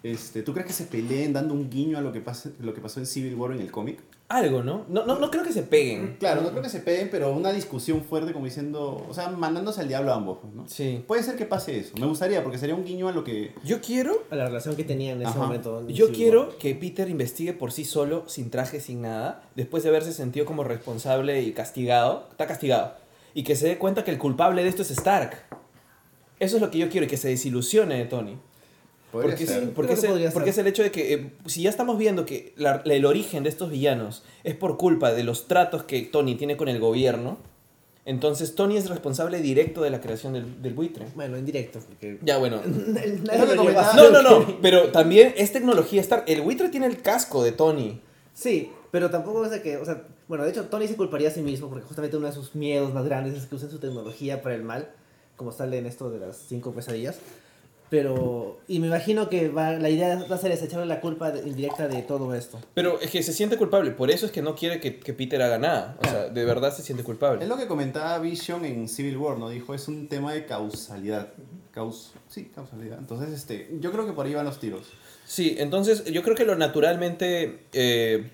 este, 0.03 0.43
¿tú 0.43 0.53
crees 0.53 0.67
que 0.67 0.73
se 0.73 0.85
peleen 0.85 1.33
dando 1.33 1.53
un 1.53 1.69
guiño 1.69 1.97
a 1.97 2.01
lo 2.01 2.11
que, 2.11 2.21
pase, 2.21 2.51
lo 2.59 2.73
que 2.73 2.81
pasó 2.81 2.99
en 2.99 3.05
Civil 3.05 3.35
War 3.35 3.51
en 3.51 3.59
el 3.61 3.71
cómic? 3.71 3.99
Algo, 4.29 4.61
¿no? 4.61 4.85
No, 4.89 5.07
no, 5.07 5.17
no 5.17 5.31
creo 5.31 5.43
que 5.43 5.51
se 5.51 5.63
peguen. 5.63 6.17
Claro, 6.19 6.41
no 6.41 6.51
creo 6.51 6.61
que 6.61 6.69
se 6.69 6.81
peguen, 6.81 7.09
pero 7.09 7.31
una 7.33 7.51
discusión 7.51 8.03
fuerte 8.03 8.31
como 8.31 8.45
diciendo, 8.45 9.03
o 9.09 9.13
sea, 9.13 9.29
mandándose 9.29 9.81
al 9.81 9.87
diablo 9.87 10.11
a 10.11 10.15
ambos, 10.17 10.37
¿no? 10.53 10.67
Sí. 10.69 11.03
Puede 11.07 11.23
ser 11.23 11.35
que 11.35 11.45
pase 11.45 11.79
eso. 11.79 11.95
Me 11.97 12.05
gustaría, 12.05 12.43
porque 12.43 12.59
sería 12.59 12.75
un 12.75 12.85
guiño 12.85 13.07
a 13.07 13.11
lo 13.11 13.23
que... 13.23 13.55
Yo 13.63 13.81
quiero 13.81 14.23
A 14.29 14.35
la 14.35 14.45
relación 14.45 14.75
que 14.75 14.83
tenían 14.83 15.15
en 15.17 15.23
ese 15.23 15.31
Ajá. 15.31 15.39
momento. 15.39 15.79
en 15.79 15.87
Yo 15.87 16.05
Civil 16.05 16.15
quiero 16.17 16.41
War. 16.43 16.57
que 16.57 16.75
Peter 16.75 17.09
investigue 17.09 17.53
por 17.53 17.71
sí 17.71 17.85
solo, 17.85 18.23
sin 18.29 18.51
traje, 18.51 18.79
sin 18.79 19.01
nada, 19.01 19.41
después 19.55 19.81
de 19.81 19.89
haberse 19.89 20.13
sentido 20.13 20.45
como 20.45 20.63
responsable 20.63 21.41
y 21.41 21.51
castigado, 21.53 22.27
está 22.29 22.45
castigado, 22.45 22.93
y 23.33 23.41
que 23.43 23.55
se 23.55 23.67
dé 23.67 23.77
cuenta 23.79 24.03
que 24.03 24.11
el 24.11 24.19
culpable 24.19 24.61
de 24.61 24.69
esto 24.69 24.83
es 24.83 24.91
Stark. 24.91 25.43
Eso 26.39 26.55
es 26.57 26.61
lo 26.61 26.69
que 26.69 26.77
yo 26.77 26.89
quiero 26.89 27.05
y 27.05 27.09
que 27.09 27.17
se 27.17 27.29
desilusione 27.29 27.97
de 27.97 28.05
Tony. 28.05 28.37
Porque, 29.11 29.45
ser. 29.47 29.63
es, 29.63 29.69
porque, 29.69 29.93
es 29.93 30.03
el, 30.03 30.31
porque 30.31 30.51
ser. 30.53 30.53
es 30.53 30.57
el 30.59 30.67
hecho 30.67 30.83
de 30.83 30.91
que 30.91 31.13
eh, 31.13 31.31
si 31.47 31.63
ya 31.63 31.69
estamos 31.69 31.97
viendo 31.97 32.25
que 32.25 32.53
la- 32.57 32.81
el 32.85 33.05
origen 33.05 33.43
de 33.43 33.49
estos 33.49 33.71
villanos 33.71 34.23
es 34.43 34.55
por 34.55 34.77
culpa 34.77 35.11
de 35.13 35.23
los 35.23 35.47
tratos 35.47 35.83
que 35.83 36.01
Tony 36.03 36.35
tiene 36.35 36.57
con 36.57 36.67
el 36.67 36.79
gobierno, 36.79 37.37
entonces 38.05 38.55
Tony 38.55 38.77
es 38.77 38.89
responsable 38.89 39.41
directo 39.41 39.81
de 39.81 39.89
la 39.89 39.99
creación 40.01 40.33
del, 40.33 40.61
del 40.61 40.73
buitre. 40.73 41.05
Bueno, 41.15 41.37
en 41.37 41.45
directo. 41.45 41.79
Porque... 41.87 42.19
Ya, 42.23 42.37
bueno. 42.37 42.61
No, 43.95 44.09
no, 44.11 44.21
no, 44.21 44.57
pero 44.61 44.89
también 44.91 45.33
es 45.37 45.51
tecnología 45.51 46.01
Stark. 46.01 46.23
El 46.27 46.41
buitre 46.41 46.69
tiene 46.69 46.85
el 46.87 47.01
casco 47.01 47.43
de 47.43 47.51
Tony. 47.51 48.01
Sí, 48.33 48.71
pero 48.91 49.09
tampoco 49.09 49.45
es 49.45 49.51
de 49.51 49.61
que, 49.61 49.77
o 49.77 49.85
sea, 49.85 50.03
bueno, 50.27 50.43
de 50.43 50.51
hecho 50.51 50.65
Tony 50.65 50.87
se 50.87 50.95
culparía 50.95 51.27
a 51.29 51.31
sí 51.31 51.41
mismo 51.41 51.69
porque 51.69 51.85
justamente 51.85 52.17
uno 52.17 52.27
de 52.27 52.33
sus 52.33 52.55
miedos 52.55 52.93
más 52.93 53.05
grandes 53.05 53.33
es 53.35 53.45
que 53.47 53.55
usen 53.55 53.69
su 53.69 53.79
tecnología 53.79 54.41
para 54.41 54.55
el 54.55 54.63
mal, 54.63 54.89
como 55.35 55.51
sale 55.51 55.77
en 55.77 55.85
esto 55.85 56.09
de 56.09 56.19
las 56.19 56.37
cinco 56.47 56.71
pesadillas. 56.71 57.17
Pero, 57.89 58.59
y 58.67 58.79
me 58.79 58.87
imagino 58.87 59.29
que 59.29 59.49
va, 59.49 59.71
la 59.71 59.89
idea 59.89 60.23
va 60.29 60.35
a 60.35 60.39
ser 60.39 60.51
esa, 60.51 60.65
echarle 60.65 60.85
la 60.85 61.01
culpa 61.01 61.31
de- 61.31 61.47
indirecta 61.49 61.87
de 61.87 62.03
todo 62.03 62.35
esto. 62.35 62.59
Pero 62.75 62.99
es 63.01 63.09
que 63.09 63.23
se 63.23 63.33
siente 63.33 63.57
culpable, 63.57 63.91
por 63.91 64.11
eso 64.11 64.27
es 64.27 64.31
que 64.31 64.41
no 64.43 64.53
quiere 64.55 64.79
que, 64.79 64.99
que 64.99 65.13
Peter 65.13 65.41
haga 65.41 65.57
nada. 65.57 65.97
O 66.01 66.07
sea, 66.07 66.29
de 66.29 66.45
verdad 66.45 66.71
se 66.75 66.83
siente 66.83 67.01
Es 67.01 67.05
culpable. 67.05 67.47
lo 67.47 67.57
que 67.57 67.65
comentaba 67.65 68.19
Vision 68.19 68.63
en 68.65 68.87
Civil 68.87 69.17
War, 69.17 69.37
¿no? 69.39 69.49
Dijo, 69.49 69.73
es 69.73 69.87
un 69.87 70.07
tema 70.07 70.33
de 70.33 70.45
causalidad. 70.45 71.29
Caus 71.73 72.13
sí, 72.27 72.51
causalidad. 72.53 72.99
Entonces, 72.99 73.31
este, 73.31 73.69
yo 73.79 73.91
creo 73.91 74.05
que 74.05 74.13
por 74.13 74.25
ahí 74.25 74.33
van 74.35 74.45
los 74.45 74.59
tiros. 74.59 74.87
Sí, 75.25 75.55
entonces 75.59 76.03
yo 76.05 76.21
creo 76.23 76.35
que 76.35 76.45
lo 76.45 76.55
naturalmente, 76.55 77.59
eh, 77.73 78.29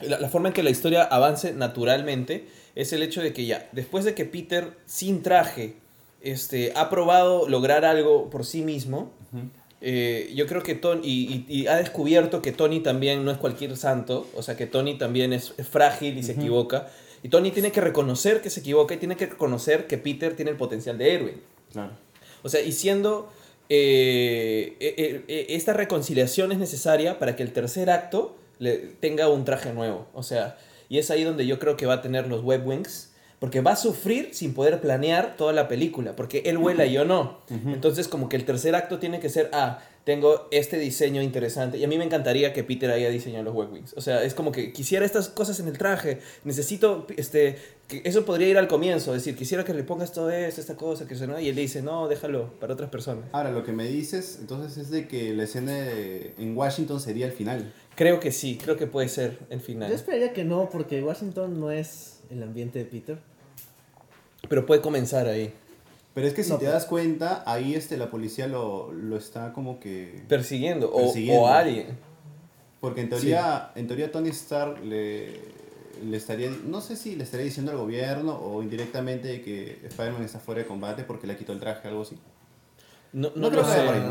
la, 0.00 0.18
la 0.20 0.28
forma 0.28 0.48
en 0.48 0.54
que 0.54 0.62
la 0.62 0.70
historia 0.70 1.02
avance 1.02 1.52
naturalmente 1.52 2.46
es 2.74 2.92
el 2.92 3.02
hecho 3.02 3.22
de 3.22 3.32
que 3.32 3.46
ya, 3.46 3.68
después 3.72 4.04
de 4.04 4.14
que 4.14 4.24
Peter 4.24 4.72
sin 4.86 5.22
traje 5.22 5.76
este, 6.24 6.72
ha 6.74 6.90
probado 6.90 7.48
lograr 7.48 7.84
algo 7.84 8.28
por 8.30 8.44
sí 8.44 8.62
mismo, 8.62 9.12
eh, 9.80 10.32
yo 10.34 10.46
creo 10.46 10.62
que 10.62 10.74
Tony, 10.74 11.00
y, 11.06 11.44
y- 11.48 11.60
y 11.62 11.66
ha 11.66 11.76
descubierto 11.76 12.40
que 12.42 12.52
Tony 12.52 12.80
también 12.80 13.24
no 13.24 13.30
es 13.30 13.38
cualquier 13.38 13.76
santo, 13.76 14.26
o 14.34 14.42
sea 14.42 14.56
que 14.56 14.66
Tony 14.66 14.96
también 14.98 15.32
es, 15.32 15.52
es 15.58 15.68
frágil 15.68 16.16
y 16.18 16.22
se 16.22 16.32
equivoca, 16.32 16.88
y 17.22 17.28
Tony 17.28 17.50
tiene 17.50 17.70
que 17.70 17.80
reconocer 17.80 18.40
que 18.40 18.50
se 18.50 18.60
equivoca 18.60 18.94
y 18.94 18.96
tiene 18.98 19.16
que 19.16 19.26
reconocer 19.26 19.86
que 19.86 19.98
Peter 19.98 20.34
tiene 20.36 20.50
el 20.52 20.56
potencial 20.56 20.96
de 20.98 21.14
héroe. 21.14 21.34
Claro. 21.72 21.92
O 22.42 22.48
sea, 22.48 22.60
y 22.62 22.72
siendo 22.72 23.30
eh, 23.70 24.76
eh, 24.80 25.46
esta 25.50 25.72
reconciliación 25.72 26.52
es 26.52 26.58
necesaria 26.58 27.18
para 27.18 27.34
que 27.36 27.42
el 27.42 27.52
tercer 27.52 27.88
acto 27.90 28.36
le, 28.58 28.76
tenga 28.76 29.28
un 29.28 29.44
traje 29.44 29.72
nuevo. 29.72 30.06
O 30.14 30.22
sea, 30.22 30.58
y 30.90 30.98
es 30.98 31.10
ahí 31.10 31.24
donde 31.24 31.46
yo 31.46 31.58
creo 31.58 31.76
que 31.76 31.86
va 31.86 31.94
a 31.94 32.02
tener 32.02 32.28
los 32.28 32.42
web 32.42 32.66
wings. 32.66 33.13
Porque 33.44 33.60
va 33.60 33.72
a 33.72 33.76
sufrir 33.76 34.30
sin 34.32 34.54
poder 34.54 34.80
planear 34.80 35.36
toda 35.36 35.52
la 35.52 35.68
película, 35.68 36.16
porque 36.16 36.44
él 36.46 36.56
vuela 36.56 36.86
y 36.86 36.94
yo 36.94 37.04
no. 37.04 37.40
Entonces 37.50 38.08
como 38.08 38.30
que 38.30 38.36
el 38.36 38.46
tercer 38.46 38.74
acto 38.74 38.98
tiene 38.98 39.20
que 39.20 39.28
ser, 39.28 39.50
ah, 39.52 39.80
tengo 40.04 40.48
este 40.50 40.78
diseño 40.78 41.20
interesante. 41.20 41.76
Y 41.76 41.84
a 41.84 41.88
mí 41.88 41.98
me 41.98 42.04
encantaría 42.04 42.54
que 42.54 42.64
Peter 42.64 42.90
haya 42.90 43.10
diseñado 43.10 43.44
los 43.44 43.54
Wings. 43.54 43.92
O 43.98 44.00
sea, 44.00 44.22
es 44.24 44.32
como 44.32 44.50
que 44.50 44.72
quisiera 44.72 45.04
estas 45.04 45.28
cosas 45.28 45.60
en 45.60 45.68
el 45.68 45.76
traje. 45.76 46.20
Necesito, 46.44 47.06
este, 47.18 47.56
que 47.86 48.00
eso 48.06 48.24
podría 48.24 48.48
ir 48.48 48.56
al 48.56 48.66
comienzo. 48.66 49.14
Es 49.14 49.24
decir, 49.24 49.36
quisiera 49.36 49.62
que 49.62 49.74
le 49.74 49.82
pongas 49.84 50.12
todo 50.12 50.30
esto, 50.30 50.62
esta 50.62 50.76
cosa, 50.76 51.06
que 51.06 51.12
eso, 51.12 51.26
¿no? 51.26 51.38
Y 51.38 51.50
él 51.50 51.54
le 51.54 51.60
dice, 51.60 51.82
no, 51.82 52.08
déjalo 52.08 52.48
para 52.60 52.72
otras 52.72 52.88
personas. 52.88 53.26
Ahora, 53.32 53.50
lo 53.50 53.62
que 53.62 53.72
me 53.72 53.84
dices, 53.86 54.38
entonces, 54.40 54.78
es 54.78 54.90
de 54.90 55.06
que 55.06 55.34
la 55.34 55.42
escena 55.44 55.72
de- 55.72 56.32
en 56.38 56.56
Washington 56.56 56.98
sería 56.98 57.26
el 57.26 57.32
final. 57.32 57.74
Creo 57.94 58.20
que 58.20 58.32
sí, 58.32 58.56
creo 58.62 58.78
que 58.78 58.86
puede 58.86 59.08
ser 59.10 59.38
el 59.50 59.60
final. 59.60 59.90
Yo 59.90 59.96
esperaría 59.96 60.32
que 60.32 60.44
no, 60.44 60.70
porque 60.70 61.02
Washington 61.02 61.60
no 61.60 61.70
es 61.70 62.20
el 62.30 62.42
ambiente 62.42 62.78
de 62.78 62.86
Peter. 62.86 63.18
Pero 64.48 64.66
puede 64.66 64.80
comenzar 64.80 65.26
ahí. 65.26 65.52
Pero 66.14 66.26
es 66.28 66.34
que 66.34 66.44
si 66.44 66.50
No, 66.50 66.58
te 66.58 66.66
das 66.66 66.84
cuenta, 66.84 67.42
ahí 67.46 67.74
este, 67.74 67.96
la 67.96 68.10
policía 68.10 68.46
lo, 68.46 68.92
lo 68.92 69.16
está 69.16 69.52
como 69.52 69.80
que... 69.80 70.22
Persiguiendo. 70.28 70.90
O, 70.92 71.02
Persiguiendo. 71.02 71.42
o 71.42 71.48
alguien. 71.48 71.98
Porque 72.80 73.00
en 73.00 73.08
teoría, 73.08 73.72
en 73.74 73.86
teoría 73.88 74.12
Tony 74.12 74.28
Stark 74.28 74.84
le, 74.84 75.40
le 76.04 76.16
estaría, 76.16 76.50
no 76.66 76.80
sé 76.80 76.96
si 76.96 77.16
le 77.16 77.24
estaría 77.24 77.46
diciendo 77.46 77.72
al 77.72 77.78
gobierno 77.78 78.38
o 78.38 78.62
indirectamente 78.62 79.40
que 79.42 79.80
Spider-Man 79.84 80.22
está 80.22 80.38
fuera 80.38 80.60
de 80.60 80.66
combate 80.66 81.02
porque 81.02 81.26
le 81.26 81.36
quitó 81.36 81.52
el 81.52 81.60
traje, 81.60 81.88
algo 81.88 82.02
así. 82.02 82.16
No, 83.12 83.30
no 83.34 83.50
creo 83.50 83.62
que 83.62 83.68
vaya 83.70 83.86
por 83.86 83.94
ahí, 83.94 84.02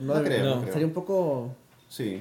no 0.00 0.24
creo. 0.24 0.64
Sería 0.72 0.86
un 0.86 0.92
poco... 0.92 1.50
Sí. 1.88 2.20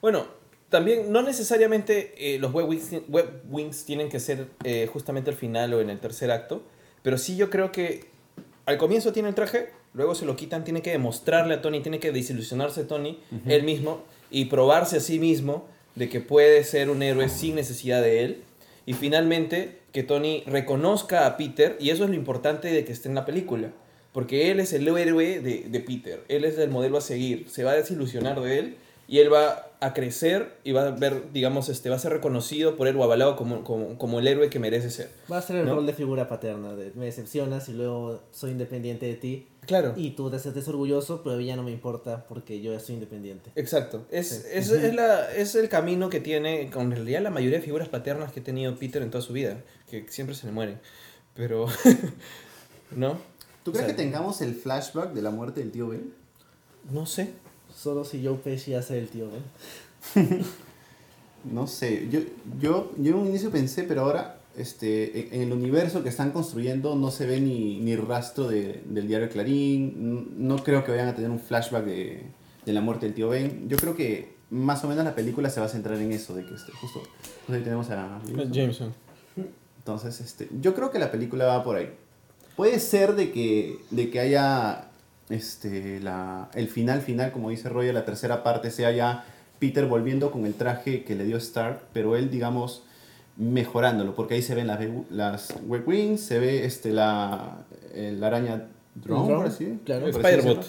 Bueno, 0.00 0.24
también 0.68 1.12
no 1.12 1.22
necesariamente 1.22 2.14
eh, 2.16 2.38
los 2.38 2.52
web 2.52 2.68
wings, 2.68 2.90
web 3.08 3.42
wings 3.50 3.84
tienen 3.84 4.08
que 4.08 4.20
ser 4.20 4.48
eh, 4.64 4.88
justamente 4.92 5.30
al 5.30 5.36
final 5.36 5.72
o 5.74 5.80
en 5.80 5.90
el 5.90 5.98
tercer 5.98 6.30
acto, 6.30 6.62
pero 7.04 7.18
sí 7.18 7.36
yo 7.36 7.50
creo 7.50 7.70
que 7.70 8.06
al 8.64 8.78
comienzo 8.78 9.12
tiene 9.12 9.28
el 9.28 9.34
traje, 9.34 9.68
luego 9.92 10.14
se 10.14 10.24
lo 10.24 10.36
quitan, 10.36 10.64
tiene 10.64 10.80
que 10.80 10.90
demostrarle 10.90 11.52
a 11.52 11.60
Tony, 11.60 11.80
tiene 11.80 12.00
que 12.00 12.12
desilusionarse 12.12 12.84
Tony, 12.84 13.20
él 13.46 13.62
mismo, 13.62 14.02
y 14.30 14.46
probarse 14.46 14.96
a 14.96 15.00
sí 15.00 15.18
mismo 15.18 15.68
de 15.96 16.08
que 16.08 16.20
puede 16.20 16.64
ser 16.64 16.88
un 16.88 17.02
héroe 17.02 17.28
sin 17.28 17.56
necesidad 17.56 18.00
de 18.00 18.24
él, 18.24 18.42
y 18.86 18.94
finalmente 18.94 19.80
que 19.92 20.02
Tony 20.02 20.44
reconozca 20.46 21.26
a 21.26 21.36
Peter, 21.36 21.76
y 21.78 21.90
eso 21.90 22.04
es 22.04 22.10
lo 22.10 22.16
importante 22.16 22.68
de 22.68 22.86
que 22.86 22.92
esté 22.92 23.10
en 23.10 23.16
la 23.16 23.26
película. 23.26 23.70
Porque 24.14 24.50
él 24.50 24.60
es 24.60 24.72
el 24.72 24.88
héroe 24.88 25.40
de, 25.40 25.66
de 25.68 25.80
Peter, 25.80 26.24
él 26.28 26.46
es 26.46 26.56
el 26.56 26.70
modelo 26.70 26.96
a 26.96 27.02
seguir, 27.02 27.50
se 27.50 27.64
va 27.64 27.72
a 27.72 27.76
desilusionar 27.76 28.40
de 28.40 28.58
él 28.60 28.76
y 29.08 29.18
él 29.18 29.30
va 29.30 29.73
a 29.84 29.92
crecer 29.94 30.56
y 30.64 30.72
va 30.72 30.86
a 30.86 30.90
ver, 30.90 31.32
digamos, 31.32 31.68
este, 31.68 31.90
va 31.90 31.96
a 31.96 31.98
ser 31.98 32.12
reconocido 32.12 32.76
por 32.76 32.88
él 32.88 32.96
o 32.96 33.04
avalado 33.04 33.36
como, 33.36 33.64
como, 33.64 33.98
como 33.98 34.18
el 34.20 34.26
héroe 34.28 34.48
que 34.50 34.58
merece 34.58 34.90
ser. 34.90 35.10
Va 35.30 35.38
a 35.38 35.42
ser 35.42 35.56
el 35.56 35.66
¿No? 35.66 35.74
rol 35.74 35.86
de 35.86 35.92
figura 35.92 36.28
paterna, 36.28 36.74
de 36.74 36.92
me 36.94 37.04
decepcionas 37.06 37.68
y 37.68 37.72
luego 37.72 38.20
soy 38.32 38.52
independiente 38.52 39.06
de 39.06 39.14
ti. 39.14 39.48
Claro. 39.66 39.94
Y 39.96 40.10
tú 40.10 40.30
te 40.30 40.38
sientes 40.38 40.66
orgulloso, 40.68 41.22
pero 41.22 41.40
ya 41.40 41.56
no 41.56 41.62
me 41.62 41.70
importa 41.72 42.26
porque 42.28 42.60
yo 42.60 42.72
ya 42.72 42.80
soy 42.80 42.94
independiente. 42.96 43.50
Exacto. 43.56 44.04
Es, 44.10 44.28
Sí. 44.28 44.42
es, 44.52 44.70
es 44.70 44.94
la, 44.94 45.32
es 45.34 45.54
el 45.54 45.68
camino 45.68 46.10
que 46.10 46.20
tiene, 46.20 46.70
con 46.70 46.90
realidad, 46.90 47.22
la 47.22 47.30
mayoría 47.30 47.58
de 47.58 47.64
figuras 47.64 47.88
paternas 47.88 48.32
que 48.32 48.40
ha 48.40 48.44
tenido 48.44 48.74
Peter 48.76 49.02
en 49.02 49.10
toda 49.10 49.22
su 49.22 49.32
vida, 49.32 49.58
que 49.90 50.06
siempre 50.08 50.34
se 50.34 50.46
le 50.46 50.52
mueren. 50.52 50.80
Pero, 51.34 51.66
¿no? 52.94 53.18
¿Tú 53.64 53.72
crees 53.72 53.84
O 53.84 53.86
sea, 53.88 53.96
que 53.96 54.02
tengamos 54.02 54.40
el 54.42 54.54
flashback 54.54 55.12
de 55.12 55.22
la 55.22 55.30
muerte 55.30 55.60
del 55.60 55.70
tío 55.70 55.88
Ben? 55.88 56.12
No 56.90 57.06
sé. 57.06 57.30
Solo 57.84 58.02
si 58.02 58.24
Joe 58.24 58.36
Pesci 58.38 58.72
hace 58.72 58.98
el 58.98 59.08
tío, 59.08 59.26
¿eh? 59.26 60.40
No 61.52 61.66
sé, 61.66 62.08
yo, 62.10 62.20
yo, 62.58 62.92
yo 62.96 63.12
en 63.12 63.18
un 63.18 63.26
inicio 63.26 63.50
pensé, 63.50 63.82
pero 63.82 64.00
ahora 64.00 64.40
este, 64.56 65.34
en, 65.36 65.42
el 65.42 65.52
universo 65.52 66.02
que 66.02 66.08
están 66.08 66.30
construyendo 66.30 66.94
no 66.94 67.10
se 67.10 67.26
ve 67.26 67.42
ni, 67.42 67.80
ni 67.80 67.94
rastro 67.96 68.48
de- 68.48 68.82
del 68.86 69.06
diario 69.06 69.28
Clarín, 69.28 70.32
no 70.38 70.56
creo 70.64 70.82
que 70.82 70.92
vayan 70.92 71.08
a 71.08 71.14
tener 71.14 71.30
un 71.30 71.38
flashback 71.38 71.84
de, 71.84 72.22
de 72.64 72.72
la 72.72 72.80
muerte 72.80 73.04
del 73.04 73.14
tío 73.14 73.28
Ben. 73.28 73.68
Yo 73.68 73.76
creo 73.76 73.94
que 73.94 74.32
más 74.48 74.82
o 74.84 74.88
menos 74.88 75.04
la 75.04 75.14
película 75.14 75.50
se 75.50 75.60
va 75.60 75.66
a 75.66 75.68
centrar 75.68 75.98
en 76.00 76.10
eso, 76.12 76.34
de 76.34 76.46
que 76.46 76.54
este, 76.54 76.72
justo, 76.72 77.00
justo 77.00 77.52
ahí 77.52 77.60
tenemos 77.62 77.90
a 77.90 78.18
Jameson. 78.50 78.94
Entonces, 79.76 80.22
este, 80.22 80.48
yo 80.62 80.74
creo 80.74 80.90
que 80.90 80.98
la 80.98 81.12
película 81.12 81.44
va 81.44 81.62
por 81.62 81.76
ahí. 81.76 81.90
Puede 82.56 82.80
ser 82.80 83.14
de 83.16 83.30
que, 83.30 83.76
de 83.90 84.08
que 84.08 84.20
haya 84.20 84.88
este, 85.30 86.00
la, 86.00 86.48
el 86.54 86.68
final 86.68 87.00
final, 87.00 87.32
como 87.32 87.50
dice 87.50 87.68
Roy, 87.68 87.92
la 87.92 88.04
tercera 88.04 88.42
parte 88.42 88.70
sea 88.70 88.90
ya 88.90 89.24
Peter 89.58 89.86
volviendo 89.86 90.30
con 90.30 90.46
el 90.46 90.54
traje 90.54 91.04
que 91.04 91.14
le 91.14 91.24
dio 91.24 91.36
Stark, 91.38 91.80
pero 91.92 92.16
él, 92.16 92.30
digamos, 92.30 92.82
mejorándolo, 93.36 94.14
porque 94.14 94.34
ahí 94.34 94.42
se 94.42 94.54
ven 94.54 94.66
las, 94.66 94.80
las 95.10 95.54
Web 95.66 95.88
Wings, 95.88 96.20
se 96.20 96.38
ve 96.38 96.64
este, 96.64 96.92
la, 96.92 97.64
la 97.94 98.26
araña 98.26 98.68
drone, 98.94 99.26
Drone, 99.26 99.34
por 99.36 99.46
así, 99.46 99.78
claro. 99.84 100.06
Spider-Bot. 100.08 100.64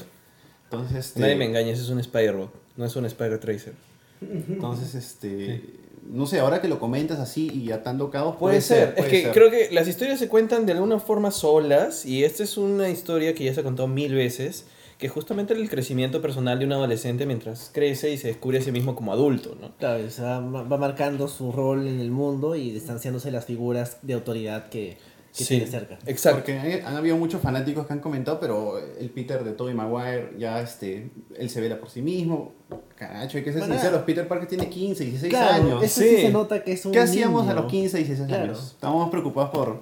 Entonces, 0.66 0.98
este, 0.98 1.20
Nadie 1.20 1.36
me 1.36 1.46
engaña, 1.46 1.72
ese 1.72 1.84
es 1.84 1.90
un 1.90 2.00
Spider-Bot, 2.00 2.52
no 2.78 2.86
es 2.86 2.96
un 2.96 3.06
Spider-Tracer. 3.06 3.74
entonces, 4.22 4.96
este, 4.96 5.62
no 6.06 6.26
sé, 6.28 6.40
ahora 6.40 6.62
que 6.62 6.68
lo 6.68 6.80
comentas 6.80 7.20
así 7.20 7.52
y 7.52 7.72
atando 7.72 8.10
cabos, 8.10 8.36
Puede, 8.38 8.62
ser. 8.62 8.90
Es 8.90 8.96
puede 8.96 9.10
que 9.10 9.22
ser. 9.24 9.32
creo 9.34 9.52
que 9.52 9.70
las 9.72 9.88
historias 9.88 10.20
se 10.20 10.28
cuentan 10.28 10.66
de 10.66 10.74
alguna 10.74 11.00
forma 11.00 11.32
solas 11.32 12.06
y 12.06 12.24
esta 12.24 12.44
es 12.44 12.58
una 12.58 12.90
historia 12.90 13.34
que 13.34 13.44
ya 13.44 13.54
se 13.54 13.62
ha 13.62 13.64
contado 13.64 13.88
mil 13.88 14.14
veces, 14.14 14.66
que 14.98 15.10
justamente 15.10 15.54
el 15.54 15.70
crecimiento 15.70 16.22
personal 16.22 16.60
de 16.60 16.66
un 16.66 16.74
adolescente 16.74 17.26
mientras 17.26 17.70
crece 17.74 18.12
y 18.12 18.18
se 18.18 18.28
descubre 18.28 18.60
a 18.60 18.62
sí 18.62 18.72
mismo 18.72 18.96
como 18.96 19.12
adulto, 19.12 19.58
¿no? 19.60 19.76
Claro, 19.78 20.06
o 20.06 20.10
sea, 20.10 20.40
va 20.40 20.64
va 20.64 20.78
marcando 20.78 21.28
su 21.28 21.52
rol 21.52 21.88
en 21.88 22.00
el 22.00 22.12
mundo 22.12 22.56
y 22.56 22.72
distanciándose 22.72 23.30
de 23.30 23.34
las 23.34 23.46
figuras 23.46 23.98
de 24.04 24.14
autoridad 24.14 24.70
que, 24.70 24.98
que 25.38 25.44
tiene 25.46 25.68
cerca. 25.68 25.98
Exacto. 26.06 26.38
Porque 26.40 26.58
hay- 26.60 26.82
han 26.86 26.96
habido 26.96 27.18
muchos 27.18 27.42
fanáticos 27.42 27.86
que 27.88 27.94
han 27.94 28.00
comentado, 28.00 28.40
pero 28.40 28.78
el 28.80 29.10
Peter 29.10 29.44
de 29.44 29.52
Tobey 29.52 29.74
Maguire 29.74 30.32
ya 30.38 30.62
este, 30.62 31.10
él 31.38 31.50
se 31.50 31.62
vela 31.62 31.78
por 31.80 31.90
sí 31.90 32.02
mismo. 32.02 32.54
Caracho, 32.98 33.38
hay 33.38 33.44
que 33.44 33.52
ser 33.52 33.60
Bueno, 33.62 33.76
sinceros, 33.76 34.04
Peter 34.04 34.28
Parker 34.28 34.48
tiene 34.48 34.70
15, 34.70 35.04
16 35.04 35.30
Claro, 35.34 35.64
años. 35.66 35.84
eso 35.84 36.02
Sí. 36.02 36.10
sí 36.10 36.22
se 36.24 36.30
nota 36.30 36.64
que 36.64 36.72
es 36.72 36.86
un 36.86 36.92
¿Qué 36.94 37.00
hacíamos 37.00 37.42
niño. 37.46 37.52
a 37.58 37.62
los 37.62 37.72
15, 37.72 37.98
16 37.98 38.28
Claro. 38.28 38.44
años? 38.44 38.72
Estábamos 38.76 39.10
preocupados 39.10 39.50
por, 39.52 39.80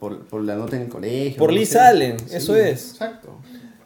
por, 0.00 0.26
por- 0.26 0.42
la 0.42 0.54
nota 0.56 0.76
en 0.76 0.82
el 0.82 0.88
colegio. 0.88 1.38
Por 1.38 1.50
no 1.50 1.56
Liz 1.58 1.70
sé. 1.70 1.78
Allen, 1.78 2.16
eso 2.32 2.56
es. 2.56 2.92
Exacto. 2.92 3.36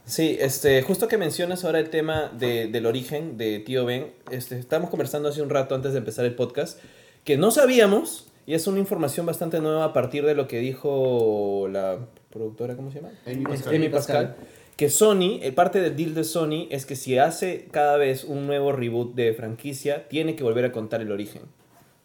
Sí, 0.04 0.36
este, 0.40 0.82
justo 0.82 1.06
que 1.08 1.18
mencionas 1.18 1.64
ahora 1.64 1.78
el 1.78 1.88
tema 1.90 2.30
de- 2.36 2.66
del 2.68 2.86
origen 2.86 3.36
de 3.36 3.58
Tío 3.60 3.84
Ben, 3.84 4.08
este, 4.30 4.58
estábamos 4.58 4.90
conversando 4.90 5.28
hace 5.28 5.40
un 5.42 5.50
rato 5.50 5.74
antes 5.74 5.92
de 5.92 5.98
empezar 5.98 6.24
el 6.24 6.34
podcast, 6.34 6.78
que 7.24 7.36
no 7.36 7.50
sabíamos, 7.50 8.26
y 8.50 8.54
es 8.54 8.66
una 8.66 8.80
información 8.80 9.26
bastante 9.26 9.60
nueva 9.60 9.84
a 9.84 9.92
partir 9.92 10.26
de 10.26 10.34
lo 10.34 10.48
que 10.48 10.58
dijo 10.58 11.68
la 11.70 12.00
productora, 12.30 12.74
¿cómo 12.74 12.90
se 12.90 13.00
llama? 13.00 13.12
Amy 13.24 13.44
Pascal. 13.44 13.54
Pascal. 13.54 13.74
Amy 13.76 13.88
Pascal, 13.88 14.36
que 14.76 14.90
Sony, 14.90 15.38
eh, 15.40 15.52
parte 15.52 15.80
del 15.80 15.94
deal 15.94 16.16
de 16.16 16.24
Sony 16.24 16.66
es 16.68 16.84
que 16.84 16.96
si 16.96 17.16
hace 17.16 17.68
cada 17.70 17.96
vez 17.96 18.24
un 18.24 18.48
nuevo 18.48 18.72
reboot 18.72 19.14
de 19.14 19.34
franquicia, 19.34 20.08
tiene 20.08 20.34
que 20.34 20.42
volver 20.42 20.64
a 20.64 20.72
contar 20.72 21.00
el 21.00 21.12
origen, 21.12 21.42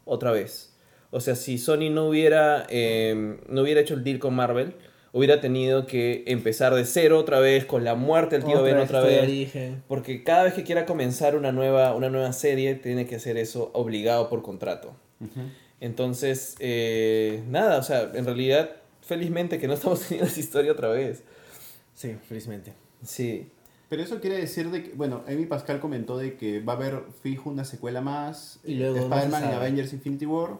otra 0.05 0.29
vez. 0.29 0.77
O 1.09 1.19
sea, 1.19 1.33
si 1.33 1.57
Sony 1.57 1.89
no 1.89 2.07
hubiera, 2.09 2.67
eh, 2.69 3.39
no 3.49 3.63
hubiera 3.63 3.81
hecho 3.81 3.95
el 3.95 4.03
deal 4.03 4.19
con 4.19 4.35
Marvel, 4.35 4.75
hubiera 5.13 5.41
tenido 5.41 5.87
que 5.87 6.25
empezar 6.27 6.75
de 6.75 6.85
cero 6.85 7.17
otra 7.17 7.39
vez, 7.39 7.65
con 7.65 7.83
la 7.83 7.95
muerte 7.95 8.35
del 8.35 8.45
tío 8.45 8.61
Ben 8.61 8.77
otra 8.77 9.01
vez. 9.01 9.23
origen. 9.23 9.81
Porque 9.87 10.23
cada 10.23 10.43
vez 10.43 10.53
que 10.53 10.61
quiera 10.61 10.85
comenzar 10.85 11.35
una 11.35 11.51
nueva, 11.51 11.95
una 11.95 12.11
nueva 12.11 12.33
serie, 12.33 12.75
tiene 12.75 13.07
que 13.07 13.15
hacer 13.15 13.35
eso 13.35 13.71
obligado 13.73 14.29
por 14.29 14.43
contrato. 14.43 14.95
Entonces, 15.79 16.55
eh, 16.59 17.43
nada, 17.47 17.77
o 17.79 17.83
sea, 17.83 18.11
en 18.13 18.25
realidad, 18.25 18.69
felizmente 19.01 19.59
que 19.59 19.67
no 19.67 19.73
estamos 19.73 19.99
teniendo 20.07 20.29
esa 20.29 20.39
historia 20.39 20.71
otra 20.71 20.89
vez. 20.89 21.23
Sí, 21.93 22.15
felizmente. 22.27 22.73
Sí. 23.03 23.49
Pero 23.89 24.01
eso 24.01 24.19
quiere 24.19 24.37
decir 24.37 24.71
de 24.71 24.83
que, 24.83 24.89
bueno, 24.93 25.23
Amy 25.27 25.45
Pascal 25.45 25.79
comentó 25.79 26.17
de 26.17 26.37
que 26.37 26.59
va 26.59 26.73
a 26.73 26.75
haber 26.75 27.03
fijo 27.21 27.49
una 27.49 27.65
secuela 27.65 28.01
más, 28.01 28.59
Y 28.63 28.75
luego 28.75 28.95
no 28.95 29.03
Spider-Man 29.03 29.41
y 29.43 29.45
sabe. 29.45 29.55
Avengers 29.55 29.93
Infinity 29.93 30.25
War, 30.25 30.57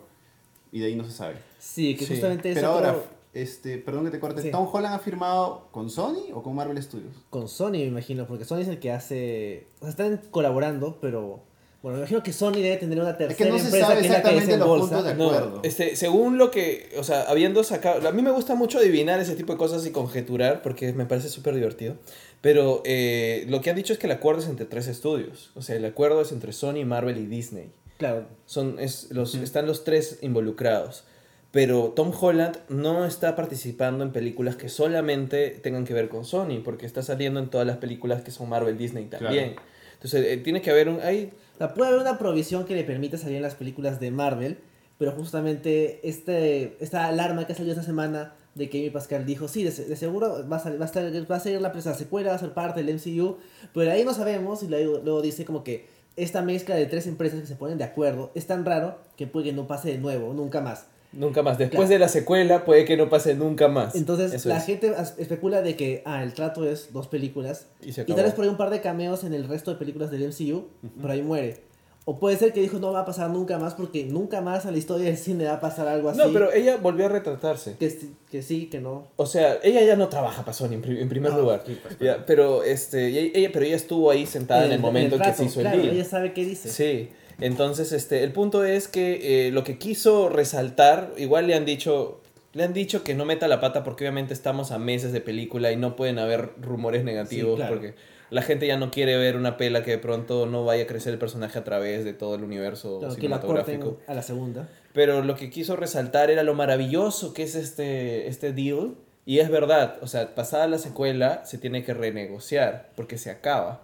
y 0.72 0.80
de 0.80 0.86
ahí 0.88 0.96
no 0.96 1.04
se 1.06 1.12
sabe. 1.12 1.36
Sí, 1.58 1.96
que 1.96 2.06
Sí. 2.06 2.14
justamente 2.14 2.50
es 2.50 2.56
Pero 2.56 2.68
ahora, 2.68 2.96
este, 3.34 3.78
perdón 3.80 4.06
que 4.06 4.12
te 4.12 4.20
corte, 4.20 4.42
Sí. 4.44 4.52
¿Tom 4.52 4.70
Holland 4.72 4.94
ha 4.96 5.00
firmado 5.00 5.68
con 5.72 5.90
Sony 5.90 6.32
o 6.34 6.44
con 6.44 6.54
Marvel 6.56 6.82
Studios? 6.82 7.16
con 7.32 7.48
Sony, 7.48 7.72
me 7.72 7.86
imagino, 7.86 8.28
porque 8.28 8.46
Sony 8.46 8.60
es 8.60 8.68
el 8.68 8.80
que 8.80 8.92
hace... 8.92 9.68
O 9.80 9.86
sea, 9.86 9.90
están 9.90 10.22
colaborando, 10.30 11.00
pero... 11.02 11.42
Bueno, 11.86 11.98
me 11.98 12.02
imagino 12.02 12.24
que 12.24 12.34
Sony 12.34 12.54
debe 12.54 12.78
tener 12.78 13.00
una 13.00 13.16
tercera 13.16 13.32
Es 13.32 13.38
que 13.38 13.46
no 13.46 13.60
se 13.60 13.66
empresa 13.66 13.86
sabe 13.90 14.02
que 14.02 14.08
es 14.08 14.12
la 14.12 14.24
que 14.24 14.30
exactamente 14.30 14.58
los 14.58 14.80
puntos 14.80 15.06
de 15.06 15.14
No, 15.14 15.30
acuerdo. 15.30 15.60
este, 15.62 15.96
según 15.96 16.40
lo 16.40 16.50
que, 16.50 16.90
o 16.98 17.04
sea, 17.04 17.26
habiendo 17.30 17.64
sacado, 17.64 18.10
a 18.10 18.12
mí 18.12 18.24
me 18.24 18.32
gusta 18.32 18.56
mucho 18.56 18.80
adivinar 18.80 19.20
ese 19.20 19.36
tipo 19.36 19.54
de 19.54 19.60
cosas 19.60 19.86
y 19.86 19.92
conjeturar 19.92 20.64
porque 20.64 20.94
me 20.94 21.06
parece 21.06 21.30
súper 21.30 21.54
divertido, 21.54 21.98
pero 22.42 22.82
eh, 22.86 23.46
lo 23.50 23.62
que 23.62 23.70
han 23.70 23.76
dicho 23.76 23.94
es 23.94 24.00
que 24.00 24.08
el 24.08 24.14
acuerdo 24.14 24.42
es 24.42 24.48
entre 24.48 24.66
tres 24.66 24.88
estudios, 24.88 25.52
o 25.54 25.62
sea, 25.62 25.76
el 25.76 25.86
acuerdo 25.86 26.22
es 26.22 26.32
entre 26.32 26.54
Sony, 26.54 26.84
Marvel 26.86 27.20
y 27.20 27.28
Disney. 27.28 27.70
Claro, 28.00 28.26
Son, 28.48 28.80
es, 28.80 29.12
los, 29.12 29.36
Están 29.36 29.68
los 29.68 29.84
tres 29.84 30.18
involucrados. 30.24 31.04
Pero 31.52 31.94
Tom 31.96 32.12
Holland 32.20 32.58
no 32.68 33.06
está 33.06 33.36
participando 33.36 34.04
en 34.04 34.12
películas 34.12 34.56
que 34.56 34.70
solamente 34.70 35.52
tengan 35.52 35.86
que 35.86 35.94
ver 35.94 36.10
con 36.10 36.26
Sony, 36.26 36.62
porque 36.64 36.88
está 36.88 37.04
saliendo 37.04 37.40
en 37.40 37.52
todas 37.52 37.68
las 37.68 37.78
películas 37.78 38.24
que 38.24 38.32
son 38.32 38.50
Marvel 38.50 38.76
Disney 38.76 39.06
también. 39.06 39.56
Entonces, 39.94 40.26
eh, 40.26 40.38
tiene 40.38 40.64
que 40.64 40.72
haber 40.72 40.90
un... 40.90 41.00
Hay, 41.02 41.32
O 41.56 41.58
sea, 41.58 41.74
puede 41.74 41.90
haber 41.90 42.02
una 42.02 42.18
provisión 42.18 42.66
que 42.66 42.76
le 42.76 42.84
permita 42.84 43.18
salir 43.18 43.38
en 43.38 43.42
las 43.44 43.56
películas 43.56 44.00
de 44.00 44.12
Marvel, 44.12 44.60
pero 44.98 45.12
justamente 45.12 46.08
este, 46.08 46.78
esta 46.80 47.08
alarma 47.08 47.48
que 47.48 47.56
salió 47.56 47.72
esta 47.72 47.84
semana 47.84 48.34
de 48.56 48.70
que 48.70 48.80
Amy 48.80 48.90
Pascal 48.90 49.26
dijo, 49.26 49.48
sí, 49.48 49.64
de, 49.64 49.72
se- 49.72 49.86
de 49.86 49.96
seguro 49.96 50.48
va 50.50 50.58
a, 50.58 50.60
salir- 50.60 50.80
va, 50.80 50.84
a 50.84 50.88
estar, 50.88 51.04
va 51.32 51.36
a 51.36 51.40
ser 51.40 51.62
la, 51.62 51.74
la 51.74 51.94
secuela, 51.94 52.30
va 52.30 52.36
a 52.36 52.40
ser 52.40 52.54
parte 52.54 52.84
del 52.84 52.96
MCU, 52.96 53.38
pero 53.74 53.92
ahí 53.92 54.04
no 54.06 54.14
sabemos, 54.14 54.64
y 54.64 54.68
luego, 54.68 55.00
luego 55.04 55.22
dice 55.22 55.44
como 55.46 55.64
que 55.64 55.88
esta 56.16 56.42
mezcla 56.42 56.76
de 56.76 56.86
tres 56.86 57.08
empresas 57.08 57.42
que 57.42 57.48
se 57.48 57.56
ponen 57.56 57.78
de 57.78 57.84
acuerdo 57.84 58.32
es 58.36 58.48
tan 58.48 58.64
raro 58.64 59.00
que 59.18 59.28
puede 59.28 59.48
que 59.48 59.54
no 59.54 59.68
pase 59.68 59.90
de 59.92 59.98
nuevo, 59.98 60.34
nunca 60.34 60.62
más. 60.62 60.88
Nunca 61.16 61.42
más. 61.44 61.58
Después 61.58 61.78
Claro. 61.88 61.90
de 61.90 62.00
la 62.00 62.08
secuela 62.10 62.66
puede 62.66 62.86
que 62.86 62.98
no 62.98 63.10
pase 63.10 63.36
nunca 63.36 63.68
más. 63.68 63.96
Entonces 63.96 64.34
Eso 64.34 64.50
la 64.50 64.58
es. 64.58 64.66
gente 64.66 64.94
especula 65.18 65.62
de 65.62 65.76
que, 65.76 66.02
ah, 66.06 66.22
el 66.24 66.34
trato 66.34 66.70
es 66.70 66.92
dos 66.94 67.08
películas, 67.08 67.68
Y 67.82 67.94
se 67.94 68.02
y 68.02 68.06
tal 68.06 68.24
vez 68.26 68.34
por 68.34 68.44
ahí 68.44 68.50
un 68.50 68.58
par 68.58 68.70
de 68.70 68.82
cameos 68.82 69.24
en 69.24 69.34
el 69.34 69.48
resto 69.48 69.72
de 69.72 69.78
películas 69.78 70.12
del 70.12 70.24
MCU, 70.24 70.66
pero 71.02 71.14
ahí 71.14 71.22
muere. 71.22 71.64
O 72.08 72.20
puede 72.20 72.38
ser 72.38 72.54
que 72.54 72.62
dijo 72.62 72.78
no 72.78 72.92
va 72.92 73.00
a 73.00 73.06
pasar 73.06 73.32
nunca 73.32 73.58
más 73.58 73.74
porque 73.74 74.04
nunca 74.06 74.40
más 74.40 74.64
en 74.66 74.74
la 74.74 74.78
historia 74.78 75.08
del 75.08 75.18
cine 75.18 75.46
va 75.46 75.54
a 75.54 75.60
pasar 75.60 75.88
algo 75.88 76.10
así. 76.10 76.20
No, 76.20 76.32
pero 76.32 76.54
ella 76.54 76.78
volvió 76.78 77.08
a 77.08 77.10
retratarse. 77.10 77.78
Que, 77.80 77.90
sí- 77.90 78.14
que 78.30 78.44
sí, 78.44 78.68
que 78.68 78.80
no. 78.80 79.08
O 79.16 79.26
sea, 79.26 79.58
ella 79.64 79.82
ya 79.82 79.96
no 79.96 80.08
trabaja 80.08 80.42
para 80.44 80.54
Sony 80.54 80.74
en, 80.74 80.82
pri- 80.84 81.00
en 81.02 81.10
primer 81.10 81.32
Ah, 81.32 81.38
lugar. 81.38 81.64
sí, 81.66 81.80
pues, 81.82 81.98
Ya, 82.00 82.24
pero 82.24 82.62
este, 82.64 83.08
ella, 83.08 83.50
pero 83.52 83.66
ella 83.66 83.76
estuvo 83.76 84.12
ahí 84.12 84.28
sentada 84.28 84.66
en, 84.68 84.74
el 84.74 84.80
momento 84.80 85.16
en 85.16 85.22
que 85.24 85.34
se 85.34 85.46
hizo 85.46 85.62
claro, 85.62 85.78
el 85.78 85.82
deal. 85.84 85.96
ella 85.96 86.06
sabe 86.06 86.34
qué 86.34 86.46
dice. 86.46 86.70
Sí, 86.70 87.10
entonces 87.40 87.92
este, 87.92 88.24
el 88.24 88.32
punto 88.32 88.64
es 88.64 88.88
que 88.88 89.48
eh, 89.48 89.52
lo 89.52 89.64
que 89.64 89.78
quiso 89.78 90.30
resaltar, 90.30 91.12
igual 91.18 91.48
le 91.48 91.56
han 91.56 91.66
dicho, 91.66 92.22
le 92.54 92.64
han 92.64 92.74
dicho 92.74 93.04
que 93.04 93.14
no 93.16 93.26
meta 93.26 93.48
la 93.48 93.60
pata 93.60 93.84
porque 93.84 94.04
obviamente 94.06 94.34
estamos 94.34 94.72
a 94.72 94.80
meses 94.80 95.12
de 95.12 95.22
película 95.22 95.72
y 95.72 95.76
no 95.76 95.96
pueden 95.96 96.20
haber 96.20 96.52
rumores 96.62 97.04
negativos 97.04 97.52
Sí, 97.52 97.56
claro. 97.58 97.74
porque 97.74 97.94
la 98.30 98.42
gente 98.42 98.66
ya 98.68 98.78
no 98.78 98.90
quiere 98.92 99.18
ver 99.18 99.36
una 99.36 99.58
pela 99.58 99.84
que 99.84 99.92
de 99.92 99.98
pronto 99.98 100.46
no 100.46 100.66
vaya 100.66 100.84
a 100.84 100.88
crecer 100.88 101.14
el 101.14 101.20
personaje 101.20 101.60
a 101.60 101.64
través 101.64 102.04
de 102.06 102.14
todo 102.14 102.36
el 102.36 102.44
universo 102.44 103.00
Claro, 103.00 103.16
que 103.16 103.22
la 103.30 103.38
cinematográfico. 103.40 103.98
a 104.08 104.14
la 104.14 104.22
segunda. 104.24 104.70
Pero 104.94 105.22
lo 105.22 105.36
que 105.36 105.50
quiso 105.50 105.76
resaltar 105.76 106.32
era 106.32 106.42
lo 106.44 106.54
maravilloso 106.56 107.34
que 107.34 107.44
es 107.44 107.56
este, 107.56 108.28
este 108.28 108.54
deal. 108.54 108.96
Y 109.28 109.40
es 109.40 109.50
verdad, 109.50 109.98
o 110.02 110.08
sea, 110.08 110.36
pasada 110.36 110.68
la 110.68 110.78
secuela 110.78 111.44
se 111.46 111.58
tiene 111.58 111.84
que 111.84 111.94
renegociar 111.96 112.90
porque 112.96 113.18
se 113.18 113.30
acaba. 113.32 113.84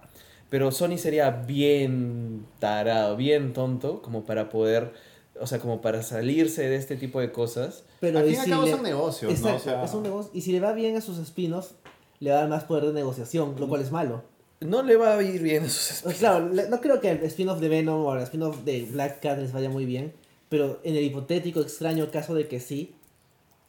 Pero 0.52 0.72
Sony 0.72 0.98
sería 0.98 1.32
bien 1.32 2.46
tarado, 2.60 3.16
bien 3.16 3.54
tonto 3.54 4.02
como 4.02 4.26
para 4.26 4.50
poder, 4.50 4.92
o 5.40 5.48
sea, 5.48 5.60
como 5.60 5.80
para 5.82 6.04
salirse 6.04 6.68
de 6.70 6.76
este 6.76 6.98
tipo 6.98 7.20
de 7.22 7.32
cosas. 7.32 7.86
Al 7.86 7.98
Pero 8.02 8.20
fin 8.20 8.34
y 8.34 8.36
al 8.38 8.44
si 8.44 8.50
cabo 8.52 8.66
le- 8.66 8.72
son 8.72 8.84
negocios, 8.84 9.40
¿no? 9.40 9.56
O 9.56 9.60
sea- 9.60 9.84
es 9.86 9.94
un 9.94 10.04
negocio. 10.04 10.30
Y 10.34 10.42
si 10.42 10.52
le 10.52 10.60
va 10.60 10.74
bien 10.74 10.98
a 10.98 11.02
sus 11.02 11.18
espinos, 11.20 11.72
le 12.20 12.32
va 12.32 12.38
a 12.38 12.40
dar 12.42 12.50
más 12.50 12.66
poder 12.66 12.84
de 12.86 12.94
negociación, 12.94 13.56
lo 13.58 13.68
cual 13.70 13.82
es 13.82 13.92
malo. 13.92 14.24
No 14.60 14.84
le 14.84 14.98
va 14.98 15.16
a 15.16 15.24
ir 15.24 15.42
bien 15.42 15.64
a 15.64 15.70
sus 15.70 16.02
Pues 16.04 16.18
claro, 16.18 16.42
no 16.50 16.82
creo 16.82 17.00
que 17.00 17.10
el 17.12 17.24
spin-off 17.24 17.60
de 17.62 17.70
Venom 17.70 18.06
o 18.06 18.14
el 18.14 18.22
spin-off 18.24 18.58
de 18.66 18.84
Black 18.92 19.22
Cat 19.22 19.40
les 19.40 19.54
vaya 19.54 19.70
muy 19.70 19.86
bien, 19.86 20.14
pero 20.50 20.82
en 20.84 20.98
el 20.98 21.04
hipotético 21.06 21.62
extraño 21.62 22.12
caso 22.12 22.36
de 22.36 22.48
que 22.50 22.60
sí, 22.60 22.94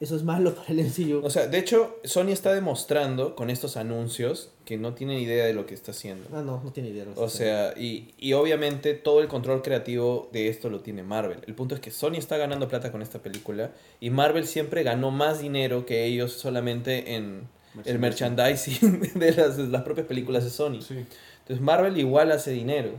eso 0.03 0.15
es 0.17 0.23
malo 0.23 0.53
para 0.53 0.69
el 0.69 0.85
MCU. 0.85 1.25
O 1.25 1.29
sea, 1.29 1.47
de 1.47 1.57
hecho, 1.57 1.97
Sony 2.03 2.29
está 2.29 2.53
demostrando 2.53 3.35
con 3.35 3.49
estos 3.49 3.77
anuncios 3.77 4.51
que 4.65 4.77
no 4.77 4.93
tienen 4.93 5.19
idea 5.19 5.45
de 5.45 5.53
lo 5.53 5.65
que 5.65 5.73
está 5.73 5.91
haciendo. 5.91 6.27
ah, 6.33 6.41
no, 6.41 6.61
no 6.63 6.71
tiene 6.71 6.89
idea. 6.89 7.05
O 7.15 7.29
sea, 7.29 7.73
y, 7.77 8.13
y 8.17 8.33
obviamente 8.33 8.93
todo 8.93 9.21
el 9.21 9.27
control 9.27 9.61
creativo 9.61 10.29
de 10.33 10.49
esto 10.49 10.69
lo 10.69 10.81
tiene 10.81 11.03
Marvel. 11.03 11.39
El 11.47 11.55
punto 11.55 11.73
es 11.73 11.81
que 11.81 11.89
Sony 11.89 12.15
está 12.17 12.37
ganando 12.37 12.67
plata 12.67 12.91
con 12.91 13.01
esta 13.01 13.19
película 13.19 13.71
y 13.99 14.09
Marvel 14.09 14.45
siempre 14.45 14.83
ganó 14.83 15.09
más 15.09 15.39
dinero 15.39 15.85
que 15.85 16.05
ellos 16.05 16.33
solamente 16.33 17.15
en 17.15 17.47
el 17.85 17.97
merchandising 17.97 19.13
de 19.15 19.31
las, 19.31 19.57
de 19.57 19.67
las 19.67 19.83
propias 19.83 20.05
películas 20.07 20.43
de 20.43 20.49
Sony. 20.49 20.81
Sí. 20.81 21.05
Entonces 21.39 21.61
Marvel 21.61 21.97
igual 21.97 22.31
hace 22.31 22.51
dinero. 22.51 22.91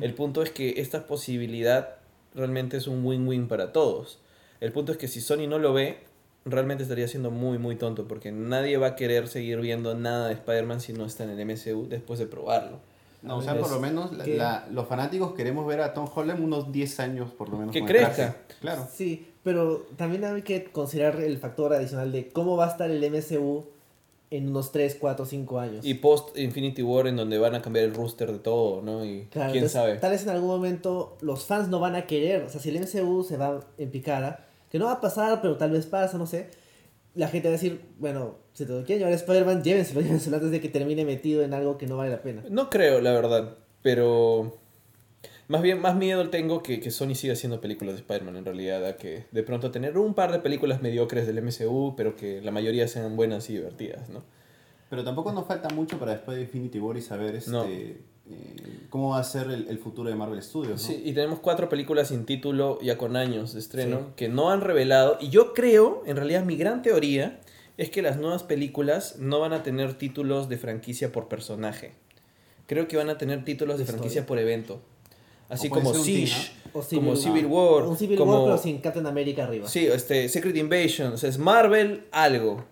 El 0.00 0.14
punto 0.14 0.42
es 0.42 0.50
que 0.50 0.80
esta 0.80 1.06
posibilidad 1.06 1.96
realmente 2.34 2.76
es 2.76 2.86
un 2.86 3.04
win-win 3.04 3.46
para 3.46 3.72
todos. 3.72 4.20
El 4.60 4.72
punto 4.72 4.92
es 4.92 4.98
que 4.98 5.08
si 5.08 5.20
Sony 5.20 5.46
no 5.48 5.58
lo 5.58 5.72
ve, 5.72 5.98
realmente 6.46 6.82
estaría 6.84 7.08
siendo 7.08 7.30
muy, 7.30 7.58
muy 7.58 7.76
tonto 7.76 8.06
porque 8.08 8.32
nadie 8.32 8.78
va 8.78 8.86
a 8.88 8.96
querer 8.96 9.28
seguir 9.28 9.60
viendo 9.60 9.94
nada 9.94 10.28
de 10.28 10.34
Spider-Man 10.34 10.80
si 10.80 10.92
no 10.94 11.04
está 11.04 11.24
en 11.24 11.30
el 11.30 11.40
MCU 11.44 11.86
después 11.88 12.18
de 12.18 12.26
probarlo. 12.26 12.78
No, 13.22 13.38
o 13.38 13.42
sea, 13.42 13.58
por 13.58 13.70
lo 13.70 13.80
menos 13.80 14.12
la- 14.16 14.24
que- 14.24 14.36
la- 14.36 14.66
los 14.70 14.86
fanáticos 14.86 15.32
queremos 15.34 15.66
ver 15.66 15.80
a 15.80 15.92
Tom 15.92 16.08
Holland 16.14 16.42
unos 16.44 16.70
10 16.70 17.00
años 17.00 17.30
por 17.32 17.48
lo 17.48 17.58
menos. 17.58 17.72
Que 17.72 17.84
crezca. 17.84 18.36
Claro. 18.60 18.86
Sí, 18.92 19.26
pero 19.42 19.86
también 19.96 20.24
hay 20.24 20.42
que 20.42 20.64
considerar 20.64 21.20
el 21.20 21.36
factor 21.38 21.72
adicional 21.74 22.12
de 22.12 22.28
cómo 22.28 22.56
va 22.56 22.66
a 22.66 22.70
estar 22.70 22.88
el 22.90 23.02
MCU 23.02 23.64
en 24.30 24.48
unos 24.48 24.70
3, 24.72 24.96
4, 25.00 25.24
5 25.24 25.58
años. 25.58 25.84
Y 25.84 25.94
post 25.94 26.36
Infinity 26.38 26.82
War 26.82 27.06
en 27.08 27.16
donde 27.16 27.38
van 27.38 27.54
a 27.54 27.62
cambiar 27.62 27.84
el 27.86 27.94
rooster 27.94 28.30
de 28.32 28.38
todo, 28.38 28.82
¿no? 28.82 29.04
Y 29.04 29.26
Claro, 29.30 29.52
quién 29.52 29.64
entonces, 29.64 29.72
sabe. 29.72 29.96
Tal 29.98 30.10
vez 30.12 30.22
en 30.24 30.28
algún 30.30 30.48
momento 30.48 31.16
los 31.20 31.44
fans 31.44 31.68
no 31.68 31.80
van 31.80 31.94
a 31.96 32.06
querer. 32.06 32.42
O 32.42 32.48
sea, 32.48 32.60
si 32.60 32.68
el 32.68 32.76
MCU 32.76 33.24
se 33.24 33.36
va 33.36 33.60
en 33.78 33.90
picada, 33.90 34.45
que 34.76 34.80
no 34.80 34.86
va 34.86 34.92
a 34.92 35.00
pasar, 35.00 35.40
pero 35.40 35.56
tal 35.56 35.70
vez 35.70 35.86
pasa, 35.86 36.18
no 36.18 36.26
sé. 36.26 36.50
La 37.14 37.28
gente 37.28 37.48
va 37.48 37.52
a 37.52 37.58
decir, 37.58 37.80
bueno, 37.98 38.36
si 38.52 38.66
te 38.66 38.72
lo 38.72 38.84
quieren 38.84 38.98
llevar 38.98 39.14
a 39.14 39.16
Spider-Man, 39.16 39.64
llévenselo, 39.64 40.00
llévenselo 40.02 40.36
antes 40.36 40.50
de 40.50 40.60
que 40.60 40.68
termine 40.68 41.06
metido 41.06 41.42
en 41.42 41.54
algo 41.54 41.78
que 41.78 41.86
no 41.86 41.96
vale 41.96 42.10
la 42.10 42.20
pena. 42.20 42.44
No 42.50 42.68
creo, 42.68 43.00
la 43.00 43.12
verdad, 43.12 43.56
pero 43.80 44.58
más 45.48 45.62
bien 45.62 45.80
más 45.80 45.96
miedo 45.96 46.28
tengo 46.28 46.62
que, 46.62 46.78
que 46.78 46.90
Sony 46.90 47.14
siga 47.14 47.32
haciendo 47.32 47.58
películas 47.62 47.94
de 47.94 48.00
Spider-Man 48.00 48.36
en 48.36 48.44
realidad, 48.44 48.84
a 48.84 48.96
que 48.96 49.24
de 49.32 49.42
pronto 49.42 49.70
tener 49.70 49.96
un 49.96 50.12
par 50.12 50.30
de 50.30 50.40
películas 50.40 50.82
mediocres 50.82 51.26
del 51.26 51.40
MCU, 51.42 51.94
pero 51.96 52.14
que 52.14 52.42
la 52.42 52.50
mayoría 52.50 52.86
sean 52.86 53.16
buenas 53.16 53.48
y 53.48 53.54
divertidas, 53.54 54.10
¿no? 54.10 54.24
Pero 54.90 55.04
tampoco 55.04 55.32
nos 55.32 55.46
falta 55.46 55.70
mucho 55.70 55.98
para 55.98 56.12
después 56.12 56.36
de 56.36 56.42
Infinity 56.42 56.78
War 56.80 56.98
y 56.98 57.00
saber 57.00 57.34
este, 57.34 57.50
No. 57.50 57.64
Eh, 58.30 58.86
cómo 58.90 59.10
va 59.10 59.18
a 59.20 59.24
ser 59.24 59.50
el, 59.50 59.68
el 59.68 59.78
futuro 59.78 60.08
de 60.10 60.16
Marvel 60.16 60.42
Studios. 60.42 60.80
¿no? 60.82 60.88
Sí, 60.88 61.02
y 61.04 61.12
tenemos 61.12 61.38
cuatro 61.40 61.68
películas 61.68 62.08
sin 62.08 62.24
título 62.24 62.78
ya 62.82 62.98
con 62.98 63.16
años 63.16 63.52
de 63.52 63.60
estreno 63.60 63.98
Sí. 63.98 64.04
que 64.16 64.28
no 64.28 64.50
han 64.50 64.60
revelado. 64.60 65.18
Y 65.20 65.28
yo 65.30 65.54
creo, 65.54 66.02
en 66.06 66.16
realidad 66.16 66.44
mi 66.44 66.56
gran 66.56 66.82
teoría 66.82 67.40
es 67.76 67.90
que 67.90 68.02
las 68.02 68.16
nuevas 68.16 68.42
películas 68.42 69.16
no 69.18 69.40
van 69.40 69.52
a 69.52 69.62
tener 69.62 69.94
títulos 69.94 70.48
de 70.48 70.56
franquicia 70.58 71.12
por 71.12 71.28
personaje. 71.28 71.92
Creo 72.66 72.88
que 72.88 72.96
van 72.96 73.10
a 73.10 73.18
tener 73.18 73.44
títulos 73.44 73.76
de 73.76 73.82
Historia. 73.84 73.98
franquicia 74.00 74.26
por 74.26 74.38
evento. 74.38 74.80
Así 75.48 75.68
como 75.68 75.94
Siege, 75.94 76.50
O 76.72 76.82
como 76.82 77.10
War. 77.10 77.16
Civil 77.18 77.46
War, 77.46 77.84
Un 77.84 77.96
Civil 77.96 78.18
como... 78.18 78.32
War, 78.32 78.44
pero 78.46 78.58
sin 78.58 78.78
Captain 78.78 79.06
America 79.06 79.44
arriba. 79.44 79.68
Sí, 79.68 79.86
este, 79.86 80.28
Secret 80.28 80.56
Invasion, 80.56 81.12
o 81.12 81.16
sea, 81.16 81.28
es 81.30 81.38
Marvel 81.38 82.04
algo, 82.10 82.64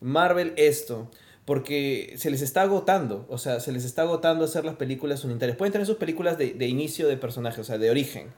Marvel 0.00 0.54
esto, 0.56 1.08
porque 1.44 2.14
se 2.18 2.30
les 2.30 2.40
está 2.42 2.62
agotando, 2.62 3.26
o 3.28 3.36
sea, 3.38 3.58
se 3.60 3.72
les 3.72 3.84
está 3.84 4.02
agotando 4.02 4.44
hacer 4.44 4.64
las 4.64 4.76
películas 4.76 5.24
unitarias. 5.24 5.56
Pueden 5.56 5.72
tener 5.72 5.86
sus 5.86 5.96
películas 5.96 6.38
de, 6.38 6.54
de 6.54 6.66
inicio 6.68 7.08
de 7.08 7.16
personaje, 7.16 7.60
o 7.60 7.64
sea, 7.64 7.78
de 7.78 7.90
origen, 7.90 8.28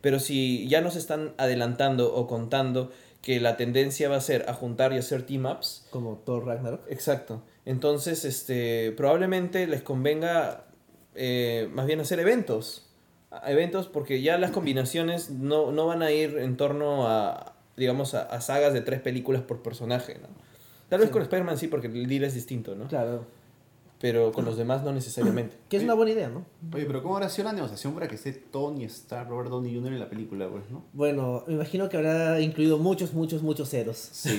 pero 0.00 0.20
si 0.20 0.68
ya 0.68 0.80
nos 0.80 0.94
están 0.96 1.34
adelantando 1.38 2.14
o 2.14 2.26
contando 2.26 2.90
que 3.20 3.40
la 3.40 3.56
tendencia 3.56 4.08
va 4.08 4.16
a 4.16 4.20
ser 4.20 4.44
a 4.48 4.54
juntar 4.54 4.92
y 4.92 4.98
hacer 4.98 5.22
team-ups, 5.22 5.86
Como 5.90 6.16
Thor 6.24 6.46
Ragnarok. 6.46 6.80
exacto, 6.88 7.42
entonces 7.64 8.24
este, 8.24 8.92
probablemente 8.96 9.66
les 9.66 9.82
convenga 9.82 10.64
eh, 11.14 11.68
más 11.72 11.86
bien 11.86 12.00
hacer 12.00 12.20
eventos. 12.20 12.88
Eventos 13.46 13.86
porque 13.88 14.20
ya 14.22 14.36
las 14.38 14.50
combinaciones 14.50 15.30
no, 15.30 15.72
no 15.72 15.86
van 15.86 16.02
a 16.02 16.10
ir 16.10 16.36
en 16.38 16.56
torno 16.56 17.06
a, 17.08 17.54
digamos, 17.76 18.14
a, 18.14 18.22
a 18.22 18.40
sagas 18.42 18.74
de 18.74 18.82
tres 18.82 19.00
películas 19.00 19.40
por 19.42 19.62
personaje, 19.62 20.18
¿no? 20.20 20.28
Tal 20.92 21.00
vez 21.00 21.08
Sí. 21.08 21.12
con 21.14 21.22
Spider-Man 21.22 21.56
sí, 21.56 21.68
porque 21.68 21.86
el 21.86 22.06
deal 22.06 22.24
es 22.24 22.34
distinto, 22.34 22.74
¿no? 22.74 22.86
Claro. 22.86 23.24
Pero 23.98 24.30
con 24.30 24.44
los 24.44 24.58
demás 24.58 24.82
no 24.84 24.92
necesariamente. 24.92 25.56
Que 25.70 25.78
es 25.78 25.84
una 25.84 25.94
buena 25.94 26.12
idea, 26.12 26.28
¿no? 26.28 26.44
Oye, 26.74 26.84
pero 26.84 27.02
¿cómo 27.02 27.14
habrá 27.16 27.30
sido 27.30 27.46
la 27.46 27.54
negociación 27.54 27.94
para 27.94 28.08
que 28.08 28.16
esté 28.16 28.32
Tony 28.32 28.84
Stark, 28.84 29.30
Robert 29.30 29.48
Downey 29.48 29.74
Jr. 29.74 29.92
en 29.94 30.00
la 30.00 30.10
película, 30.10 30.50
pues, 30.50 30.64
no? 30.70 30.84
Bueno, 30.92 31.44
me 31.46 31.54
imagino 31.54 31.88
que 31.88 31.96
habrá 31.96 32.38
incluido 32.42 32.76
muchos, 32.76 33.14
muchos, 33.14 33.42
muchos 33.42 33.70
ceros. 33.70 33.96
Sí. 33.96 34.38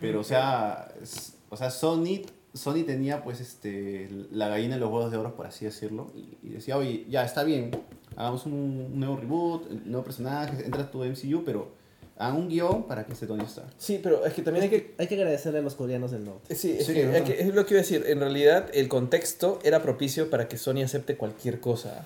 pero, 0.00 0.20
o 0.20 0.24
sea, 0.24 0.94
o 1.50 1.56
sea 1.56 1.70
Sony, 1.70 2.20
Sony 2.54 2.84
tenía, 2.86 3.24
pues, 3.24 3.40
este, 3.40 4.08
la 4.30 4.46
gallina 4.46 4.74
de 4.74 4.80
los 4.80 4.90
huevos 4.92 5.10
de 5.10 5.16
oro, 5.16 5.34
por 5.34 5.46
así 5.46 5.64
decirlo, 5.64 6.12
y, 6.14 6.36
y 6.46 6.50
decía, 6.50 6.76
oye, 6.76 7.06
ya, 7.08 7.24
está 7.24 7.42
bien, 7.42 7.72
hagamos 8.14 8.46
un, 8.46 8.52
un 8.92 9.00
nuevo 9.00 9.16
reboot, 9.16 9.68
un 9.72 9.82
nuevo 9.90 10.04
personaje, 10.04 10.64
entra 10.64 10.88
tu 10.90 11.02
MCU, 11.04 11.42
pero 11.44 11.76
hagan 12.18 12.36
un 12.36 12.48
guion 12.48 12.86
para 12.86 13.06
que 13.06 13.12
esté 13.12 13.26
Tony 13.26 13.44
Stark. 13.44 13.68
Sí, 13.78 14.00
pero 14.02 14.26
es 14.26 14.32
que 14.34 14.42
también 14.42 14.64
hay 14.64 14.70
que 14.70 14.94
Hay 14.98 15.06
que 15.06 15.14
agradecerle 15.14 15.60
a 15.60 15.62
los 15.62 15.74
coreanos 15.74 16.10
del 16.10 16.24
norte. 16.24 16.54
Sí, 16.54 16.76
es, 16.78 16.86
Sí, 16.86 16.94
que- 16.94 17.16
es 17.16 17.22
que 17.22 17.40
es 17.40 17.54
lo 17.54 17.64
que 17.64 17.74
iba 17.74 17.80
a 17.80 17.82
decir. 17.82 18.04
En 18.06 18.20
realidad, 18.20 18.68
el 18.74 18.88
contexto 18.88 19.58
era 19.62 19.82
propicio 19.82 20.28
para 20.30 20.48
que 20.48 20.58
Sony 20.58 20.82
acepte 20.84 21.16
cualquier 21.16 21.60
cosa. 21.60 22.04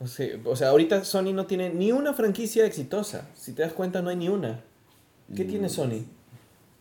O 0.00 0.06
sea, 0.06 0.28
o 0.44 0.54
sea, 0.56 0.68
ahorita 0.68 1.04
Sony 1.04 1.32
no 1.32 1.46
tiene 1.46 1.70
ni 1.70 1.90
una 1.92 2.14
franquicia 2.14 2.64
exitosa. 2.64 3.26
Si 3.34 3.52
te 3.52 3.62
das 3.62 3.72
cuenta, 3.72 4.00
no 4.00 4.10
hay 4.10 4.16
ni 4.16 4.28
una. 4.28 4.60
¿Qué 5.34 5.44
Mm. 5.44 5.48
tiene 5.48 5.68
Sony? 5.68 6.04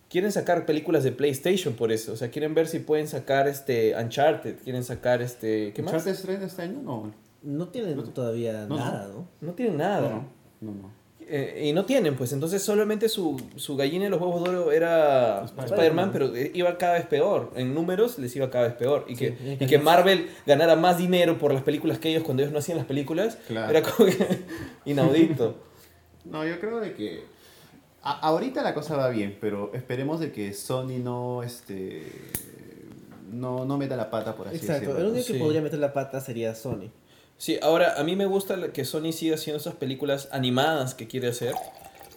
Quieren 0.09 0.31
sacar 0.31 0.65
películas 0.65 1.03
de 1.03 1.11
PlayStation 1.11 1.73
por 1.73 1.91
eso. 1.91 2.13
O 2.13 2.15
sea, 2.15 2.29
quieren 2.29 2.53
ver 2.53 2.67
si 2.67 2.79
pueden 2.79 3.07
sacar 3.07 3.47
este 3.47 3.93
Uncharted. 3.99 4.57
Quieren 4.63 4.83
sacar 4.83 5.21
este. 5.21 5.73
¿Qué 5.73 5.81
más? 5.81 5.91
¿Uncharted 5.93 6.11
estrena 6.13 6.45
este 6.45 6.61
año? 6.61 6.79
No. 6.83 7.11
No 7.43 7.67
tienen 7.69 8.01
todavía 8.13 8.65
No, 8.67 8.69
no. 8.69 8.77
nada, 8.77 9.07
¿no? 9.13 9.27
No 9.41 9.53
tienen 9.53 9.77
nada. 9.77 10.01
No, 10.01 10.25
no, 10.61 10.71
no. 10.71 10.91
Eh, 11.29 11.65
y 11.65 11.73
no 11.73 11.83
tienen, 11.83 12.15
pues 12.15 12.31
entonces 12.31 12.61
solamente 12.63 13.09
su, 13.09 13.41
su 13.57 13.75
gallina 13.75 14.05
de 14.05 14.09
los 14.09 14.21
huevos 14.21 14.43
de 14.43 14.49
oro 14.49 14.71
era 14.71 15.43
Spider-Man. 15.43 15.65
Spider-Man, 15.73 16.09
pero 16.13 16.31
iba 16.53 16.77
cada 16.77 16.93
vez 16.93 17.05
peor. 17.05 17.51
En 17.55 17.73
números 17.73 18.17
les 18.17 18.33
iba 18.37 18.49
cada 18.49 18.67
vez 18.69 18.75
peor. 18.77 19.03
Y 19.09 19.15
que, 19.17 19.31
Sí, 19.31 19.57
y 19.59 19.63
y 19.63 19.67
que 19.67 19.77
Marvel 19.77 20.29
ganara 20.45 20.77
más 20.77 20.97
dinero 20.97 21.37
por 21.37 21.53
las 21.53 21.63
películas 21.63 21.99
que 21.99 22.09
ellos 22.09 22.23
cuando 22.23 22.43
ellos 22.43 22.53
no 22.53 22.59
hacían 22.59 22.77
las 22.77 22.87
películas 22.87 23.37
Claro. 23.47 23.69
era 23.69 23.81
como 23.81 24.09
que 24.09 24.17
inaudito. 24.85 25.55
No, 26.25 26.45
yo 26.45 26.59
creo 26.59 26.79
de 26.81 26.93
que 26.93 27.23
A- 28.03 28.19
ahorita 28.19 28.61
la 28.61 28.73
cosa 28.73 28.95
va 28.97 29.09
bien, 29.09 29.37
pero 29.41 29.71
esperemos 29.73 30.19
de 30.19 30.31
que 30.33 30.53
Sony 30.53 30.99
no, 31.01 31.41
este, 31.43 32.03
no, 33.31 33.65
no 33.65 33.77
meta 33.77 33.95
la 33.95 34.09
pata, 34.09 34.35
por 34.35 34.47
así 34.47 34.57
Exacto, 34.57 34.81
el 34.81 34.87
decirlo. 34.95 35.11
único 35.11 35.27
que 35.27 35.33
Sí. 35.33 35.39
podría 35.39 35.61
meter 35.61 35.79
la 35.79 35.93
pata 35.93 36.19
sería 36.21 36.53
Sony. 36.55 36.89
Sí, 37.37 37.59
ahora 37.61 37.99
a 37.99 38.03
mí 38.03 38.15
me 38.15 38.25
gusta 38.25 38.71
que 38.73 38.83
Sony 38.85 39.11
siga 39.11 39.35
haciendo 39.35 39.59
esas 39.59 39.75
películas 39.75 40.29
animadas 40.31 40.95
que 40.95 41.07
quiere 41.07 41.27
hacer. 41.29 41.53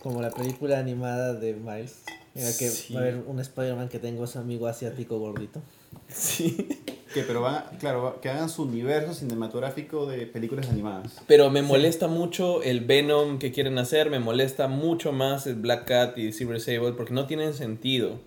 Como 0.02 0.22
la 0.22 0.30
película 0.30 0.78
animada 0.78 1.34
de 1.34 1.54
Miles. 1.54 2.02
En 2.34 2.44
la 2.44 2.56
que 2.56 2.68
Sí. 2.70 2.94
va 2.94 3.00
a 3.00 3.02
haber 3.02 3.16
un 3.26 3.40
Spider-Man 3.40 3.88
que 3.88 3.98
tenga 3.98 4.24
ese 4.24 4.38
amigo 4.38 4.66
asiático 4.66 5.18
gordito. 5.18 5.60
Sí. 6.08 6.68
Que, 7.10 7.22
pero 7.24 7.40
van, 7.40 7.56
a- 7.56 7.64
claro, 7.80 8.02
va- 8.04 8.20
que 8.20 8.28
hagan 8.28 8.48
su 8.48 8.62
universo 8.62 9.12
cinematográfico 9.14 10.06
de 10.06 10.26
películas 10.28 10.68
animadas. 10.68 11.16
Pero 11.26 11.50
me 11.50 11.60
molesta 11.60 12.06
mucho 12.06 12.62
el 12.62 12.82
Venom 12.82 13.40
que 13.40 13.50
quieren 13.50 13.78
hacer, 13.78 14.10
me 14.10 14.20
molesta 14.20 14.68
mucho 14.68 15.10
más 15.10 15.44
el 15.48 15.56
Black 15.56 15.86
Cat 15.88 16.16
y 16.18 16.32
Silver 16.32 16.60
Sable 16.60 16.92
porque 16.92 17.12
no 17.12 17.26
tienen 17.26 17.52
sentido. 17.52 18.20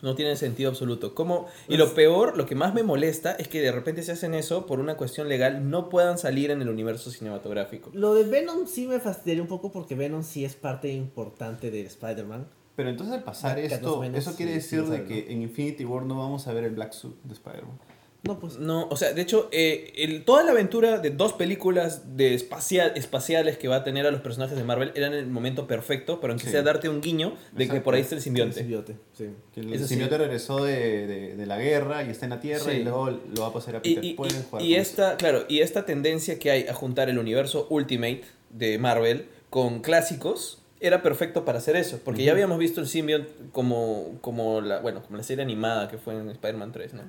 No 0.00 0.14
tienen 0.14 0.36
sentido 0.36 0.70
absoluto. 0.70 1.14
¿Cómo? 1.14 1.46
Y 1.68 1.76
lo 1.76 1.94
peor, 1.94 2.36
lo 2.36 2.46
que 2.46 2.54
más 2.54 2.72
me 2.72 2.82
molesta 2.82 3.32
es 3.32 3.48
que 3.48 3.60
de 3.60 3.72
repente 3.72 4.02
se 4.02 4.12
hacen 4.12 4.34
eso 4.34 4.64
por 4.66 4.78
una 4.78 4.96
cuestión 4.96 5.28
legal, 5.28 5.68
no 5.70 5.88
puedan 5.88 6.18
salir 6.18 6.50
en 6.50 6.62
el 6.62 6.68
universo 6.68 7.10
cinematográfico. 7.10 7.90
Lo 7.94 8.14
de 8.14 8.24
Venom 8.24 8.66
sí 8.66 8.86
me 8.86 9.00
fastidiaría 9.00 9.42
un 9.42 9.48
poco 9.48 9.72
porque 9.72 9.94
Venom 9.94 10.22
sí 10.22 10.44
es 10.44 10.54
parte 10.54 10.92
importante 10.92 11.70
de 11.70 11.82
Spider-Man. 11.82 12.46
Pero 12.76 12.90
entonces 12.90 13.16
al 13.16 13.24
pasar 13.24 13.58
esto, 13.58 14.00
menos, 14.00 14.20
eso 14.20 14.36
quiere 14.36 14.60
sí, 14.60 14.68
sí 14.68 14.76
decir 14.76 14.90
de 14.90 15.04
que 15.04 15.32
en 15.32 15.42
Infinity 15.42 15.84
War 15.84 16.04
no 16.04 16.16
vamos 16.16 16.46
a 16.46 16.52
ver 16.52 16.62
el 16.62 16.74
Black 16.76 16.92
Suit 16.92 17.16
de 17.24 17.34
Spider-Man. 17.34 17.76
No, 18.24 18.40
pues. 18.40 18.58
No, 18.58 18.88
o 18.90 18.96
sea, 18.96 19.12
de 19.12 19.22
hecho, 19.22 19.48
eh, 19.52 19.92
el- 19.96 20.24
toda 20.24 20.42
la 20.42 20.50
aventura 20.50 20.98
de 20.98 21.10
dos 21.10 21.32
películas 21.34 22.16
de 22.16 22.34
espacial, 22.34 22.92
espaciales 22.96 23.58
que 23.58 23.68
va 23.68 23.76
a 23.76 23.84
tener 23.84 24.06
a 24.06 24.10
los 24.10 24.20
personajes 24.20 24.58
de 24.58 24.64
Marvel 24.64 24.90
eran 24.96 25.14
el 25.14 25.26
momento 25.28 25.68
perfecto, 25.68 26.20
pero 26.20 26.32
aunque 26.32 26.46
Sí. 26.46 26.50
sea 26.50 26.62
darte 26.62 26.88
un 26.88 27.00
guiño 27.00 27.34
de 27.52 27.58
que 27.58 27.62
Exacto. 27.64 27.84
por 27.84 27.94
ahí 27.94 28.00
está 28.00 28.16
el 28.16 28.18
El 28.18 28.22
simbionte. 28.24 28.54
simbionte, 28.58 28.96
sí. 29.16 29.26
Que 29.54 29.60
el 29.60 29.72
Eso 29.72 29.84
sí. 29.84 29.90
simbionte 29.90 30.18
regresó 30.18 30.64
de, 30.64 31.06
de, 31.06 31.36
de 31.36 31.46
la 31.46 31.58
guerra 31.58 32.02
y 32.02 32.10
está 32.10 32.26
en 32.26 32.30
la 32.30 32.40
Tierra 32.40 32.64
Sí. 32.72 32.78
y 32.78 32.82
luego 32.82 33.08
lo 33.10 33.40
va 33.42 33.46
a 33.48 33.52
pasar 33.52 33.76
a 33.76 33.82
Peter. 33.82 34.04
y- 34.04 34.14
Pueden 34.14 34.36
y- 34.40 34.44
jugar 34.50 34.64
y 34.64 34.74
esta, 34.74 35.16
claro, 35.16 35.44
y 35.48 35.60
esta 35.60 35.86
tendencia 35.86 36.40
que 36.40 36.50
hay 36.50 36.66
a 36.66 36.74
juntar 36.74 37.08
el 37.08 37.18
universo 37.18 37.68
Ultimate 37.70 38.22
de 38.50 38.78
Marvel 38.78 39.26
con 39.48 39.80
clásicos 39.80 40.60
era 40.80 41.02
perfecto 41.02 41.44
para 41.44 41.58
hacer 41.58 41.76
eso, 41.76 42.00
porque 42.04 42.24
ya 42.24 42.32
habíamos 42.32 42.58
visto 42.58 42.80
el 42.80 42.88
symbiote 42.88 43.28
como, 43.52 44.18
como 44.20 44.60
la, 44.60 44.80
bueno, 44.80 45.02
como 45.02 45.16
la 45.16 45.22
serie 45.22 45.42
animada 45.44 45.88
que 45.88 45.98
fue 45.98 46.14
en 46.14 46.28
Spider-Man 46.30 46.72
3, 46.72 46.94
¿no? 46.94 47.02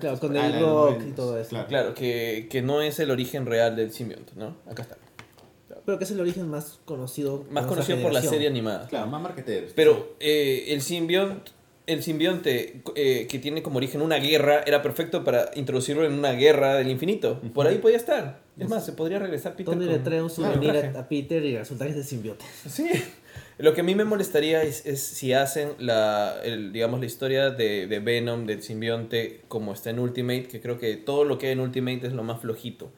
Claro, 0.00 0.18
con 0.18 0.36
Ah, 0.36 0.46
el 0.46 0.60
rock 0.60 1.02
y 1.08 1.12
todo 1.12 1.38
eso. 1.38 1.50
claro. 1.50 1.68
Claro, 1.68 1.94
que, 1.94 2.46
que 2.50 2.62
no 2.62 2.82
es 2.82 2.98
el 3.00 3.10
origen 3.10 3.46
real 3.46 3.76
del 3.76 3.92
symbiote, 3.92 4.32
¿no? 4.36 4.56
Acá 4.70 4.82
está. 4.82 4.96
Pero 5.84 5.98
que 5.98 6.04
es 6.04 6.10
el 6.10 6.20
origen 6.20 6.48
más 6.48 6.80
conocido. 6.84 7.44
Más 7.50 7.66
conocido 7.66 7.98
por 8.02 8.12
la 8.12 8.20
serie 8.22 8.48
animada. 8.48 8.88
Claro, 8.88 9.06
más 9.06 9.22
marqueteros. 9.22 9.72
Pero 9.74 10.16
eh, 10.20 10.64
el 10.68 10.82
simbionte, 10.82 11.52
el 11.86 12.02
simbionte 12.02 12.82
eh, 12.96 13.26
que 13.28 13.38
tiene 13.38 13.62
como 13.62 13.76
origen 13.76 14.02
una 14.02 14.16
guerra 14.16 14.62
era 14.66 14.82
perfecto 14.82 15.22
para 15.22 15.50
introducirlo 15.54 16.04
en 16.04 16.12
una 16.14 16.32
guerra 16.32 16.74
del 16.74 16.90
infinito. 16.90 17.40
Por 17.54 17.68
ahí 17.68 17.78
podía 17.78 17.96
estar. 17.98 18.40
Es 18.58 18.68
más, 18.68 18.84
se 18.84 18.92
podría 18.94 19.18
regresar 19.20 19.52
Peter 19.54 19.74
con- 19.74 19.86
le 19.86 19.98
trae 20.00 20.20
un 20.20 20.30
souvenir 20.30 20.92
a 20.96 21.08
Peter 21.08 21.44
y 21.44 21.56
resulta 21.56 21.84
que 21.84 21.92
es 21.92 21.96
el 21.98 22.04
simbionte. 22.04 22.44
Sí. 22.68 22.90
Lo 23.58 23.72
que 23.72 23.80
a 23.80 23.84
mí 23.84 23.94
me 23.94 24.04
molestaría 24.04 24.62
es, 24.62 24.84
es 24.84 25.00
si 25.02 25.32
hacen 25.32 25.70
la, 25.78 26.36
el, 26.44 26.72
digamos, 26.72 27.00
la 27.00 27.06
historia 27.06 27.50
de, 27.50 27.86
de 27.86 27.98
Venom, 28.00 28.44
del 28.46 28.62
simbionte, 28.62 29.40
como 29.48 29.72
está 29.72 29.90
en 29.90 29.98
Ultimate, 29.98 30.44
que 30.48 30.60
creo 30.60 30.78
que 30.78 30.96
todo 30.96 31.24
lo 31.24 31.38
que 31.38 31.46
hay 31.46 31.52
en 31.52 31.60
Ultimate 31.60 32.06
es 32.06 32.12
lo 32.12 32.22
más 32.22 32.40
flojito. 32.40 32.90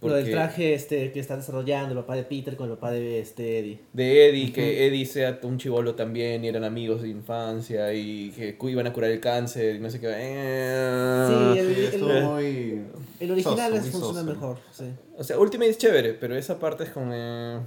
Lo 0.00 0.14
del 0.14 0.30
traje 0.32 0.74
este, 0.74 1.12
que 1.12 1.20
está 1.20 1.36
desarrollando 1.36 1.92
el 1.94 2.00
papá 2.00 2.16
de 2.16 2.24
Peter 2.24 2.56
con 2.56 2.68
el 2.68 2.74
papá 2.74 2.90
de 2.90 3.20
este 3.20 3.60
Eddie. 3.60 3.78
de 3.92 4.28
Eddie, 4.28 4.52
que 4.52 4.86
Eddie 4.88 5.06
sea 5.06 5.38
un 5.42 5.58
chivolo 5.58 5.94
también 5.94 6.44
y 6.44 6.48
eran 6.48 6.64
amigos 6.64 7.02
de 7.02 7.08
infancia 7.08 7.92
y 7.94 8.30
que 8.32 8.56
iban 8.68 8.86
a 8.88 8.92
curar 8.92 9.10
el 9.12 9.20
cáncer 9.20 9.76
y 9.76 9.78
no 9.78 9.88
sé 9.90 10.00
qué. 10.00 10.08
Eh, 10.10 11.26
Sí, 11.54 11.58
el- 11.60 11.76
Sí, 11.76 11.96
el- 11.96 12.22
muy... 12.24 12.82
El 13.20 13.30
original 13.30 13.72
soso, 13.76 13.82
funciona 13.92 14.20
soso. 14.20 14.24
mejor, 14.24 14.58
sí. 14.72 14.84
O 15.16 15.22
sea, 15.22 15.38
Ultimate 15.38 15.70
es 15.70 15.78
chévere, 15.78 16.14
pero 16.14 16.34
esa 16.36 16.58
parte 16.58 16.82
es 16.82 16.90
como... 16.90 17.12
eh, 17.14 17.60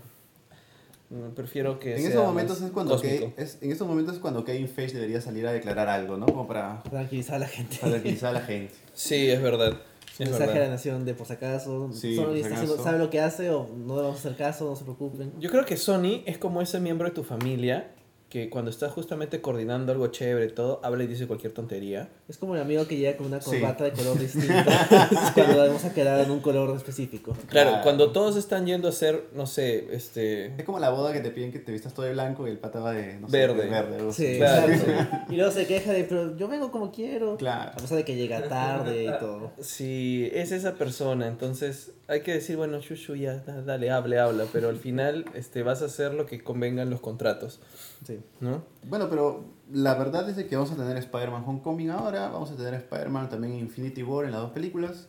prefiero 1.35 1.79
que 1.79 1.93
En 1.95 1.99
sea 2.01 2.09
esos 2.09 2.25
momentos 2.25 2.61
es 2.61 2.71
cuando. 2.71 2.99
Ke- 3.01 3.33
es, 3.37 3.57
en 3.61 3.71
esos 3.71 3.87
momentos 3.87 4.15
es 4.15 4.19
cuando 4.21 4.43
Kevin 4.43 4.67
Feige 4.67 4.95
debería 4.95 5.21
salir 5.21 5.45
a 5.47 5.51
declarar 5.53 5.87
algo, 5.89 6.17
¿no? 6.17 6.25
Como 6.25 6.47
para, 6.47 6.81
Tranquilizar 6.83 7.35
a 7.35 7.39
la 7.39 7.47
gente. 7.47 7.77
para 7.77 7.91
tranquilizar 7.93 8.29
a 8.35 8.39
la 8.39 8.45
gente. 8.45 8.73
Sí, 8.93 9.29
es 9.29 9.41
verdad. 9.41 9.73
Un 10.17 10.29
mensaje 10.29 10.57
a 10.59 10.63
la 10.63 10.69
nación 10.69 11.03
de 11.03 11.13
por 11.13 11.27
si 11.27 11.33
acaso. 11.33 11.89
Sí, 11.91 12.15
Sony 12.15 12.23
por 12.25 12.33
si 12.33 12.39
está 12.39 12.47
acaso. 12.55 12.63
haciendo- 12.63 12.83
sabe 12.83 12.99
lo 12.99 13.09
que 13.09 13.19
hace 13.19 13.49
o 13.49 13.67
no 13.75 13.97
debemos 13.97 14.17
hacer 14.19 14.35
caso, 14.37 14.65
no 14.69 14.75
se 14.77 14.83
preocupen. 14.85 15.33
Yo 15.39 15.49
creo 15.51 15.65
que 15.65 15.75
Sony 15.75 16.23
es 16.25 16.37
como 16.37 16.61
ese 16.61 16.79
miembro 16.79 17.07
de 17.09 17.13
tu 17.13 17.23
familia 17.23 17.91
que 18.36 18.49
cuando 18.49 18.69
estás 18.69 18.91
justamente 18.91 19.39
coordinando 19.39 19.93
algo 19.93 20.07
chévere 20.07 20.47
y 20.47 20.49
todo, 20.51 20.81
habla 20.83 21.05
y 21.05 21.07
dice 21.07 21.25
cualquier 21.25 21.53
tontería. 21.53 22.09
Es 22.27 22.38
como 22.38 22.53
el 22.55 22.59
amigo 22.61 22.86
que 22.86 22.97
llega 22.97 23.15
con 23.15 23.27
una 23.27 23.39
Sí. 23.39 23.49
corbata 23.51 23.86
de 23.86 23.91
color 23.93 24.19
distinto 24.19 24.53
cuando 25.33 25.57
vamos 25.57 25.86
a 25.86 25.93
quedar 25.93 26.19
en 26.19 26.31
un 26.31 26.41
color 26.41 26.75
específico. 26.75 27.31
Claro, 27.47 27.69
Claro. 27.69 27.83
cuando 27.83 28.11
todos 28.11 28.36
están 28.36 28.65
yendo 28.65 28.88
a 28.88 28.91
hacer, 28.91 29.27
no 29.33 29.45
sé, 29.47 29.88
este... 29.95 30.47
Es 30.57 30.65
como 30.65 30.79
la 30.79 30.89
boda 30.89 31.13
que 31.13 31.21
te 31.21 31.31
piden 31.31 31.53
que 31.53 31.59
te 31.59 31.71
vistas 31.71 31.93
todo 31.93 32.05
de 32.05 32.11
blanco 32.11 32.45
y 32.45 32.51
el 32.51 32.57
pata 32.57 32.81
va 32.81 32.91
de, 32.91 33.17
no 33.21 33.29
sé, 33.29 33.38
Verde. 33.38 33.63
de 33.63 33.69
verde. 33.69 33.95
algo 33.95 34.11
Sí, 34.11 34.25
así. 34.27 34.38
Claro. 34.38 34.73
exacto. 34.73 35.17
Y 35.33 35.38
luego 35.38 35.51
se 35.53 35.65
queja 35.65 35.93
de, 35.93 36.03
pero 36.03 36.36
yo 36.36 36.49
vengo 36.49 36.71
como 36.71 36.91
quiero. 36.91 37.38
Claro. 37.38 37.71
A 37.71 37.75
pesar 37.77 37.97
de 37.97 38.03
que 38.03 38.17
llega 38.17 38.49
tarde 38.49 39.05
y 39.05 39.19
todo. 39.19 39.51
Sí, 39.61 40.29
es 40.33 40.51
esa 40.51 40.73
persona, 40.73 41.27
entonces 41.29 41.91
hay 42.07 42.21
que 42.21 42.33
decir, 42.33 42.55
bueno, 42.57 42.79
Shushu, 42.79 43.15
ya, 43.15 43.37
da- 43.37 43.61
dale, 43.61 43.89
hable, 43.91 44.19
habla, 44.19 44.45
pero 44.53 44.69
al 44.69 44.77
final 44.77 45.25
este, 45.33 45.63
vas 45.63 45.81
a 45.81 45.85
hacer 45.85 46.13
lo 46.13 46.25
que 46.25 46.43
convengan 46.43 46.89
los 46.89 46.99
contratos, 47.01 47.59
Sí. 48.05 48.19
¿no? 48.41 48.63
Bueno, 48.83 49.09
pero 49.09 49.45
la 49.71 49.95
verdad 49.95 50.29
es 50.29 50.35
de 50.35 50.45
que 50.47 50.55
vamos 50.55 50.71
a 50.71 50.75
tener 50.75 50.97
Spider-Man 50.97 51.43
Homecoming 51.45 51.89
ahora, 51.89 52.29
vamos 52.29 52.51
a 52.51 52.55
tener 52.55 52.73
Spider-Man 52.75 53.29
también 53.29 53.53
en 53.53 53.59
Infinity 53.59 54.03
War 54.03 54.25
en 54.25 54.31
las 54.31 54.41
dos 54.41 54.51
películas 54.51 55.07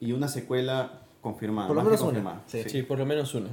y 0.00 0.12
una 0.12 0.28
secuela 0.28 1.02
confirmada. 1.22 1.68
Por 1.68 1.76
lo 1.76 1.82
menos 1.82 2.02
una, 2.02 2.42
sí. 2.46 2.62
Sí, 2.68 2.82
por 2.82 2.98
lo 2.98 3.06
menos 3.06 3.34
uno. 3.34 3.48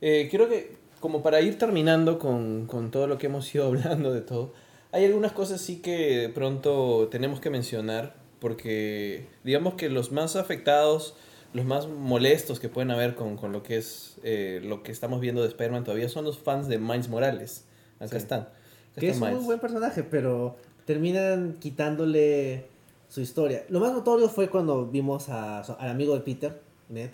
Eh, 0.00 0.28
creo 0.30 0.48
que, 0.48 0.76
como 1.00 1.22
para 1.22 1.40
ir 1.40 1.58
terminando 1.58 2.18
con, 2.18 2.66
con 2.66 2.90
todo 2.90 3.06
lo 3.06 3.18
que 3.18 3.26
hemos 3.26 3.52
ido 3.54 3.66
hablando 3.68 4.12
de 4.12 4.20
todo, 4.20 4.52
hay 4.92 5.04
algunas 5.04 5.32
cosas 5.32 5.60
sí 5.60 5.80
que 5.80 6.18
de 6.18 6.28
pronto 6.28 7.08
tenemos 7.10 7.40
que 7.40 7.50
mencionar, 7.50 8.14
porque 8.40 9.26
digamos 9.44 9.74
que 9.74 9.88
los 9.88 10.12
más 10.12 10.36
afectados, 10.36 11.14
los 11.52 11.64
más 11.64 11.88
molestos 11.88 12.60
que 12.60 12.68
pueden 12.68 12.90
haber 12.90 13.14
con, 13.14 13.36
con 13.36 13.52
lo 13.52 13.62
que 13.62 13.76
es 13.78 14.16
eh, 14.22 14.60
lo 14.62 14.82
que 14.82 14.92
estamos 14.92 15.20
viendo 15.20 15.42
de 15.42 15.48
Spider-Man 15.48 15.84
todavía 15.84 16.08
son 16.08 16.24
los 16.24 16.38
fans 16.38 16.68
de 16.68 16.78
Miles 16.78 17.08
Morales. 17.08 17.64
Acá 17.98 18.08
Sí. 18.10 18.16
están. 18.16 18.40
Acá 18.40 19.00
Que 19.00 19.08
es 19.08 19.14
un 19.16 19.20
muy 19.20 19.30
Miles. 19.30 19.44
buen 19.46 19.58
personaje, 19.60 20.02
pero 20.02 20.56
terminan 20.84 21.54
quitándole 21.60 22.66
su 23.08 23.20
historia. 23.20 23.64
Lo 23.70 23.80
más 23.80 23.92
notorio 23.92 24.28
fue 24.28 24.48
cuando 24.50 24.86
vimos 24.86 25.28
a, 25.30 25.60
al 25.60 25.88
amigo 25.90 26.14
de 26.14 26.20
Peter, 26.20 26.60
Ned. 26.88 27.10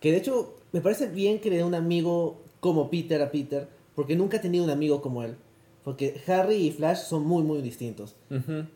Que 0.00 0.12
de 0.12 0.18
hecho 0.18 0.54
me 0.72 0.80
parece 0.80 1.06
bien 1.08 1.40
que 1.40 1.50
le 1.50 1.56
dé 1.56 1.64
un 1.64 1.74
amigo 1.74 2.42
como 2.60 2.90
Peter 2.90 3.20
a 3.22 3.30
Peter, 3.30 3.68
porque 3.94 4.14
nunca 4.14 4.36
ha 4.36 4.40
tenido 4.40 4.64
un 4.64 4.70
amigo 4.70 5.00
como 5.02 5.22
él. 5.24 5.36
Porque 5.84 6.20
Harry 6.26 6.56
y 6.56 6.70
Flash 6.70 6.98
son 6.98 7.24
muy, 7.26 7.42
muy 7.42 7.62
distintos. 7.62 8.14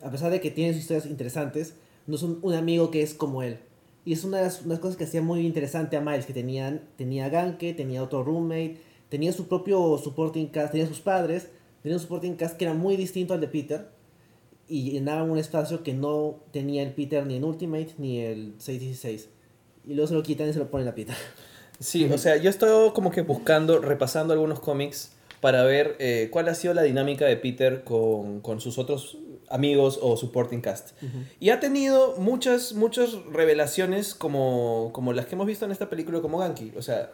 A 0.02 0.10
pesar 0.10 0.30
de 0.30 0.40
que 0.40 0.50
tienen 0.50 0.72
sus 0.72 0.82
historias 0.82 1.06
interesantes, 1.06 1.74
no 2.06 2.16
son 2.16 2.38
un 2.42 2.54
amigo 2.54 2.90
que 2.90 3.02
es 3.02 3.12
como 3.12 3.42
él. 3.42 3.58
Y 4.04 4.12
es 4.12 4.24
una 4.24 4.38
de 4.38 4.44
las, 4.44 4.58
cosas 4.80 4.96
que 4.96 5.04
hacía 5.04 5.22
muy 5.22 5.46
interesante 5.46 5.96
a 5.96 6.00
Miles, 6.00 6.26
que 6.26 6.32
tenían, 6.32 6.82
tenía 6.96 7.28
Ganke, 7.28 7.72
tenía 7.72 8.02
otro 8.02 8.24
roommate, 8.24 8.78
tenía 9.08 9.32
su 9.32 9.46
propio 9.46 9.98
supporting 9.98 10.48
cast, 10.48 10.72
tenía 10.72 10.88
sus 10.88 11.00
padres, 11.00 11.48
tenía 11.82 11.96
un 11.96 12.02
supporting 12.02 12.34
cast 12.34 12.56
que 12.56 12.64
era 12.64 12.74
muy 12.74 12.96
distinto 12.96 13.34
al 13.34 13.40
de 13.40 13.48
Peter, 13.48 13.88
y 14.68 14.90
llenaban 14.90 15.30
un 15.30 15.38
espacio 15.38 15.82
que 15.82 15.92
no 15.92 16.40
tenía 16.50 16.82
el 16.82 16.92
Peter 16.92 17.26
ni 17.26 17.36
en 17.36 17.44
Ultimate 17.44 17.94
ni 17.98 18.20
el 18.20 18.54
616. 18.58 19.28
Y 19.86 19.94
luego 19.94 20.08
se 20.08 20.14
lo 20.14 20.22
quitan 20.22 20.48
y 20.48 20.52
se 20.52 20.58
lo 20.58 20.70
ponen 20.70 20.88
a 20.88 20.94
Peter. 20.94 21.14
Sí, 21.78 22.04
o 22.04 22.16
sea, 22.16 22.36
yo 22.36 22.48
estoy 22.48 22.92
como 22.92 23.10
que 23.10 23.22
buscando, 23.22 23.80
repasando 23.80 24.32
algunos 24.32 24.60
cómics 24.60 25.12
para 25.42 25.64
ver 25.64 25.96
eh, 25.98 26.28
cuál 26.30 26.48
ha 26.48 26.54
sido 26.54 26.72
la 26.72 26.82
dinámica 26.82 27.26
de 27.26 27.36
Peter 27.36 27.82
con, 27.84 28.40
con 28.40 28.60
sus 28.60 28.78
otros 28.78 29.18
amigos 29.50 29.98
o 30.00 30.16
supporting 30.16 30.60
cast. 30.62 30.92
Y 31.40 31.50
ha 31.50 31.58
tenido 31.60 32.14
muchas, 32.16 32.72
muchas 32.72 33.10
revelaciones 33.30 34.14
como, 34.14 34.90
como 34.94 35.12
las 35.12 35.26
que 35.26 35.34
hemos 35.34 35.46
visto 35.46 35.64
en 35.66 35.72
esta 35.72 35.90
película 35.90 36.20
como 36.20 36.38
Ganky. 36.38 36.72
O 36.76 36.80
sea, 36.80 37.10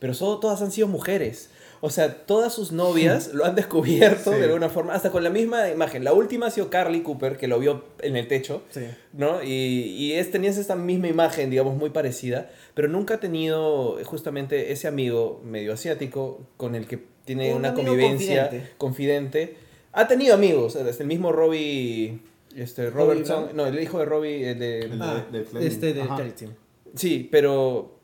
pero 0.00 0.12
solo 0.12 0.38
todas 0.38 0.60
han 0.60 0.70
sido 0.72 0.88
mujeres. 0.88 1.50
O 1.80 1.90
sea, 1.90 2.26
todas 2.26 2.52
sus 2.52 2.72
novias 2.72 3.28
lo 3.32 3.44
han 3.44 3.54
descubierto 3.54 4.32
Sí. 4.32 4.38
de 4.38 4.44
alguna 4.46 4.68
forma, 4.68 4.92
hasta 4.94 5.10
con 5.10 5.22
la 5.22 5.30
misma 5.30 5.68
imagen. 5.70 6.02
La 6.02 6.12
última 6.12 6.46
ha 6.46 6.50
sido 6.50 6.68
Carly 6.70 7.02
Cooper, 7.02 7.36
que 7.36 7.46
lo 7.46 7.60
vio 7.60 7.84
en 8.00 8.16
el 8.16 8.26
techo. 8.26 8.62
Sí. 8.70 8.82
¿no? 9.12 9.42
Y, 9.42 9.48
y 9.48 10.12
es, 10.14 10.30
tenías 10.32 10.56
esta 10.58 10.74
misma 10.74 11.06
imagen, 11.06 11.48
digamos, 11.48 11.76
muy 11.76 11.90
parecida, 11.90 12.50
pero 12.74 12.88
nunca 12.88 13.14
ha 13.14 13.20
tenido 13.20 14.00
eh, 14.00 14.04
justamente 14.04 14.72
ese 14.72 14.88
amigo 14.88 15.40
medio 15.44 15.72
asiático 15.72 16.40
con 16.56 16.74
el 16.74 16.88
que 16.88 16.98
tiene 17.28 17.50
Un 17.52 17.58
una 17.58 17.74
convivencia 17.74 18.44
confidente. 18.48 18.72
confidente. 18.76 19.56
Ha 19.92 20.08
tenido 20.08 20.34
amigos, 20.34 20.74
desde 20.74 21.02
el 21.02 21.08
mismo 21.08 21.30
Robbie, 21.32 22.18
este, 22.56 22.90
Robertson, 22.90 23.50
no, 23.54 23.66
el 23.66 23.80
hijo 23.80 23.98
de 23.98 24.04
Robbie, 24.04 24.50
el 24.50 24.58
de... 24.58 24.80
El 24.80 24.98
de- 24.98 25.04
Ah, 25.04 25.26
de 25.30 25.66
este 25.66 25.92
de 25.94 26.02
Ajá. 26.02 26.16
Charity. 26.18 26.46
Sí, 26.94 27.28
pero, 27.30 27.98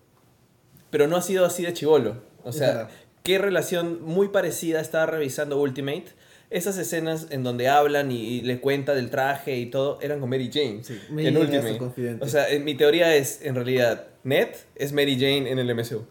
pero 0.90 1.06
no 1.08 1.16
ha 1.16 1.22
sido 1.22 1.44
así 1.44 1.62
de 1.62 1.72
chivolo. 1.72 2.22
O 2.44 2.52
sea, 2.52 2.88
qué 3.22 3.38
relación 3.38 4.02
muy 4.02 4.28
parecida 4.28 4.80
estaba 4.80 5.06
revisando 5.06 5.60
Ultimate. 5.60 6.06
Esas 6.50 6.76
escenas 6.78 7.28
en 7.30 7.42
donde 7.42 7.68
hablan 7.68 8.12
y, 8.12 8.20
y 8.20 8.40
le 8.42 8.60
cuenta 8.60 8.94
del 8.94 9.10
traje 9.10 9.56
y 9.56 9.66
todo 9.66 9.98
eran 10.02 10.20
con 10.20 10.28
Mary 10.30 10.50
Jane 10.52 10.82
Mary 11.10 11.26
en 11.28 11.36
Ultimate. 11.36 11.80
O 12.20 12.28
sea, 12.28 12.48
en- 12.50 12.64
mi 12.64 12.74
teoría 12.74 13.14
es, 13.16 13.40
en 13.42 13.54
realidad, 13.54 14.06
Ned 14.24 14.48
es 14.76 14.92
Mary 14.92 15.14
Jane 15.16 15.50
en 15.50 15.58
el 15.58 15.74
MCU. 15.74 16.02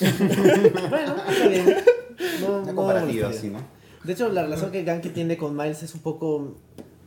Bueno, 0.88 1.16
está 1.28 1.48
bien. 1.48 1.76
No, 2.40 2.58
Una 2.58 2.72
no 2.72 2.76
comparativa 2.76 3.28
me 3.28 3.34
así, 3.34 3.48
¿no? 3.48 3.58
De 4.04 4.12
hecho, 4.12 4.28
la 4.28 4.42
relación 4.42 4.72
que 4.72 4.82
Ganke 4.82 5.10
tiene 5.10 5.36
con 5.36 5.56
Miles 5.56 5.82
es 5.82 5.94
un 5.94 6.00
poco 6.00 6.56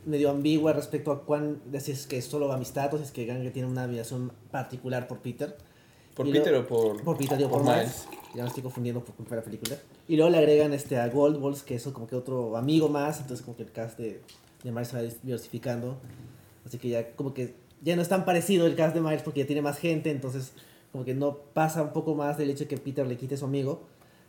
medio 0.06 0.30
ambigua 0.30 0.72
respecto 0.72 1.12
a 1.12 1.24
cuán, 1.24 1.60
si 1.78 1.92
es 1.92 2.06
que 2.06 2.18
es 2.18 2.24
solo 2.24 2.50
amistad 2.52 2.94
o 2.94 2.96
si 2.96 3.04
es 3.04 3.10
que 3.10 3.26
Ganke 3.26 3.50
tiene 3.50 3.68
una 3.68 3.82
admiración 3.84 4.32
particular 4.50 5.06
por 5.06 5.18
Peter. 5.18 5.56
¿Por 6.14 6.26
Y 6.26 6.32
Peter 6.32 6.54
o 6.54 6.66
por, 6.66 7.02
Por 7.02 7.18
Peter, 7.18 7.36
digo, 7.36 7.50
por, 7.50 7.62
por 7.62 7.74
Miles. 7.74 8.08
Ya 8.34 8.42
me 8.42 8.48
estoy 8.48 8.62
confundiendo 8.62 9.04
por 9.04 9.14
culpa 9.14 9.34
de 9.34 9.40
la 9.42 9.44
película. 9.44 9.76
Y 10.08 10.16
luego 10.16 10.30
le 10.30 10.38
agregan 10.38 10.72
este, 10.72 10.96
a 10.98 11.08
Gold 11.08 11.40
Balls, 11.40 11.62
que 11.62 11.74
es 11.74 11.82
como 11.84 12.06
que 12.06 12.16
otro 12.16 12.56
amigo 12.56 12.88
más. 12.88 13.20
Entonces, 13.20 13.44
como 13.44 13.56
que 13.56 13.64
el 13.64 13.72
cast 13.72 13.98
de, 13.98 14.22
de 14.62 14.72
Miles 14.72 14.88
se 14.88 14.96
va 14.96 15.02
diversificando. 15.22 15.98
Así 16.64 16.78
que 16.78 16.88
ya, 16.88 17.10
como 17.14 17.34
que 17.34 17.54
ya 17.82 17.96
no 17.96 18.02
es 18.02 18.08
tan 18.08 18.24
parecido 18.24 18.66
el 18.66 18.74
cast 18.76 18.94
de 18.94 19.02
Miles 19.02 19.22
porque 19.22 19.40
ya 19.40 19.46
tiene 19.46 19.60
más 19.60 19.78
gente. 19.78 20.10
Entonces, 20.10 20.52
como 20.92 21.04
que 21.04 21.14
no 21.14 21.36
pasa 21.52 21.82
un 21.82 21.92
poco 21.92 22.14
más 22.14 22.38
del 22.38 22.48
hecho 22.48 22.64
de 22.64 22.68
que 22.68 22.78
Peter 22.78 23.06
le 23.06 23.18
quite 23.18 23.34
a 23.34 23.38
su 23.38 23.44
amigo. 23.44 23.82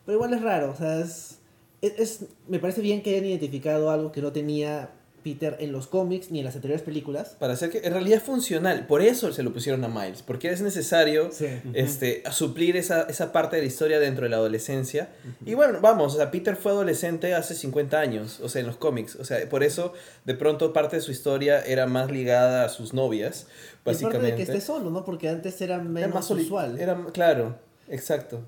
Pero 0.08 0.16
igual 0.16 0.34
es 0.34 0.42
raro, 0.42 0.72
o 0.72 0.76
sea, 0.76 1.00
es, 1.02 1.38
es, 1.84 1.94
es- 2.00 2.20
me 2.48 2.58
parece 2.58 2.82
bien 2.82 3.04
que 3.04 3.12
hayan 3.12 3.26
identificado 3.26 3.92
algo 3.92 4.12
que 4.12 4.22
no 4.24 4.32
tenía 4.32 4.90
Peter 5.24 5.58
en 5.60 5.74
los 5.74 5.88
cómics 5.88 6.32
ni 6.32 6.40
en 6.40 6.46
las 6.46 6.56
anteriores 6.56 6.82
películas. 6.86 7.36
Para 7.38 7.52
hacer 7.54 7.70
que 7.70 7.80
en 7.80 7.92
realidad 7.92 8.20
es 8.20 8.24
funcional. 8.24 8.88
Por 8.88 9.02
eso 9.02 9.34
se 9.34 9.44
lo 9.44 9.52
pusieron 9.52 9.84
a 9.84 9.90
Miles. 9.90 10.24
Porque 10.24 10.50
es 10.50 10.62
necesario 10.62 11.32
Sí. 11.34 11.48
este, 11.74 12.24
a 12.26 12.32
suplir 12.32 12.78
esa, 12.78 13.02
esa 13.10 13.34
parte 13.34 13.58
de 13.58 13.64
la 13.64 13.68
historia 13.68 14.00
dentro 14.00 14.24
de 14.24 14.30
la 14.30 14.38
adolescencia. 14.38 15.10
Y 15.46 15.54
bueno, 15.56 15.80
vamos, 15.82 16.14
o 16.14 16.18
sea, 16.18 16.32
Peter 16.32 16.56
fue 16.56 16.72
adolescente 16.72 17.34
hace 17.34 17.56
50 17.56 18.00
años, 18.00 18.40
o 18.40 18.48
sea, 18.48 18.62
en 18.62 18.68
los 18.68 18.78
cómics. 18.78 19.18
O 19.18 19.26
sea, 19.26 19.50
por 19.50 19.64
eso 19.66 19.92
de 20.24 20.34
pronto 20.36 20.72
parte 20.72 20.96
de 20.96 21.02
su 21.02 21.12
historia 21.12 21.60
era 21.60 21.88
más 21.88 22.10
ligada 22.10 22.64
a 22.64 22.70
sus 22.70 22.94
novias, 22.94 23.48
Y 23.48 23.50
aparte 23.50 23.74
de 23.84 23.92
básicamente. 24.08 24.36
que 24.38 24.44
esté 24.44 24.62
solo, 24.62 24.90
¿no? 24.92 25.04
Porque 25.04 25.28
antes 25.28 25.60
era 25.60 25.78
menos 25.80 26.04
Era 26.04 26.14
más 26.14 26.32
usual. 26.32 26.80
Era, 26.80 26.98
claro, 27.12 27.58
exacto. 27.90 28.48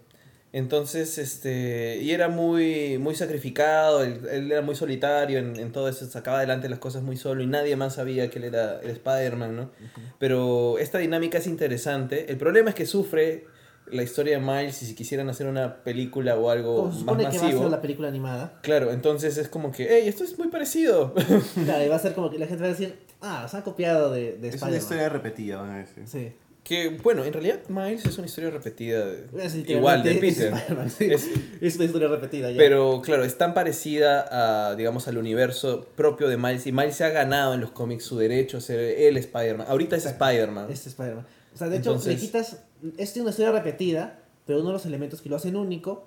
Entonces, 0.51 1.17
este, 1.19 1.99
y 2.01 2.11
era 2.11 2.27
muy, 2.27 2.97
muy 2.97 3.13
sacrificado, 3.13 4.03
él, 4.03 4.21
él 4.31 4.51
era 4.51 4.61
muy 4.63 4.75
solitario 4.75 5.37
en, 5.37 5.59
en 5.59 5.71
todo 5.71 5.87
eso, 5.87 6.05
sacaba 6.07 6.37
adelante 6.37 6.67
las 6.69 6.79
cosas 6.79 7.03
muy 7.03 7.17
solo 7.17 7.43
y 7.43 7.47
nadie 7.47 7.75
más 7.75 7.95
sabía 7.95 8.29
que 8.31 8.39
él 8.39 8.45
era 8.45 8.79
el 8.81 8.89
Spider-Man, 8.89 9.55
¿no? 9.55 9.69
Pero 10.17 10.79
esta 10.79 10.97
dinámica 10.97 11.37
es 11.37 11.45
interesante. 11.45 12.31
El 12.31 12.37
problema 12.37 12.69
es 12.69 12.75
que 12.75 12.87
sufre 12.87 13.45
la 13.91 14.03
historia 14.03 14.39
de 14.39 14.43
Miles 14.45 14.81
y 14.81 14.85
si 14.87 14.95
quisieran 14.95 15.29
hacer 15.29 15.47
una 15.47 15.83
película 15.83 16.35
o 16.35 16.49
algo 16.49 16.85
más 16.85 16.97
supone 16.99 17.23
que 17.29 17.37
va 17.37 17.39
a 17.39 17.43
masivo. 17.43 17.61
ser 17.61 17.71
la 17.71 17.81
película 17.81 18.07
animada. 18.07 18.59
Claro, 18.61 18.91
entonces 18.91 19.37
es 19.37 19.49
como 19.49 19.71
que, 19.71 19.87
hey, 19.89 20.07
esto 20.07 20.23
es 20.23 20.37
muy 20.39 20.47
parecido. 20.47 21.13
Claro, 21.63 21.83
y 21.85 21.87
va 21.89 21.95
a 21.95 21.99
ser 21.99 22.13
como 22.13 22.29
que 22.31 22.39
la 22.39 22.47
gente 22.47 22.61
va 22.63 22.69
a 22.69 22.71
decir, 22.71 22.99
ah, 23.21 23.47
se 23.49 23.57
han 23.57 23.63
copiado 23.63 24.11
de, 24.11 24.37
de 24.37 24.49
Es 24.49 24.61
una 24.61 24.77
historia 24.77 25.09
repetida, 25.09 25.57
van 25.61 25.71
a 25.71 25.77
decir. 25.77 26.03
Sí. 26.07 26.33
Que, 26.69 26.89
bueno, 27.01 27.25
en 27.25 27.33
realidad 27.33 27.61
Miles 27.67 28.05
es 28.05 28.15
una 28.19 28.27
historia 28.27 28.51
repetida, 28.51 29.03
de- 29.03 29.25
Es 29.43 29.55
igual 29.55 30.03
de 30.03 30.15
Peter. 30.15 30.53
Es- 30.99 31.27
Es 31.59 31.75
una 31.77 31.85
historia 31.85 32.07
repetida 32.07 32.51
ya. 32.51 32.57
Pero 32.57 33.01
claro, 33.01 33.23
es 33.23 33.35
tan 33.39 33.55
parecida 33.55 34.69
a, 34.69 34.75
digamos, 34.75 35.07
al 35.07 35.17
universo 35.17 35.87
propio 35.95 36.27
de 36.27 36.37
Miles. 36.37 36.67
Y 36.67 36.71
Miles 36.71 36.95
se 36.95 37.03
ha 37.05 37.09
ganado 37.09 37.55
en 37.55 37.61
los 37.61 37.71
cómics 37.71 38.03
su 38.05 38.17
derecho 38.19 38.57
a 38.57 38.61
ser 38.61 38.79
el 38.79 39.17
Spider-Man. 39.17 39.65
Ahorita 39.67 39.95
es 39.95 40.05
Spider-Man. 40.05 40.67
Este 40.71 40.89
Spider-Man. 40.89 41.25
O 41.53 41.57
sea, 41.57 41.69
de 41.69 41.77
hecho, 41.77 41.89
Entonces- 41.89 42.13
le 42.13 42.19
quitas. 42.19 42.59
Es 42.97 43.17
una 43.17 43.31
historia 43.31 43.51
repetida, 43.51 44.19
pero 44.45 44.59
uno 44.59 44.67
de 44.69 44.73
los 44.73 44.85
elementos 44.85 45.21
que 45.21 45.29
lo 45.29 45.37
hacen 45.37 45.55
único, 45.55 46.05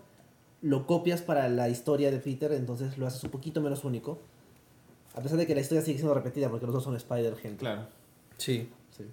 lo 0.62 0.86
copias 0.86 1.22
para 1.22 1.48
la 1.48 1.68
historia 1.68 2.12
de 2.12 2.18
Peter, 2.18 2.52
entonces 2.52 2.96
lo 2.98 3.08
haces 3.08 3.24
un 3.24 3.30
poquito 3.30 3.60
menos 3.60 3.82
único. 3.82 4.20
A 5.16 5.20
pesar 5.20 5.38
de 5.38 5.46
que 5.46 5.56
la 5.56 5.60
historia 5.60 5.82
sigue 5.82 5.98
siendo 5.98 6.14
repetida, 6.14 6.48
porque 6.48 6.66
los 6.66 6.74
dos 6.74 6.84
son 6.84 6.94
Spider, 6.94 7.34
gente. 7.34 7.58
Claro. 7.58 7.86
Sí, 8.38 8.68
Sí. 8.96 9.04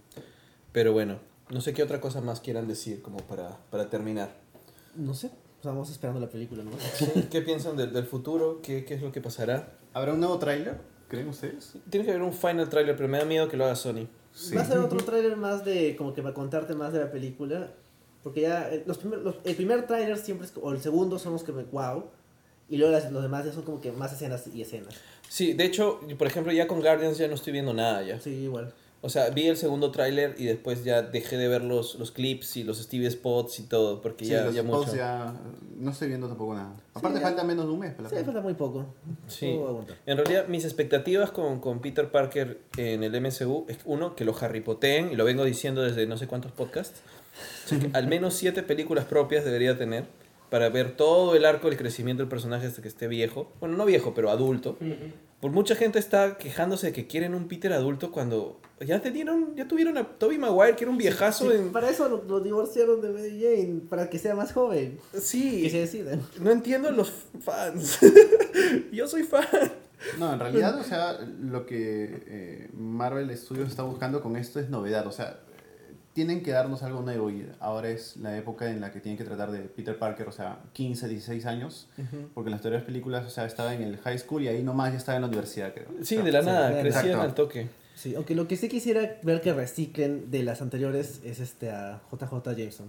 pero 0.71 0.93
bueno, 0.93 1.17
no 1.49 1.61
sé 1.61 1.73
qué 1.73 1.83
otra 1.83 1.99
cosa 2.01 2.21
más 2.21 2.39
quieran 2.39 2.67
decir 2.67 3.01
como 3.01 3.17
para, 3.17 3.57
para 3.69 3.89
terminar. 3.89 4.29
No 4.95 5.13
sé. 5.13 5.31
Estamos 5.57 5.89
esperando 5.91 6.21
la 6.21 6.29
película, 6.29 6.63
¿no? 6.63 6.71
Sí, 6.95 7.27
¿Qué 7.29 7.41
piensan 7.41 7.75
del, 7.75 7.91
del 7.91 8.05
futuro? 8.05 8.61
¿Qué, 8.63 8.85
¿Qué 8.85 8.93
es 8.93 9.01
lo 9.01 9.11
que 9.11 9.19
pasará? 9.19 9.73
¿Habrá 9.93 10.13
un 10.13 10.19
nuevo 10.21 10.37
tráiler? 10.39 10.77
¿Creen 11.09 11.27
ustedes? 11.27 11.73
Tiene 11.89 12.05
que 12.05 12.11
haber 12.11 12.23
un 12.23 12.31
final 12.33 12.69
trailer, 12.69 12.95
pero 12.95 13.09
me 13.09 13.17
da 13.17 13.25
miedo 13.25 13.49
que 13.49 13.57
lo 13.57 13.65
haga 13.65 13.75
Sony. 13.75 14.07
Sí. 14.33 14.55
Va 14.55 14.61
a 14.61 14.65
ser 14.65 14.77
otro 14.77 14.99
tráiler 15.03 15.35
más 15.35 15.65
de, 15.65 15.95
como 15.97 16.13
que 16.13 16.21
va 16.21 16.29
a 16.29 16.33
contarte 16.33 16.75
más 16.75 16.93
de 16.93 16.99
la 16.99 17.11
película. 17.11 17.71
Porque 18.23 18.41
ya, 18.41 18.69
eh, 18.71 18.83
los 18.85 18.97
primer- 18.99 19.19
los- 19.19 19.35
el 19.43 19.55
primer 19.55 19.85
tráiler 19.87 20.17
siempre 20.17 20.45
es, 20.47 20.53
o 20.61 20.71
el 20.71 20.79
segundo 20.81 21.19
son 21.19 21.33
los 21.33 21.43
que 21.43 21.51
me, 21.51 21.63
wow. 21.63 22.05
Y 22.69 22.77
luego 22.77 22.93
las- 22.93 23.11
los 23.11 23.21
demás 23.23 23.43
ya 23.45 23.51
son 23.51 23.63
como 23.63 23.81
que 23.81 23.91
más 23.91 24.13
escenas 24.13 24.45
y 24.53 24.61
escenas. 24.61 24.93
Sí, 25.27 25.53
de 25.53 25.65
hecho, 25.65 25.99
por 26.17 26.27
ejemplo, 26.27 26.53
ya 26.53 26.67
con 26.67 26.79
Guardians 26.81 27.17
ya 27.17 27.27
no 27.27 27.33
estoy 27.33 27.51
viendo 27.53 27.73
nada 27.73 28.01
ya. 28.03 28.19
Sí, 28.21 28.29
igual. 28.29 28.73
O 29.01 29.07
sea, 29.07 29.29
vi 29.29 29.47
el 29.47 29.55
segundo 29.55 29.91
tráiler 29.91 30.35
y 30.37 30.43
después 30.45 30.83
ya 30.83 31.01
dejé 31.01 31.37
de 31.37 31.47
ver 31.47 31.63
los, 31.63 31.95
los 31.95 32.11
clips 32.11 32.57
y 32.57 32.63
los 32.65 32.79
Steve 32.79 33.09
Spots 33.09 33.59
y 33.59 33.63
todo, 33.63 34.01
porque 34.01 34.25
Sí, 34.25 34.31
ya, 34.31 34.43
los 34.43 34.53
ya 34.53 34.61
spots 34.61 34.87
mucho. 34.87 34.97
ya 34.97 35.33
no 35.77 35.91
estoy 35.91 36.09
viendo 36.09 36.27
tampoco 36.27 36.53
nada. 36.53 36.73
Aparte 36.93 37.19
ya. 37.19 37.25
falta 37.27 37.43
menos 37.45 37.65
de 37.65 37.71
un 37.71 37.79
mes 37.79 37.93
para 37.93 38.09
Sí, 38.09 38.15
falta 38.25 38.41
muy 38.41 38.55
poco. 38.55 38.85
Sí. 39.27 39.57
En 40.05 40.17
realidad, 40.17 40.47
mis 40.49 40.65
expectativas 40.65 41.31
con, 41.31 41.61
con 41.61 41.79
Peter 41.79 42.11
Parker 42.11 42.59
en 42.75 43.03
el 43.03 43.13
MCU 43.21 43.65
es, 43.69 43.77
uno, 43.85 44.15
que 44.17 44.25
lo 44.25 44.35
Harry 44.37 44.59
Potten, 44.59 45.11
y 45.13 45.15
lo 45.15 45.23
vengo 45.23 45.45
diciendo 45.45 45.81
desde 45.81 46.05
no 46.05 46.17
sé 46.17 46.27
cuántos 46.27 46.51
podcasts, 46.51 46.99
o 47.65 47.69
sea, 47.69 47.79
que 47.79 47.89
al 47.93 48.07
menos 48.07 48.33
siete 48.33 48.63
películas 48.63 49.05
propias 49.05 49.45
debería 49.45 49.77
tener 49.77 50.03
para 50.49 50.69
ver 50.69 50.95
todo 50.95 51.35
el 51.35 51.45
arco 51.45 51.69
del 51.69 51.77
crecimiento 51.77 52.23
del 52.23 52.29
personaje 52.29 52.67
hasta 52.67 52.81
que 52.81 52.87
esté 52.87 53.07
viejo. 53.07 53.51
Bueno, 53.59 53.77
no 53.77 53.85
viejo, 53.85 54.13
pero 54.13 54.29
adulto. 54.29 54.77
Por 55.39 55.51
mucha 55.51 55.75
gente 55.75 55.99
está 55.99 56.37
quejándose 56.37 56.87
de 56.87 56.93
que 56.93 57.07
quieren 57.07 57.33
un 57.33 57.47
Peter 57.47 57.71
adulto 57.71 58.11
cuando 58.11 58.59
ya 58.81 59.01
tenieron, 59.01 59.55
ya 59.55 59.67
tuvieron 59.67 59.97
a 59.97 60.03
Tobey 60.17 60.37
Maguire, 60.37 60.75
que 60.75 60.83
era 60.83 60.91
un 60.91 60.97
viejazo 60.97 61.49
Sí, 61.49 61.55
en... 61.55 61.71
Para 61.71 61.89
eso 61.89 62.09
lo, 62.09 62.23
lo 62.23 62.39
divorciaron 62.41 62.99
de 63.01 63.09
Mary 63.09 63.39
Jane, 63.41 63.81
para 63.89 64.09
que 64.09 64.19
sea 64.19 64.35
más 64.35 64.51
joven. 64.51 64.97
Sí, 65.13 65.61
Que 65.63 65.69
se 65.69 65.77
decidan. 65.79 66.21
no 66.41 66.51
entiendo 66.51 66.91
los 66.91 67.11
fans. 67.41 67.99
Yo 68.91 69.07
soy 69.07 69.23
fan. 69.23 69.45
No, 70.17 70.33
en 70.33 70.39
realidad, 70.39 70.77
o 70.79 70.83
sea, 70.83 71.19
lo 71.41 71.65
que 71.65 72.23
eh, 72.27 72.69
Marvel 72.73 73.35
Studios 73.37 73.69
está 73.69 73.83
buscando 73.83 74.21
con 74.21 74.35
esto 74.35 74.59
es 74.59 74.69
novedad. 74.69 75.07
O 75.07 75.11
sea, 75.11 75.39
tienen 76.19 76.43
que 76.43 76.51
darnos 76.51 76.83
algo 76.83 77.01
nuevo 77.01 77.29
y 77.29 77.47
ahora 77.61 77.87
es 77.89 78.17
la 78.17 78.37
época 78.37 78.69
en 78.69 78.81
la 78.81 78.91
que 78.91 78.99
tienen 78.99 79.17
que 79.17 79.23
tratar 79.23 79.51
de 79.51 79.59
Peter 79.61 79.97
Parker, 79.97 80.27
o 80.27 80.31
sea, 80.33 80.59
15, 80.73 81.07
16 81.07 81.45
años, 81.45 81.87
porque 82.33 82.49
en 82.49 82.51
las 82.51 82.59
anteriores 82.59 82.85
películas, 82.85 83.25
o 83.25 83.29
sea, 83.29 83.45
estaba 83.45 83.73
en 83.73 83.83
el 83.83 83.97
high 83.99 84.17
school 84.19 84.43
y 84.43 84.49
ahí 84.49 84.61
nomás 84.61 84.91
ya 84.91 84.97
estaba 84.97 85.15
en 85.15 85.21
la 85.21 85.27
universidad, 85.29 85.73
creo. 85.73 85.87
Sí, 86.03 86.17
de 86.17 86.29
la 86.31 86.41
Sí, 86.41 86.45
nada, 86.47 86.67
exacto. 86.81 86.81
crecían 86.99 87.19
al 87.21 87.33
toque. 87.33 87.67
Sí, 87.95 88.15
aunque 88.15 88.35
lo 88.35 88.47
que 88.49 88.57
sí 88.57 88.67
quisiera 88.67 89.17
ver 89.23 89.39
que 89.41 89.53
reciclen 89.53 90.29
de 90.29 90.43
las 90.43 90.61
anteriores 90.61 91.21
es 91.23 91.39
este 91.39 91.69
a 91.71 92.01
JJ 92.11 92.43
Jameson. 92.57 92.87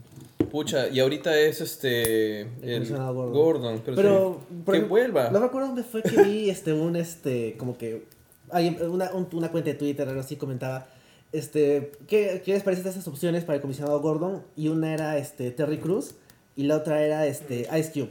Pucha, 0.51 0.89
y 0.89 0.99
ahorita 1.01 1.37
es 1.39 1.61
este. 1.61 2.41
El, 2.63 2.89
Gordon. 2.89 3.33
Gordon. 3.33 3.83
pero, 3.85 3.97
Pero, 3.97 4.41
sí, 4.49 4.55
por 4.65 4.73
que 4.75 4.79
ejemplo, 4.79 4.89
vuelva. 4.89 5.31
No 5.31 5.39
me 5.41 5.47
acuerdo 5.47 5.69
dónde 5.69 5.85
fue 5.85 6.03
que 6.03 6.21
vi 6.23 6.51
este 6.51 6.73
un 6.73 6.97
este 6.97 7.57
como 7.57 7.79
que 7.79 8.05
alguien- 8.51 8.79
una, 8.91 9.13
un- 9.13 9.29
una 9.33 9.51
cuenta 9.51 9.71
de 9.71 9.75
Twitter 9.77 10.09
algo 10.09 10.21
así 10.21 10.35
comentaba 10.37 10.87
este 11.33 11.93
¿qué, 12.09 12.43
qué 12.45 12.53
les 12.55 12.63
parecen 12.63 12.87
estas 12.87 13.07
opciones 13.09 13.45
para 13.45 13.57
el 13.57 13.63
comisionado 13.63 14.01
Gordon 14.01 14.43
y 14.57 14.69
una 14.69 14.93
era 14.95 15.17
este 15.19 15.51
Terry 15.51 15.79
Cruz 15.79 16.15
y 16.57 16.65
la 16.65 16.77
otra 16.77 17.03
era 17.03 17.27
este 17.27 17.69
Ice 17.79 17.91
Cube. 17.93 18.11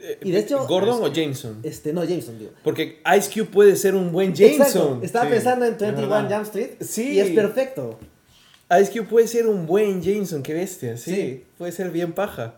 Eh, 0.00 0.18
y 0.22 0.30
de 0.30 0.40
hecho- 0.40 0.66
¿Gordon 0.66 1.02
o 1.02 1.12
Jameson? 1.12 1.58
Este 1.62 1.92
no 1.92 2.02
Jameson 2.04 2.38
digo. 2.38 2.50
Porque 2.64 3.00
Ice 3.16 3.30
Cube 3.32 3.46
puede 3.50 3.76
ser 3.76 3.94
un 3.94 4.12
buen 4.12 4.30
Exacto, 4.30 4.64
Jameson. 4.64 5.04
Estaba 5.04 5.24
Sí, 5.26 5.30
pensando 5.32 5.66
en 5.66 5.72
es 5.74 5.78
21 5.78 6.08
verdad. 6.08 6.36
Jump 6.36 6.46
Street 6.46 6.70
Sí. 6.80 7.12
y 7.12 7.20
es 7.20 7.30
perfecto. 7.30 7.98
Ice 8.80 8.90
Cube 8.92 9.04
puede 9.08 9.28
ser 9.28 9.46
un 9.46 9.66
buen 9.66 10.02
Jameson, 10.02 10.42
qué 10.42 10.52
bestia, 10.54 10.96
sí. 10.96 11.14
Sí. 11.14 11.44
Puede 11.56 11.72
ser 11.72 11.90
bien 11.90 12.12
paja. 12.12 12.56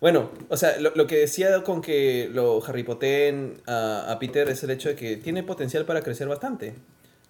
Bueno, 0.00 0.30
o 0.48 0.56
sea, 0.56 0.78
lo, 0.80 0.92
lo 0.94 1.06
que 1.06 1.16
decía 1.18 1.62
con 1.62 1.82
que 1.82 2.28
lo 2.32 2.64
Harry 2.64 2.84
Potter 2.84 3.54
a, 3.66 4.10
a 4.12 4.18
Peter 4.18 4.48
es 4.48 4.62
el 4.62 4.70
hecho 4.70 4.88
de 4.90 4.94
que 4.96 5.16
tiene 5.16 5.42
potencial 5.42 5.84
para 5.86 6.02
crecer 6.02 6.26
bastante, 6.28 6.74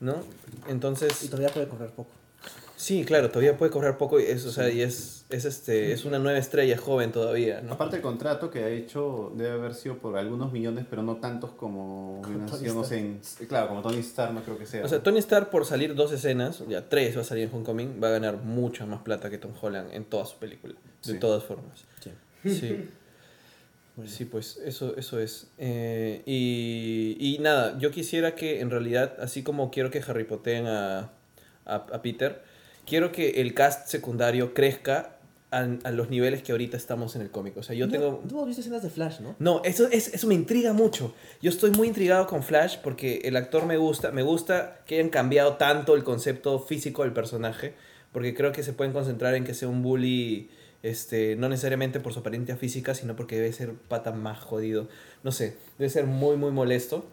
¿no? 0.01 0.17
Y 0.69 0.71
Entonces, 0.73 1.19
todavía 1.31 1.51
puede 1.51 1.69
correr 1.69 1.91
poco. 1.91 2.11
sí, 2.77 3.05
claro, 3.05 3.29
todavía 3.29 3.57
puede 3.59 3.71
correr 3.71 3.97
poco 3.99 4.19
y 4.19 4.25
es, 4.25 4.45
o 4.47 4.51
sea, 4.53 4.71
y 4.71 4.81
es, 4.81 5.27
es, 5.29 5.45
este, 5.45 5.93
es 5.93 6.05
una 6.07 6.19
nueva 6.19 6.39
estrella 6.39 6.79
joven 6.79 7.13
todavía, 7.13 7.61
¿no? 7.61 7.75
Aparte 7.75 7.97
el 7.97 8.03
contrato 8.03 8.51
que 8.51 8.65
ha 8.65 8.69
hecho 8.71 9.33
debe 9.37 9.51
haber 9.51 9.75
sido 9.75 9.99
por 9.99 10.17
algunos 10.17 10.51
millones, 10.53 10.87
pero 10.89 11.03
no 11.03 11.17
tantos 11.17 11.51
como 11.51 12.23
mencionamos 12.23 12.91
en... 12.93 13.21
Claro, 13.49 13.69
como 13.69 13.83
Tony 13.83 13.99
Stark 13.99 14.33
no 14.33 14.43
creo 14.43 14.57
que 14.59 14.65
sea. 14.67 14.85
O 14.85 14.89
sea, 14.89 15.03
Tony 15.03 15.19
Stark 15.19 15.51
por 15.51 15.67
salir 15.67 15.95
dos 15.95 16.11
escenas, 16.13 16.65
ya 16.69 16.89
tres 16.89 17.17
va 17.17 17.21
a 17.21 17.25
salir 17.25 17.45
en 17.49 17.55
Homecoming, 17.55 18.01
va 18.03 18.09
a 18.09 18.13
ganar 18.13 18.39
mucha 18.39 18.87
más 18.87 19.03
plata 19.03 19.29
que 19.29 19.37
Tom 19.39 19.53
Holland 19.61 19.93
en 19.93 20.05
toda 20.07 20.25
su 20.25 20.39
película, 20.39 20.75
de 21.05 21.13
Sí. 21.13 21.19
todas 21.19 21.45
formas. 21.45 21.85
Sí. 22.03 22.11
Sí. 22.51 22.89
Sí, 24.07 24.25
pues 24.25 24.59
eso, 24.65 24.97
eso 24.97 25.21
es. 25.21 25.49
Eh, 25.59 26.23
y, 26.27 27.17
y 27.19 27.39
nada, 27.39 27.79
yo 27.79 27.91
quisiera 27.91 28.35
que 28.35 28.61
en 28.61 28.71
realidad, 28.71 29.17
así 29.21 29.43
como 29.43 29.71
quiero 29.71 29.91
que 29.91 30.03
Harry 30.07 30.25
Potter 30.25 30.67
a, 30.67 31.11
a, 31.67 31.75
a 31.75 32.03
Peter, 32.03 32.43
quiero 32.87 33.13
que 33.13 33.41
el 33.41 33.55
cast 33.55 33.89
secundario 33.89 34.55
crezca 34.55 35.17
a, 35.51 35.67
a 35.85 35.91
los 35.91 36.11
niveles 36.11 36.43
que 36.43 36.53
ahorita 36.53 36.77
estamos 36.77 37.17
en 37.17 37.23
el 37.23 37.31
cómic. 37.31 37.57
O 37.57 37.63
sea, 37.63 37.75
yo 37.75 37.89
tengo... 37.89 38.23
Tú 38.29 38.37
hemos 38.37 38.47
visto 38.47 38.61
escenas 38.61 38.83
de 38.83 38.91
Flash, 38.91 39.21
¿no? 39.21 39.37
No, 39.39 39.63
eso, 39.65 39.89
es, 39.91 40.15
eso 40.15 40.27
me 40.27 40.35
intriga 40.35 40.73
mucho. 40.73 41.15
Yo 41.43 41.51
estoy 41.51 41.71
muy 41.73 41.89
intrigado 41.89 42.27
con 42.27 42.43
Flash 42.43 42.79
porque 42.83 43.23
el 43.25 43.37
actor 43.37 43.67
me 43.67 43.77
gusta. 43.77 44.13
Me 44.13 44.23
gusta 44.23 44.81
que 44.87 44.97
hayan 44.97 45.11
cambiado 45.11 45.55
tanto 45.55 45.95
el 45.95 46.05
concepto 46.05 46.59
físico 46.61 47.03
del 47.03 47.13
personaje. 47.13 47.75
Porque 48.13 48.35
creo 48.35 48.51
que 48.51 48.65
se 48.65 48.73
pueden 48.73 48.93
concentrar 48.93 49.37
en 49.37 49.45
que 49.45 49.55
sea 49.55 49.69
un 49.69 49.83
bully, 49.83 50.51
este, 50.83 51.37
no 51.37 51.49
necesariamente 51.49 52.01
por 52.01 52.13
su 52.13 52.21
apariencia 52.21 52.57
física, 52.57 52.95
sino 52.95 53.17
porque 53.17 53.37
debe 53.37 53.53
ser 53.53 53.75
pata 53.75 54.13
más 54.13 54.39
jodido. 54.41 54.89
No 55.23 55.33
sé, 55.33 55.57
debe 55.79 55.91
ser 55.91 56.07
muy, 56.07 56.37
muy 56.37 56.51
molesto. 56.53 57.05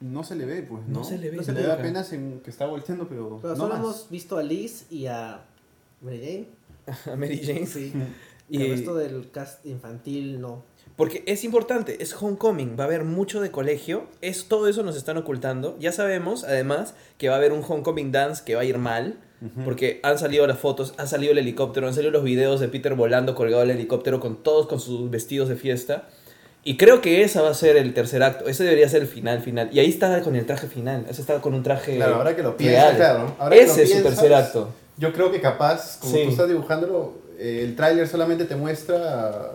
No 0.00 0.22
se 0.24 0.36
le 0.36 0.46
ve, 0.46 0.62
pues, 0.62 0.86
¿no? 0.86 0.98
No 1.00 1.04
se 1.04 1.18
le 1.18 1.30
ve 1.30 1.42
Se 1.42 1.52
le 1.52 1.62
ve 1.62 1.72
apenas 1.72 2.12
en 2.12 2.40
que 2.40 2.50
está 2.50 2.66
volteando, 2.66 3.08
pero, 3.08 3.38
Pero 3.42 3.54
no 3.54 3.60
solo 3.60 3.74
más. 3.74 3.78
hemos 3.82 4.10
visto 4.10 4.36
a 4.38 4.42
Liz 4.42 4.86
y 4.90 5.06
a 5.06 5.44
Mary 6.02 6.18
Jane. 6.20 6.48
A 7.12 7.16
Mary 7.16 7.40
Jane. 7.44 7.66
Sí. 7.66 7.92
Y- 7.94 8.02
Y 8.58 8.62
el 8.62 8.70
resto 8.70 8.94
del 8.94 9.30
cast 9.30 9.66
infantil 9.66 10.40
no. 10.40 10.64
Porque 10.98 11.22
es 11.26 11.44
importante, 11.44 12.02
es 12.02 12.12
homecoming, 12.20 12.76
va 12.78 12.82
a 12.82 12.86
haber 12.88 13.04
mucho 13.04 13.40
de 13.40 13.50
colegio, 13.52 14.06
es 14.20 14.48
todo 14.48 14.66
eso 14.68 14.82
nos 14.82 14.96
están 14.96 15.16
ocultando. 15.16 15.76
Ya 15.78 15.92
sabemos, 15.92 16.42
además, 16.42 16.94
que 17.18 17.28
va 17.28 17.36
a 17.36 17.38
haber 17.38 17.52
un 17.52 17.62
homecoming 17.66 18.10
dance 18.12 18.42
que 18.44 18.56
va 18.56 18.62
a 18.62 18.64
ir 18.64 18.78
mal, 18.78 19.16
porque 19.64 20.00
han 20.02 20.18
salido 20.18 20.44
las 20.48 20.58
fotos, 20.58 20.94
ha 20.98 21.06
salido 21.06 21.30
el 21.30 21.38
helicóptero, 21.38 21.86
han 21.86 21.94
salido 21.94 22.10
los 22.10 22.24
videos 22.24 22.58
de 22.58 22.66
Peter 22.66 22.96
volando 22.96 23.36
colgado 23.36 23.60
del 23.60 23.70
helicóptero 23.70 24.18
con 24.18 24.42
todos 24.42 24.66
con 24.66 24.80
sus 24.80 25.08
vestidos 25.08 25.48
de 25.48 25.54
fiesta. 25.54 26.08
Y 26.64 26.76
creo 26.76 27.00
que 27.00 27.22
esa 27.22 27.42
va 27.42 27.50
a 27.50 27.54
ser 27.54 27.76
el 27.76 27.94
tercer 27.94 28.24
acto, 28.24 28.48
ese 28.48 28.64
debería 28.64 28.88
ser 28.88 29.00
el 29.02 29.06
final 29.08 29.40
final. 29.40 29.70
Y 29.72 29.78
ahí 29.78 29.88
está 29.88 30.20
con 30.22 30.34
el 30.34 30.44
traje 30.44 30.66
final, 30.66 31.06
ese 31.08 31.20
está 31.20 31.40
con 31.40 31.54
un 31.54 31.62
traje 31.62 31.94
Claro, 31.94 32.16
ahora 32.16 32.34
que 32.34 32.42
lo 32.42 32.56
piensas, 32.56 32.96
claro. 32.96 33.36
Ahora 33.38 33.54
que 33.54 33.62
ese 33.62 33.84
es 33.84 33.92
su 33.92 34.02
tercer 34.02 34.34
acto. 34.34 34.70
Yo 34.96 35.12
creo 35.12 35.30
que 35.30 35.40
capaz, 35.40 35.98
como 36.00 36.12
Sí. 36.12 36.24
tú 36.24 36.30
estás 36.30 36.48
dibujándolo, 36.48 37.12
eh, 37.38 37.60
el 37.62 37.76
tráiler 37.76 38.08
solamente 38.08 38.44
te 38.46 38.56
muestra 38.56 39.52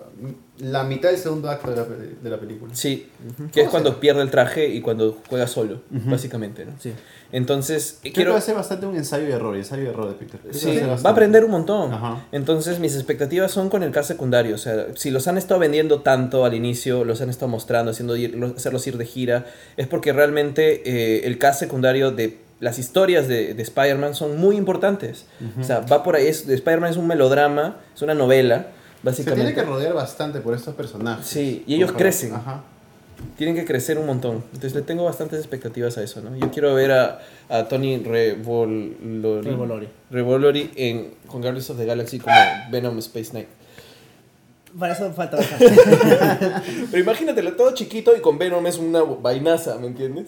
la 0.59 0.83
mitad 0.83 1.09
del 1.09 1.17
segundo 1.17 1.49
acto 1.49 1.71
de 1.71 1.77
la, 1.77 1.83
pe- 1.85 2.15
de 2.21 2.29
la 2.29 2.39
película. 2.39 2.75
Sí, 2.75 3.07
que 3.37 3.43
es 3.43 3.49
Puede 3.51 3.67
cuando 3.69 3.99
pierde 3.99 4.21
el 4.21 4.29
traje 4.29 4.67
y 4.67 4.81
cuando 4.81 5.17
juega 5.27 5.47
solo, 5.47 5.81
básicamente, 5.89 6.65
¿no? 6.65 6.73
Sí. 6.79 6.93
Entonces, 7.31 7.97
Creo 8.01 8.13
quiero... 8.13 8.29
que 8.29 8.33
va 8.33 8.37
a 8.37 8.41
ser 8.41 8.55
bastante 8.55 8.85
un 8.85 8.95
ensayo 8.95 9.27
y 9.27 9.31
error, 9.31 9.55
ensayo 9.55 9.81
y 9.83 9.87
error 9.87 10.07
de 10.07 10.13
Peter. 10.13 10.39
Sí, 10.51 10.79
va 10.79 11.09
a 11.09 11.13
aprender 11.13 11.43
un 11.43 11.49
montón. 11.51 11.91
Ajá. 11.91 12.27
Entonces, 12.31 12.77
mis 12.79 12.93
expectativas 12.95 13.51
son 13.51 13.69
con 13.69 13.81
el 13.81 13.89
cast 13.91 14.07
secundario. 14.09 14.53
O 14.53 14.59
sea, 14.59 14.85
si 14.95 15.09
los 15.09 15.27
han 15.27 15.39
estado 15.39 15.59
vendiendo 15.59 16.01
tanto 16.01 16.45
al 16.45 16.53
inicio, 16.53 17.03
los 17.03 17.21
han 17.21 17.31
estado 17.31 17.47
mostrando, 17.49 17.89
haciendo 17.91 18.15
ir- 18.15 18.35
los- 18.35 18.51
hacerlos 18.55 18.85
ir 18.85 18.97
de 18.97 19.05
gira, 19.05 19.45
es 19.77 19.87
porque 19.87 20.13
realmente 20.13 20.83
eh, 20.85 21.25
el 21.25 21.39
cast 21.39 21.59
secundario 21.59 22.11
de 22.11 22.37
las 22.59 22.77
historias 22.77 23.27
de, 23.27 23.55
de 23.55 23.63
Spider-Man 23.63 24.13
son 24.13 24.37
muy 24.37 24.55
importantes. 24.55 25.25
O 25.59 25.63
sea, 25.63 25.79
va 25.79 26.03
por 26.03 26.15
ahí. 26.15 26.27
Es, 26.27 26.47
Spider-Man 26.47 26.91
es 26.91 26.97
un 26.97 27.07
melodrama, 27.07 27.77
es 27.95 28.01
una 28.03 28.13
novela, 28.13 28.67
Se 29.11 29.23
tiene 29.23 29.53
que 29.53 29.63
rodear 29.63 29.93
bastante 29.93 30.39
por 30.39 30.53
estos 30.53 30.75
personajes. 30.75 31.25
Sí, 31.25 31.63
y 31.67 31.75
ellos 31.75 31.89
Ojalá. 31.89 31.99
crecen. 32.03 32.33
Ajá. 32.33 32.63
Tienen 33.37 33.55
que 33.55 33.63
crecer 33.65 33.97
un 33.97 34.05
montón. 34.05 34.43
Entonces, 34.53 34.75
le 34.75 34.81
tengo 34.81 35.05
bastantes 35.05 35.39
expectativas 35.39 35.97
a 35.97 36.03
eso, 36.03 36.21
¿no? 36.21 36.35
Yo 36.35 36.51
quiero 36.51 36.73
ver 36.73 36.91
a, 36.91 37.19
a 37.49 37.67
Tony 37.67 37.97
Revolori. 37.97 39.41
Revolori. 39.49 39.87
Revolori 40.11 40.71
en, 40.75 41.11
con 41.27 41.41
Guardians 41.41 41.69
of 41.69 41.77
the 41.77 41.85
Galaxy 41.85 42.19
como 42.19 42.35
Venom 42.71 42.97
Space 42.99 43.31
Knight. 43.31 43.47
Para 44.77 44.93
eso 44.93 45.11
falta 45.13 45.37
bastante. 45.37 45.71
Pero 46.91 47.03
imagínatelo 47.03 47.53
todo 47.53 47.73
chiquito 47.73 48.15
y 48.15 48.21
con 48.21 48.37
Venom 48.37 48.65
es 48.67 48.77
una 48.77 49.03
vainaza, 49.03 49.77
¿me 49.77 49.87
entiendes? 49.87 50.25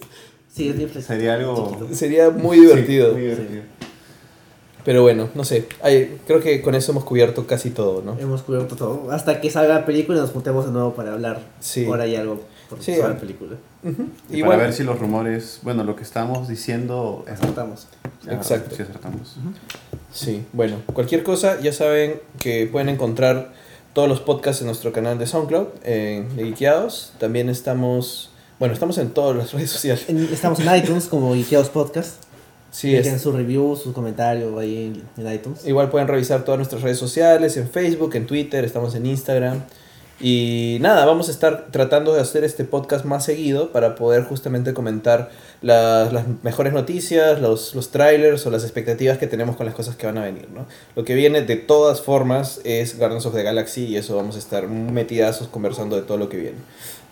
sí, 0.48 0.68
es 0.68 0.76
bien. 0.76 1.02
Sería 1.02 1.34
algo... 1.34 1.70
Chiquito. 1.72 1.94
Sería 1.94 2.30
muy 2.30 2.60
divertido. 2.60 3.08
Sí, 3.08 3.12
muy 3.14 3.22
divertido. 3.22 3.62
Pero 4.86 5.02
bueno, 5.02 5.28
no 5.34 5.44
sé. 5.44 5.66
Ay, 5.82 6.16
creo 6.26 6.40
que 6.40 6.62
con 6.62 6.74
eso 6.74 6.92
hemos 6.92 7.04
cubierto 7.04 7.46
casi 7.46 7.70
todo, 7.70 8.00
¿no? 8.02 8.16
Hemos 8.18 8.40
cubierto 8.42 8.76
todo. 8.76 9.10
Hasta 9.10 9.40
que 9.42 9.50
salga 9.50 9.74
la 9.74 9.84
película 9.84 10.16
y 10.16 10.20
nos 10.22 10.30
juntemos 10.30 10.64
de 10.64 10.70
nuevo 10.72 10.94
para 10.94 11.12
hablar. 11.12 11.40
Sí. 11.60 11.84
Ahora 11.86 12.04
hay 12.04 12.14
algo 12.16 12.40
por 12.70 12.80
Sí, 12.82 12.94
sobre 12.94 13.06
ah. 13.06 13.10
la 13.14 13.18
película. 13.18 13.56
Y 14.30 14.38
Igual- 14.38 14.52
para 14.58 14.62
ver 14.68 14.72
si 14.72 14.84
los 14.84 14.98
rumores, 14.98 15.58
bueno, 15.62 15.82
lo 15.84 15.94
que 15.96 16.02
estamos 16.04 16.48
diciendo 16.48 17.24
Acertamos. 17.28 17.88
Ya, 18.24 18.32
Exacto. 18.34 18.74
Sí, 18.76 18.82
acertamos. 18.82 19.36
Sí, 20.12 20.44
bueno, 20.52 20.76
cualquier 20.92 21.22
cosa, 21.22 21.60
ya 21.60 21.72
saben 21.72 22.20
que 22.38 22.66
pueden 22.66 22.88
encontrar 22.88 23.52
todos 23.92 24.08
los 24.08 24.20
podcasts 24.20 24.62
en 24.62 24.66
nuestro 24.68 24.92
canal 24.92 25.18
de 25.18 25.26
SoundCloud, 25.26 25.66
en 25.84 26.34
de 26.36 26.44
Geekeados. 26.44 27.12
También 27.18 27.48
estamos, 27.48 28.30
bueno, 28.60 28.72
estamos 28.74 28.98
en 28.98 29.10
todas 29.10 29.36
las 29.36 29.52
redes 29.54 29.70
sociales. 29.70 30.04
En- 30.08 30.28
estamos 30.32 30.60
en 30.60 30.76
iTunes 30.76 31.06
como 31.06 31.34
Ikeos 31.34 31.70
Podcast. 31.70 32.22
Sí, 32.76 32.92
Dejen 32.92 33.14
es, 33.14 33.22
su 33.22 33.32
review, 33.32 33.74
su 33.74 33.94
comentario 33.94 34.58
ahí 34.58 34.92
en, 35.16 35.24
en 35.24 35.32
iTunes. 35.32 35.66
igual 35.66 35.88
pueden 35.88 36.08
revisar 36.08 36.44
todas 36.44 36.58
nuestras 36.58 36.82
redes 36.82 36.98
sociales, 36.98 37.56
en 37.56 37.70
Facebook, 37.70 38.14
en 38.16 38.26
Twitter, 38.26 38.66
estamos 38.66 38.94
en 38.94 39.06
Instagram. 39.06 39.62
Y 40.20 40.76
nada, 40.82 41.06
vamos 41.06 41.28
a 41.28 41.30
estar 41.30 41.68
tratando 41.70 42.12
de 42.12 42.20
hacer 42.20 42.44
este 42.44 42.64
podcast 42.64 43.06
más 43.06 43.24
seguido 43.24 43.72
para 43.72 43.94
poder 43.94 44.24
justamente 44.24 44.74
comentar 44.74 45.30
las, 45.62 46.12
las 46.12 46.24
mejores 46.42 46.74
noticias, 46.74 47.40
los, 47.40 47.74
los 47.74 47.90
trailers 47.90 48.44
o 48.44 48.50
las 48.50 48.62
expectativas 48.62 49.16
que 49.16 49.26
tenemos 49.26 49.56
con 49.56 49.64
las 49.64 49.74
cosas 49.74 49.96
que 49.96 50.04
van 50.04 50.18
a 50.18 50.24
venir, 50.24 50.50
¿no? 50.50 50.66
Lo 50.96 51.04
que 51.04 51.14
viene 51.14 51.40
de 51.40 51.56
todas 51.56 52.02
formas 52.02 52.60
es 52.64 52.98
Guardians 52.98 53.24
of 53.24 53.34
the 53.34 53.42
Galaxy 53.42 53.86
y 53.86 53.96
eso 53.96 54.16
vamos 54.16 54.36
a 54.36 54.38
estar 54.38 54.68
metidazos 54.68 55.48
conversando 55.48 55.96
de 55.96 56.02
todo 56.02 56.18
lo 56.18 56.28
que 56.28 56.36
viene, 56.36 56.58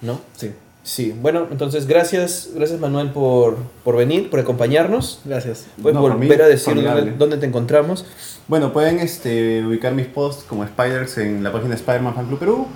¿no? 0.02 0.20
Sí. 0.36 0.52
Sí, 0.84 1.14
bueno, 1.18 1.48
entonces 1.50 1.86
gracias, 1.86 2.50
gracias 2.54 2.78
Manuel 2.78 3.08
por, 3.10 3.56
por 3.82 3.96
venir, 3.96 4.28
por 4.28 4.38
acompañarnos. 4.38 5.20
Gracias. 5.24 5.64
Puedes 5.80 5.94
No, 5.94 6.02
volver 6.02 6.42
a 6.42 6.46
decir 6.46 6.74
dónde, 6.74 7.12
dónde 7.12 7.38
te 7.38 7.46
encontramos. 7.46 8.04
Bueno, 8.48 8.72
pueden 8.74 8.98
este, 9.00 9.64
ubicar 9.64 9.94
mis 9.94 10.06
posts 10.06 10.44
como 10.44 10.66
Spiders 10.66 11.16
en 11.16 11.42
la 11.42 11.50
página 11.50 11.70
de 11.70 11.76
Spider-Man 11.76 12.14
Fan 12.14 12.26
Club 12.26 12.38
Perú. 12.38 12.66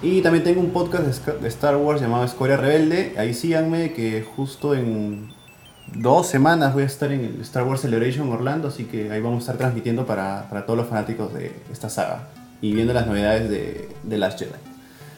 Y 0.00 0.22
también 0.22 0.44
tengo 0.44 0.60
un 0.62 0.70
podcast 0.70 1.04
de 1.26 1.48
Star 1.48 1.76
Wars 1.76 2.00
llamado 2.00 2.24
Escoria 2.24 2.56
Rebelde. 2.56 3.12
Ahí 3.18 3.34
síganme 3.34 3.92
que 3.92 4.22
justo 4.34 4.74
en 4.74 5.30
dos 5.94 6.26
semanas 6.26 6.72
voy 6.72 6.84
a 6.84 6.86
estar 6.86 7.12
en 7.12 7.20
el 7.24 7.40
Star 7.42 7.64
Wars 7.64 7.82
Celebration 7.82 8.32
Orlando. 8.32 8.68
Así 8.68 8.84
que 8.84 9.10
ahí 9.12 9.20
vamos 9.20 9.40
a 9.40 9.40
estar 9.40 9.56
transmitiendo 9.58 10.06
para, 10.06 10.48
para 10.48 10.64
todos 10.64 10.78
los 10.78 10.88
fanáticos 10.88 11.34
de 11.34 11.52
esta 11.70 11.90
saga. 11.90 12.28
Y 12.62 12.72
viendo 12.72 12.94
las 12.94 13.06
novedades 13.06 13.50
de, 13.50 13.90
de 14.04 14.16
Last 14.18 14.38
Jedi. 14.38 14.52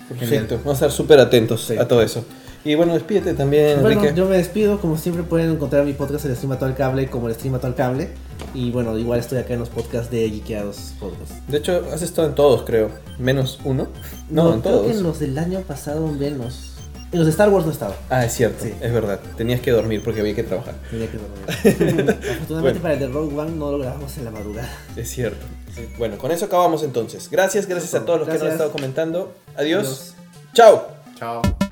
Perfecto, 0.09 0.57
vamos 0.57 0.71
a 0.83 0.87
estar 0.87 0.91
súper 0.91 1.21
atentos 1.21 1.67
Sí. 1.67 1.77
a 1.79 1.87
todo 1.87 2.03
eso. 2.03 2.25
Y 2.65 2.75
bueno, 2.75 2.93
despídete 2.93 3.33
también, 3.35 3.81
Bueno, 3.81 4.01
Enrique. 4.01 4.15
yo 4.19 4.27
me 4.27 4.37
despido. 4.37 4.81
Como 4.81 4.99
siempre 4.99 5.23
pueden 5.25 5.51
encontrar 5.53 5.85
mi 5.85 5.95
podcast 5.95 6.27
el 6.27 6.37
Stream 6.37 6.53
a 6.53 6.59
todo 6.59 6.69
el 6.69 6.75
cable 6.75 7.09
como 7.09 7.29
el 7.29 7.35
Stream 7.35 7.55
a 7.55 7.59
todo 7.59 7.69
el 7.69 7.75
cable. 7.75 8.11
Y 8.55 8.71
bueno, 8.71 8.97
igual 8.99 9.19
estoy 9.21 9.39
acá 9.39 9.55
en 9.55 9.61
los 9.61 9.69
podcasts 9.71 10.11
de 10.11 10.29
Geekeados 10.29 10.93
Podcast. 11.01 11.31
De 11.49 11.59
hecho, 11.59 11.87
has 11.93 12.03
estado 12.03 12.29
en 12.29 12.35
todos, 12.35 12.63
creo. 12.65 12.91
Menos 13.19 13.61
uno. 13.65 13.89
No, 14.29 14.53
en 14.55 14.61
creo 14.61 14.75
todos. 14.75 14.87
que 14.87 14.93
en 14.99 15.03
los 15.03 15.19
del 15.21 15.39
año 15.39 15.61
pasado 15.61 16.07
menos. 16.09 16.67
En 17.13 17.19
los 17.19 17.27
de 17.27 17.31
Star 17.33 17.49
Wars 17.49 17.65
no 17.67 17.73
estaba. 17.73 17.97
Ah, 18.09 18.25
es 18.25 18.35
cierto, 18.35 18.63
Sí. 18.65 18.73
es 18.81 18.93
verdad. 18.93 19.19
Tenías 19.37 19.61
que 19.61 19.71
dormir 19.73 20.01
porque 20.05 20.21
había 20.21 20.35
que 20.35 20.45
trabajar. 20.45 20.75
Tenía 20.91 21.09
que 21.11 21.17
dormir. 21.19 21.41
Afortunadamente 21.49 22.49
Bueno. 22.61 22.81
para 22.83 22.95
el 22.95 23.01
de 23.01 23.09
Rogue 23.09 23.37
One 23.39 23.51
no 23.53 23.73
lo 23.73 23.79
grabamos 23.79 24.17
en 24.19 24.25
la 24.27 24.31
madrugada. 24.31 24.69
Es 24.97 25.09
cierto. 25.11 25.45
Bueno, 25.99 26.19
con 26.19 26.31
eso 26.31 26.45
acabamos 26.45 26.83
entonces. 26.83 27.29
Gracias, 27.31 27.67
gracias 27.67 27.95
a 27.95 28.05
todos 28.05 28.21
los 28.21 28.29
que 28.29 28.35
nos 28.35 28.43
han 28.43 28.53
estado 28.53 28.71
comentando. 28.71 29.33
Adiós. 29.57 29.87
Adiós. 29.87 30.15
Chao. 30.53 30.87
Chao. 31.19 31.70